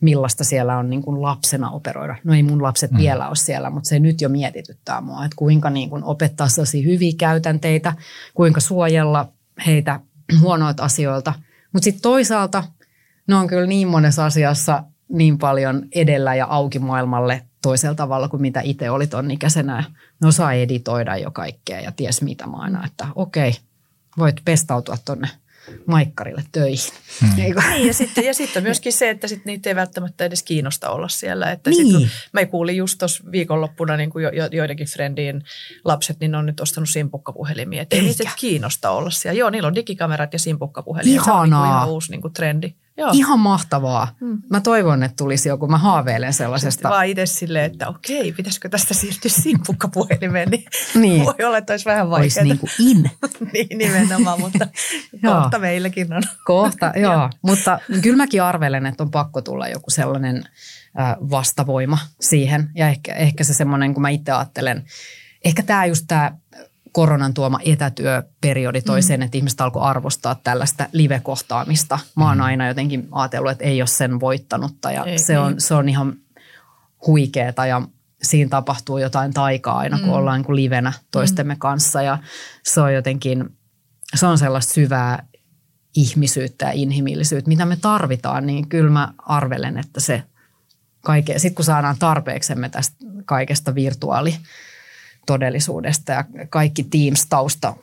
millaista 0.00 0.44
siellä 0.44 0.78
on 0.78 0.90
niin 0.90 1.02
kuin 1.02 1.22
lapsena 1.22 1.70
operoida. 1.70 2.16
No 2.24 2.34
ei 2.34 2.42
mun 2.42 2.62
lapset 2.62 2.90
mm. 2.90 2.98
vielä 2.98 3.28
ole 3.28 3.36
siellä, 3.36 3.70
mutta 3.70 3.88
se 3.88 3.98
nyt 3.98 4.20
jo 4.20 4.28
mietityttää 4.28 5.00
mua, 5.00 5.24
että 5.24 5.36
kuinka 5.36 5.70
niin 5.70 5.90
kuin 5.90 6.04
opettaa 6.04 6.48
sellaisia 6.48 6.84
hyviä 6.84 7.12
käytänteitä, 7.18 7.92
kuinka 8.34 8.60
suojella 8.60 9.28
heitä 9.66 10.00
huonoilta 10.40 10.84
asioilta. 10.84 11.32
Mutta 11.72 11.84
sitten 11.84 12.02
toisaalta 12.02 12.64
ne 13.28 13.34
on 13.34 13.46
kyllä 13.46 13.66
niin 13.66 13.88
monessa 13.88 14.26
asiassa 14.26 14.84
niin 15.08 15.38
paljon 15.38 15.86
edellä 15.94 16.34
ja 16.34 16.46
auki 16.46 16.78
maailmalle 16.78 17.42
toisella 17.62 17.94
tavalla 17.94 18.28
kuin 18.28 18.42
mitä 18.42 18.60
itse 18.60 18.90
oli 18.90 19.06
ton 19.06 19.30
ikäisenä. 19.30 19.84
Ne 20.20 20.28
osaa 20.28 20.52
editoida 20.52 21.16
jo 21.16 21.30
kaikkea 21.30 21.80
ja 21.80 21.92
ties 21.92 22.22
mitä 22.22 22.46
mä 22.46 22.56
aina, 22.56 22.86
että 22.86 23.06
okei, 23.14 23.54
voit 24.18 24.36
pestautua 24.44 24.96
tonne 25.04 25.28
maikkarille 25.86 26.44
töihin. 26.52 26.92
Hmm. 27.20 27.36
Niin, 27.36 27.54
ja 27.86 27.94
sitten, 27.94 28.24
ja 28.24 28.34
sitten 28.34 28.62
myöskin 28.62 28.92
se, 28.92 29.10
että 29.10 29.28
sit 29.28 29.44
niitä 29.44 29.70
ei 29.70 29.76
välttämättä 29.76 30.24
edes 30.24 30.42
kiinnosta 30.42 30.90
olla 30.90 31.08
siellä. 31.08 31.52
Että 31.52 31.70
niin. 31.70 32.00
sit, 32.00 32.10
mä 32.32 32.46
kuulin 32.46 32.76
just 32.76 32.98
tuossa 32.98 33.24
viikonloppuna 33.32 33.96
niin 33.96 34.10
kuin 34.10 34.22
jo, 34.22 34.30
jo, 34.30 34.48
joidenkin 34.52 34.86
friendien 34.86 35.44
lapset, 35.84 36.20
niin 36.20 36.30
ne 36.30 36.38
on 36.38 36.46
nyt 36.46 36.60
ostanut 36.60 36.88
simpukkapuhelimia. 36.88 37.82
Että 37.82 37.96
ei 37.96 38.02
niitä 38.02 38.30
kiinnosta 38.36 38.90
olla 38.90 39.10
siellä. 39.10 39.38
Joo, 39.38 39.50
niillä 39.50 39.66
on 39.66 39.74
digikamerat 39.74 40.32
ja 40.32 40.38
simpukkapuhelimia. 40.38 41.22
Ihanaa. 41.22 41.36
Se 41.36 41.40
on 41.40 41.50
niin 41.50 41.60
kuin 41.60 41.76
ihan 41.76 41.88
uusi 41.88 42.10
niin 42.10 42.22
kuin 42.22 42.32
trendi. 42.32 42.74
Joo. 42.98 43.10
Ihan 43.12 43.40
mahtavaa. 43.40 44.08
Hmm. 44.20 44.42
Mä 44.50 44.60
toivon, 44.60 45.02
että 45.02 45.16
tulisi 45.16 45.48
joku. 45.48 45.66
Mä 45.66 45.78
haaveilen 45.78 46.32
sellaisesta. 46.32 46.70
Sitten 46.70 46.90
vaan 46.90 47.06
itse 47.06 47.26
silleen, 47.26 47.64
että 47.64 47.88
okei, 47.88 48.32
pitäisikö 48.32 48.68
tästä 48.68 48.94
siirtyä 48.94 49.30
simpukkapuhelimeen, 49.30 50.50
niin, 50.50 50.64
niin. 50.94 51.24
voi 51.24 51.34
olla, 51.46 51.58
että 51.58 51.72
olisi 51.72 51.84
vähän 51.84 52.10
vaikeaa. 52.10 52.24
Olisi 52.24 52.42
niin 52.42 52.58
kuin 52.58 52.70
in. 52.78 53.10
niin, 53.52 53.78
nimenomaan, 53.78 54.40
mutta 54.40 54.66
kohta 55.26 55.58
meilläkin 55.58 56.12
on. 56.12 56.22
Kohta, 56.44 56.92
joo. 57.02 57.30
mutta 57.42 57.78
kyllä 58.02 58.16
mäkin 58.16 58.42
arvelen, 58.42 58.86
että 58.86 59.02
on 59.02 59.10
pakko 59.10 59.42
tulla 59.42 59.68
joku 59.68 59.90
sellainen 59.90 60.44
vastavoima 61.30 61.98
siihen. 62.20 62.70
Ja 62.74 62.88
ehkä, 62.88 63.14
ehkä 63.14 63.44
se 63.44 63.54
semmoinen, 63.54 63.94
kun 63.94 64.02
mä 64.02 64.08
itse 64.08 64.32
ajattelen, 64.32 64.84
ehkä 65.44 65.62
tämä 65.62 65.86
just 65.86 66.04
tämä 66.08 66.32
koronan 66.92 67.34
tuoma 67.34 67.58
etätyöperiodi 67.64 68.82
toi 68.82 69.00
mm. 69.00 69.02
sen, 69.02 69.22
että 69.22 69.38
ihmiset 69.38 69.60
alkoi 69.60 69.82
arvostaa 69.82 70.34
tällaista 70.34 70.86
live-kohtaamista. 70.92 71.98
Mä 72.16 72.28
oon 72.28 72.36
mm. 72.36 72.42
aina 72.42 72.68
jotenkin 72.68 73.08
ajatellut, 73.12 73.52
että 73.52 73.64
ei 73.64 73.80
ole 73.80 73.86
sen 73.86 74.20
voittanutta 74.20 74.92
ja 74.92 75.04
ei, 75.04 75.18
se, 75.18 75.38
on, 75.38 75.60
se 75.60 75.74
on 75.74 75.88
ihan 75.88 76.14
huikeeta 77.06 77.66
ja 77.66 77.82
siinä 78.22 78.48
tapahtuu 78.48 78.98
jotain 78.98 79.32
taikaa 79.32 79.78
aina, 79.78 79.98
kun 79.98 80.08
mm. 80.08 80.14
ollaan 80.14 80.40
niin 80.40 80.56
livenä 80.56 80.92
toistemme 81.10 81.54
mm. 81.54 81.58
kanssa 81.58 82.02
ja 82.02 82.18
se 82.62 82.80
on 82.80 82.94
jotenkin, 82.94 83.56
se 84.14 84.26
on 84.26 84.38
sellaista 84.38 84.74
syvää 84.74 85.26
ihmisyyttä 85.96 86.66
ja 86.66 86.72
inhimillisyyttä, 86.72 87.48
mitä 87.48 87.66
me 87.66 87.76
tarvitaan, 87.76 88.46
niin 88.46 88.68
kyllä 88.68 88.90
mä 88.90 89.12
arvelen, 89.18 89.78
että 89.78 90.00
se 90.00 90.22
kaiken, 91.00 91.40
sitten 91.40 91.54
kun 91.54 91.64
saadaan 91.64 91.96
tarpeeksemme 91.98 92.68
tästä 92.68 92.96
kaikesta 93.24 93.74
virtuaali 93.74 94.34
todellisuudesta 95.28 96.12
ja 96.12 96.24
kaikki 96.50 96.82
Teams-tausta 96.82 97.74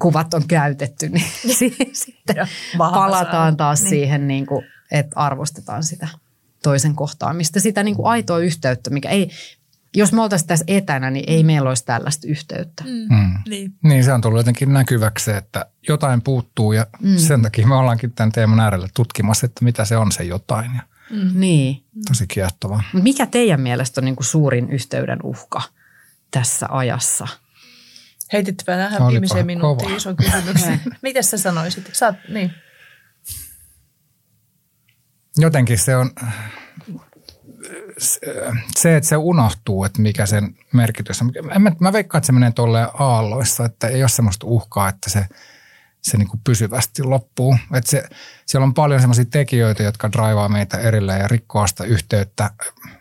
kuvat 0.00 0.34
on 0.34 0.42
käytetty, 0.48 1.08
niin 1.08 1.26
sitten 1.92 2.48
palataan 2.78 3.56
taas 3.56 3.80
niin. 3.80 3.90
siihen, 3.90 4.28
niin 4.28 4.46
kuin, 4.46 4.64
että 4.90 5.16
arvostetaan 5.16 5.84
sitä 5.84 6.08
toisen 6.62 6.94
kohtaamista, 6.94 7.60
sitä 7.60 7.82
niin 7.82 7.96
kuin 7.96 8.06
aitoa 8.06 8.38
yhteyttä, 8.38 8.90
mikä 8.90 9.08
ei, 9.08 9.30
jos 9.96 10.12
me 10.12 10.22
oltaisiin 10.22 10.48
tässä 10.48 10.64
etänä, 10.68 11.10
niin 11.10 11.24
ei 11.26 11.44
meillä 11.44 11.68
olisi 11.68 11.84
tällaista 11.84 12.26
yhteyttä. 12.28 12.84
Mm. 12.84 13.16
Mm. 13.16 13.38
Niin. 13.48 13.74
niin, 13.82 14.04
se 14.04 14.12
on 14.12 14.20
tullut 14.20 14.40
jotenkin 14.40 14.72
näkyväksi, 14.72 15.30
että 15.30 15.66
jotain 15.88 16.22
puuttuu 16.22 16.72
ja 16.72 16.86
mm. 17.02 17.16
sen 17.16 17.42
takia 17.42 17.66
me 17.66 17.74
ollaankin 17.74 18.12
tämän 18.12 18.32
teeman 18.32 18.60
äärellä 18.60 18.88
tutkimassa, 18.94 19.46
että 19.46 19.64
mitä 19.64 19.84
se 19.84 19.96
on 19.96 20.12
se 20.12 20.24
jotain. 20.24 20.70
Ja 20.74 20.82
mm. 21.10 21.40
Niin. 21.40 21.84
Tosi 22.08 22.26
kiehtovaa. 22.26 22.82
Mikä 22.92 23.26
teidän 23.26 23.60
mielestä 23.60 24.00
on 24.00 24.04
niin 24.04 24.16
kuin 24.16 24.26
suurin 24.26 24.70
yhteyden 24.70 25.18
uhka– 25.22 25.62
tässä 26.30 26.66
ajassa? 26.70 27.28
Heititpä 28.32 28.76
tähän 28.76 29.08
viimeiseen 29.08 29.46
minuuttiin 29.46 29.96
ison 29.96 30.16
kysymyksen. 30.16 30.80
Mitä 31.02 31.22
sä 31.22 31.38
sanoisit? 31.38 31.90
Sä 31.92 32.14
niin. 32.28 32.54
Jotenkin 35.36 35.78
se 35.78 35.96
on 35.96 36.10
se, 38.76 38.96
että 38.96 39.08
se 39.08 39.16
unohtuu, 39.16 39.84
että 39.84 40.02
mikä 40.02 40.26
sen 40.26 40.56
merkitys 40.72 41.22
on. 41.22 41.32
Mä, 41.58 41.72
mä 41.80 41.92
veikkaan, 41.92 42.18
että 42.18 42.26
se 42.26 42.32
menee 42.32 42.50
tuolle 42.50 42.88
aalloissa, 42.94 43.64
että 43.64 43.88
ei 43.88 44.02
ole 44.02 44.08
semmoista 44.08 44.46
uhkaa, 44.46 44.88
että 44.88 45.10
se, 45.10 45.26
se 46.02 46.16
niin 46.16 46.28
kuin 46.28 46.40
pysyvästi 46.44 47.02
loppuu. 47.02 47.56
Että 47.74 47.90
se, 47.90 48.08
siellä 48.46 48.64
on 48.64 48.74
paljon 48.74 49.00
semmoisia 49.00 49.24
tekijöitä, 49.24 49.82
jotka 49.82 50.12
draivaa 50.12 50.48
meitä 50.48 50.78
erilleen 50.78 51.20
ja 51.20 51.28
rikkoo 51.28 51.66
sitä 51.66 51.84
yhteyttä 51.84 52.50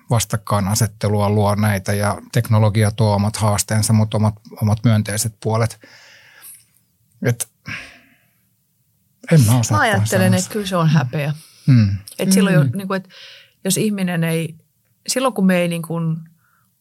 vastakkainasettelua 0.09 1.29
luo 1.29 1.55
näitä 1.55 1.93
ja 1.93 2.17
teknologia 2.31 2.91
tuo 2.91 3.15
omat 3.15 3.37
haasteensa, 3.37 3.93
mutta 3.93 4.17
omat, 4.17 4.35
omat 4.61 4.79
myönteiset 4.83 5.33
puolet. 5.43 5.79
Et, 7.25 7.47
en 9.31 9.41
mä 9.41 9.59
osaa 9.59 9.77
Mä 9.77 9.81
ajattelen, 9.81 10.33
että 10.33 10.49
kyllä 10.49 10.65
se 10.65 10.75
on 10.75 10.89
häpeä. 10.89 11.33
Mm. 11.67 11.97
Et 12.19 12.31
silloin, 12.31 12.55
mm. 12.55 12.77
niin 12.77 12.87
kuin, 12.87 12.97
että 12.97 13.09
jos 13.63 13.77
ihminen 13.77 14.23
ei, 14.23 14.55
silloin 15.07 15.33
kun 15.33 15.45
me 15.45 15.57
ei 15.57 15.67
niin 15.67 15.81
kuin 15.81 16.17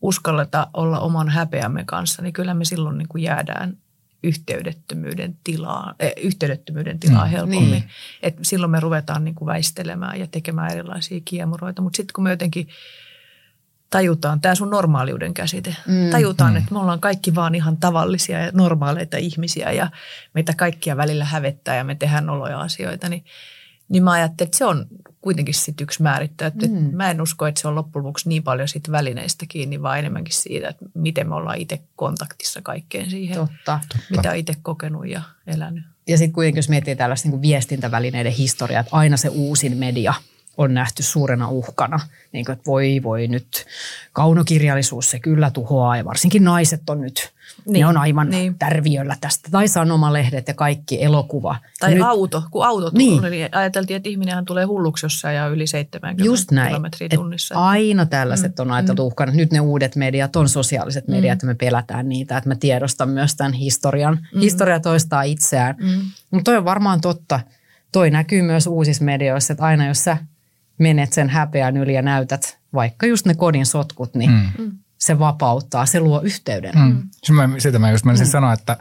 uskalleta 0.02 0.66
olla 0.74 1.00
oman 1.00 1.28
häpeämme 1.28 1.84
kanssa, 1.84 2.22
niin 2.22 2.32
kyllä 2.32 2.54
me 2.54 2.64
silloin 2.64 2.98
niin 2.98 3.08
kuin 3.08 3.22
jäädään 3.22 3.76
yhteydettömyyden 4.22 5.36
tilaa, 5.44 5.94
eh, 6.00 6.12
yhteydettömyyden 6.22 6.98
tilaa 6.98 7.24
mm, 7.24 7.30
helpommin. 7.30 7.70
Niin. 7.70 7.88
Et 8.22 8.36
silloin 8.42 8.70
me 8.70 8.80
ruvetaan 8.80 9.24
niin 9.24 9.34
kuin 9.34 9.46
väistelemään 9.46 10.20
ja 10.20 10.26
tekemään 10.26 10.72
erilaisia 10.72 11.20
kiemuroita. 11.24 11.82
Mutta 11.82 11.96
sitten 11.96 12.12
kun 12.14 12.24
me 12.24 12.30
jotenkin 12.30 12.68
tajutaan, 13.91 14.41
tämä 14.41 14.55
sun 14.55 14.70
normaaliuden 14.70 15.34
käsite, 15.34 15.76
mm, 15.87 16.11
tajutaan, 16.11 16.53
mm. 16.53 16.57
että 16.57 16.72
me 16.72 16.78
ollaan 16.78 17.01
kaikki 17.01 17.34
vaan 17.34 17.55
ihan 17.55 17.76
tavallisia 17.76 18.39
ja 18.39 18.51
normaaleita 18.55 19.16
ihmisiä 19.16 19.72
ja 19.72 19.91
meitä 20.34 20.55
kaikkia 20.55 20.97
välillä 20.97 21.24
hävettää 21.24 21.76
ja 21.76 21.84
me 21.84 21.95
tehdään 21.95 22.30
oloja 22.30 22.61
asioita, 22.61 23.09
niin, 23.09 23.24
niin 23.89 24.05
mä 24.05 24.12
ajattelin, 24.12 24.49
että 24.49 24.59
se 24.59 24.64
on 24.64 24.87
kuitenkin 25.20 25.55
sitten 25.55 25.84
yksi 25.84 26.03
määrittäjä. 26.03 26.49
Että 26.49 26.66
mm. 26.66 26.97
Mä 26.97 27.11
en 27.11 27.22
usko, 27.22 27.47
että 27.47 27.61
se 27.61 27.68
on 27.68 27.74
loppujen 27.74 28.05
lopuksi 28.05 28.28
niin 28.28 28.43
paljon 28.43 28.68
siitä 28.68 28.93
välineistä 28.93 29.47
kiinni, 29.49 29.82
vaan 29.82 29.99
enemmänkin 29.99 30.34
siitä, 30.34 30.68
että 30.68 30.84
miten 30.95 31.28
me 31.28 31.34
ollaan 31.34 31.59
itse 31.59 31.80
kontaktissa 31.97 32.62
kaikkeen 32.62 33.11
siihen, 33.11 33.37
Totta. 33.37 33.80
mitä 34.11 34.32
itse 34.32 34.55
kokenut 34.62 35.09
ja 35.09 35.22
elänyt. 35.47 35.84
Ja 36.09 36.18
sitten 36.18 36.32
kuitenkin, 36.32 36.59
jos 36.59 36.68
miettii 36.68 36.97
tällaista 36.97 37.28
niin 37.28 37.43
viestintävälineiden 37.43 38.32
historiaa, 38.32 38.80
että 38.80 38.97
aina 38.97 39.16
se 39.16 39.28
uusin 39.28 39.76
media– 39.76 40.14
on 40.57 40.74
nähty 40.74 41.02
suurena 41.02 41.48
uhkana. 41.48 42.00
Niin 42.32 42.44
kuin, 42.44 42.52
että 42.52 42.66
voi, 42.66 43.00
voi 43.02 43.26
nyt, 43.28 43.66
kaunokirjallisuus 44.12 45.11
se 45.11 45.20
kyllä 45.20 45.50
tuhoaa 45.50 45.96
ja 45.96 46.04
varsinkin 46.04 46.44
naiset 46.44 46.90
on 46.90 47.00
nyt, 47.00 47.32
niin, 47.66 47.80
ne 47.80 47.86
on 47.86 47.96
aivan 47.96 48.30
niin. 48.30 48.59
tärviöllä 48.59 49.16
tästä. 49.20 49.48
Tai 49.50 49.68
sanomalehdet 49.68 50.48
ja 50.48 50.54
kaikki 50.54 51.02
elokuva. 51.02 51.57
Tai 51.80 51.94
nyt, 51.94 52.02
auto, 52.02 52.42
kun 52.50 52.66
auto 52.66 52.90
niin. 52.94 53.18
tuli, 53.18 53.30
niin 53.30 53.48
ajateltiin, 53.52 53.96
että 53.96 54.09
ihminenhän 54.09 54.44
tulee 54.44 54.64
hulluksi, 54.64 55.07
jos 55.07 55.24
ajaa 55.24 55.48
yli 55.48 55.66
70 55.66 56.24
Just 56.24 56.50
näin. 56.50 56.68
kilometriä 56.68 57.09
tunnissa. 57.14 57.54
Et 57.54 57.61
aina 57.61 58.07
tällaiset 58.07 58.57
mm. 58.59 58.62
on 58.62 58.70
ajateltu 58.70 59.02
mm. 59.02 59.07
uhkana. 59.07 59.32
Nyt 59.32 59.52
ne 59.52 59.61
uudet 59.61 59.96
mediat 59.96 60.36
on 60.36 60.48
sosiaaliset 60.48 61.09
mediat 61.09 61.42
mm. 61.42 61.48
ja 61.48 61.52
me 61.52 61.54
pelätään 61.54 62.09
niitä, 62.09 62.36
että 62.36 62.50
mä 62.50 62.54
tiedostan 62.54 63.09
myös 63.09 63.34
tämän 63.34 63.52
historian. 63.52 64.18
Mm. 64.34 64.40
Historia 64.40 64.80
toistaa 64.80 65.22
itseään. 65.22 65.74
Mm. 65.78 66.00
Mutta 66.30 66.50
toi 66.50 66.57
on 66.57 66.64
varmaan 66.64 67.00
totta. 67.00 67.40
Toi 67.92 68.11
näkyy 68.11 68.42
myös 68.42 68.66
uusissa 68.66 69.04
medioissa, 69.04 69.52
että 69.52 69.64
aina 69.64 69.86
jos 69.86 70.04
sä 70.04 70.16
menet 70.78 71.12
sen 71.12 71.28
häpeän 71.28 71.76
yli 71.76 71.94
ja 71.94 72.02
näytät 72.02 72.58
vaikka 72.74 73.06
just 73.06 73.26
ne 73.26 73.34
kodin 73.34 73.66
sotkut, 73.66 74.14
niin 74.14 74.30
mm. 74.58 74.78
se 74.98 75.18
vapauttaa, 75.18 75.86
se 75.86 76.00
luo 76.00 76.20
yhteyden. 76.20 76.74
Mm. 76.74 77.02
Sitä 77.58 77.78
mä 77.78 77.90
just 77.90 78.04
menisin 78.04 78.26
mm. 78.26 78.30
sanoa, 78.30 78.52
että, 78.52 78.76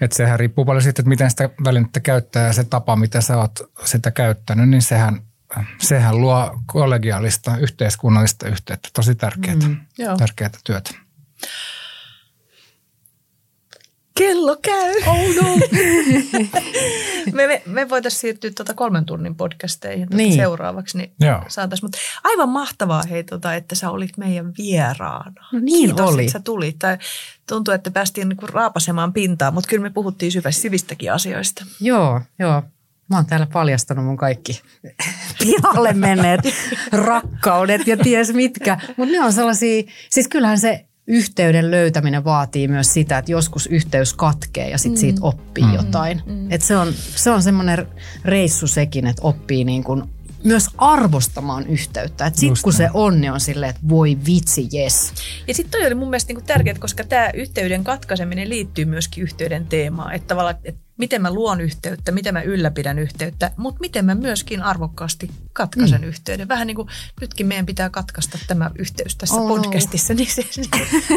että 0.00 0.16
sehän 0.16 0.38
riippuu 0.38 0.64
paljon 0.64 0.82
siitä, 0.82 1.02
että 1.02 1.08
miten 1.08 1.30
sitä 1.30 1.50
välinettä 1.64 2.00
käyttää 2.00 2.46
ja 2.46 2.52
se 2.52 2.64
tapa, 2.64 2.96
mitä 2.96 3.20
sä 3.20 3.36
oot 3.36 3.60
sitä 3.84 4.10
käyttänyt, 4.10 4.68
niin 4.68 4.82
sehän, 4.82 5.22
sehän 5.80 6.20
luo 6.20 6.62
kollegiaalista 6.66 7.56
yhteiskunnallista 7.56 8.48
yhteyttä. 8.48 8.88
Tosi 8.92 9.14
tärkeää, 9.14 9.56
mm. 9.56 9.76
tärkeää 10.18 10.50
työtä. 10.64 10.90
Kello 14.14 14.56
käy. 14.62 14.94
Oh 15.06 15.34
no. 15.42 15.56
me, 17.32 17.46
me, 17.46 17.62
me 17.66 17.88
voitaisiin 17.88 18.20
siirtyä 18.20 18.50
tuota 18.56 18.74
kolmen 18.74 19.04
tunnin 19.04 19.34
podcasteihin 19.34 20.08
tuota 20.08 20.16
niin. 20.16 20.36
seuraavaksi, 20.36 20.98
niin 20.98 21.12
saataisiin. 21.48 21.84
Mutta 21.84 21.98
aivan 22.24 22.48
mahtavaa 22.48 23.02
hei, 23.10 23.24
tuota, 23.24 23.54
että 23.54 23.74
sä 23.74 23.90
olit 23.90 24.16
meidän 24.16 24.52
vieraana. 24.58 25.48
No 25.52 25.58
niin 25.58 25.88
Kiitos, 25.88 26.14
oli. 26.14 26.22
että 26.22 26.32
sä 26.32 26.40
tulit. 26.40 26.78
Tai 26.78 26.98
tuntuu, 27.48 27.74
että 27.74 27.90
päästiin 27.90 28.28
niinku 28.28 28.46
raapasemaan 28.46 29.12
pintaa, 29.12 29.50
mutta 29.50 29.68
kyllä 29.68 29.82
me 29.82 29.90
puhuttiin 29.90 30.32
syvästi 30.32 30.62
syvistäkin 30.62 31.12
asioista. 31.12 31.64
Joo, 31.80 32.20
joo. 32.38 32.62
Mä 33.10 33.16
oon 33.16 33.26
täällä 33.26 33.46
paljastanut 33.52 34.04
mun 34.04 34.16
kaikki 34.16 34.62
pihalle 35.42 35.92
menneet 35.92 36.40
rakkaudet 36.92 37.86
ja 37.86 37.96
ties 37.96 38.32
mitkä. 38.32 38.78
Mutta 38.96 39.12
ne 39.12 39.20
on 39.20 39.32
sellaisia, 39.32 39.82
siis 40.10 40.28
kyllähän 40.28 40.58
se 40.58 40.86
yhteyden 41.12 41.70
löytäminen 41.70 42.24
vaatii 42.24 42.68
myös 42.68 42.94
sitä, 42.94 43.18
että 43.18 43.32
joskus 43.32 43.66
yhteys 43.66 44.14
katkee 44.14 44.70
ja 44.70 44.78
sitten 44.78 44.98
mm. 44.98 45.00
siitä 45.00 45.18
oppii 45.22 45.64
mm. 45.64 45.74
jotain. 45.74 46.22
Mm. 46.26 46.52
Et 46.52 46.62
se 46.62 46.76
on, 46.76 46.92
se 46.94 47.30
on 47.30 47.42
semmoinen 47.42 47.86
reissu 48.24 48.66
sekin, 48.66 49.06
että 49.06 49.22
oppii 49.22 49.64
niin 49.64 49.84
kuin 49.84 50.02
myös 50.44 50.66
arvostamaan 50.78 51.66
yhteyttä. 51.66 52.26
Että 52.26 52.40
sitten 52.40 52.62
kun 52.62 52.72
se 52.72 52.88
on, 52.94 53.20
niin 53.20 53.32
on 53.32 53.40
silleen, 53.40 53.70
että 53.70 53.88
voi 53.88 54.18
vitsi, 54.26 54.68
yes. 54.74 55.12
Ja 55.48 55.54
sitten 55.54 55.70
toi 55.70 55.86
oli 55.86 55.94
mun 55.94 56.10
mielestä 56.10 56.30
niinku 56.30 56.46
tärkeää, 56.46 56.78
koska 56.78 57.04
tämä 57.04 57.30
yhteyden 57.34 57.84
katkaiseminen 57.84 58.48
liittyy 58.48 58.84
myöskin 58.84 59.22
yhteyden 59.22 59.66
teemaan. 59.66 60.14
Että 60.14 60.28
tavallaan, 60.28 60.56
että 60.64 60.80
miten 61.02 61.22
mä 61.22 61.30
luon 61.30 61.60
yhteyttä, 61.60 62.12
miten 62.12 62.34
mä 62.34 62.42
ylläpidän 62.42 62.98
yhteyttä, 62.98 63.50
mutta 63.56 63.80
miten 63.80 64.04
mä 64.04 64.14
myöskin 64.14 64.62
arvokkaasti 64.62 65.30
katkaisen 65.52 66.00
mm. 66.00 66.06
yhteyden. 66.06 66.48
Vähän 66.48 66.66
niin 66.66 66.74
kuin 66.74 66.88
nytkin 67.20 67.46
meidän 67.46 67.66
pitää 67.66 67.90
katkaista 67.90 68.38
tämä 68.46 68.70
yhteys 68.78 69.16
tässä 69.16 69.36
oh, 69.36 69.48
podcastissa, 69.48 70.12
no. 70.12 70.16
niin 70.16 70.30
se, 70.30 70.46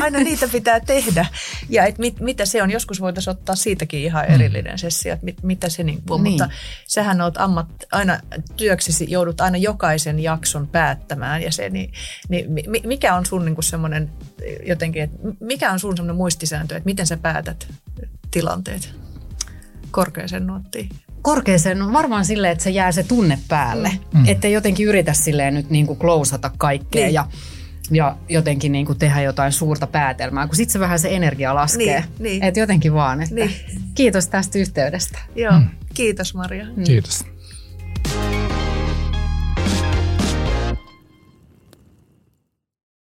aina 0.03 0.19
niitä 0.19 0.47
pitää 0.47 0.79
tehdä. 0.79 1.25
Ja 1.69 1.85
et 1.85 1.97
mit, 1.97 2.19
mitä 2.19 2.45
se 2.45 2.63
on, 2.63 2.71
joskus 2.71 3.01
voitaisiin 3.01 3.31
ottaa 3.31 3.55
siitäkin 3.55 3.99
ihan 3.99 4.25
mm. 4.27 4.33
erillinen 4.33 4.79
sessio, 4.79 5.13
että 5.13 5.25
mit, 5.25 5.43
mitä 5.43 5.69
se 5.69 5.83
niin 5.83 6.01
kuin, 6.07 6.23
niin. 6.23 6.31
mutta 6.31 6.49
sähän 6.87 7.21
oot 7.21 7.37
ammat, 7.37 7.67
aina 7.91 8.19
työksesi 8.55 9.05
joudut 9.09 9.41
aina 9.41 9.57
jokaisen 9.57 10.19
jakson 10.19 10.67
päättämään 10.67 11.41
ja 11.41 11.51
se, 11.51 11.69
niin, 11.69 11.91
niin 12.29 12.47
mikä 12.85 13.15
on 13.15 13.25
sun 13.25 13.45
niin 13.45 13.55
kuin 13.55 13.65
semmoinen 13.65 14.11
jotenkin, 14.67 15.03
että 15.03 15.17
mikä 15.39 15.71
on 15.71 15.79
sun 15.79 15.97
semmoinen 15.97 16.15
muistisääntö, 16.15 16.77
että 16.77 16.85
miten 16.85 17.07
sä 17.07 17.17
päätät 17.17 17.67
tilanteet? 18.31 19.04
Korkeaseen 19.95 20.47
nuottiin? 20.47 20.89
Korkeaseen 21.21 21.81
on 21.81 21.93
varmaan 21.93 22.25
silleen, 22.25 22.51
että 22.51 22.63
se 22.63 22.69
jää 22.69 22.91
se 22.91 23.03
tunne 23.03 23.39
päälle. 23.47 23.91
Mm. 24.13 24.23
Että 24.27 24.47
jotenkin 24.47 24.87
yritä 24.87 25.13
silleen 25.13 25.53
nyt 25.53 25.69
niin 25.69 25.87
kuin 25.87 25.99
klousata 25.99 26.51
kaikkea 26.57 27.05
niin. 27.05 27.13
ja 27.13 27.27
ja 27.91 28.17
jotenkin 28.29 28.71
niin 28.71 28.85
kuin 28.85 28.99
tehdä 28.99 29.21
jotain 29.21 29.51
suurta 29.51 29.87
päätelmää, 29.87 30.47
kun 30.47 30.55
sitten 30.55 30.73
se 30.73 30.79
vähän 30.79 30.99
se 30.99 31.15
energia 31.15 31.55
laskee. 31.55 31.99
Niin, 31.99 32.13
niin. 32.19 32.43
Että 32.43 32.59
jotenkin 32.59 32.93
vaan, 32.93 33.21
että 33.21 33.35
niin. 33.35 33.51
kiitos 33.95 34.27
tästä 34.27 34.59
yhteydestä. 34.59 35.19
Joo, 35.35 35.59
mm. 35.59 35.69
kiitos 35.93 36.33
Maria. 36.33 36.65
Kiitos. 36.85 37.25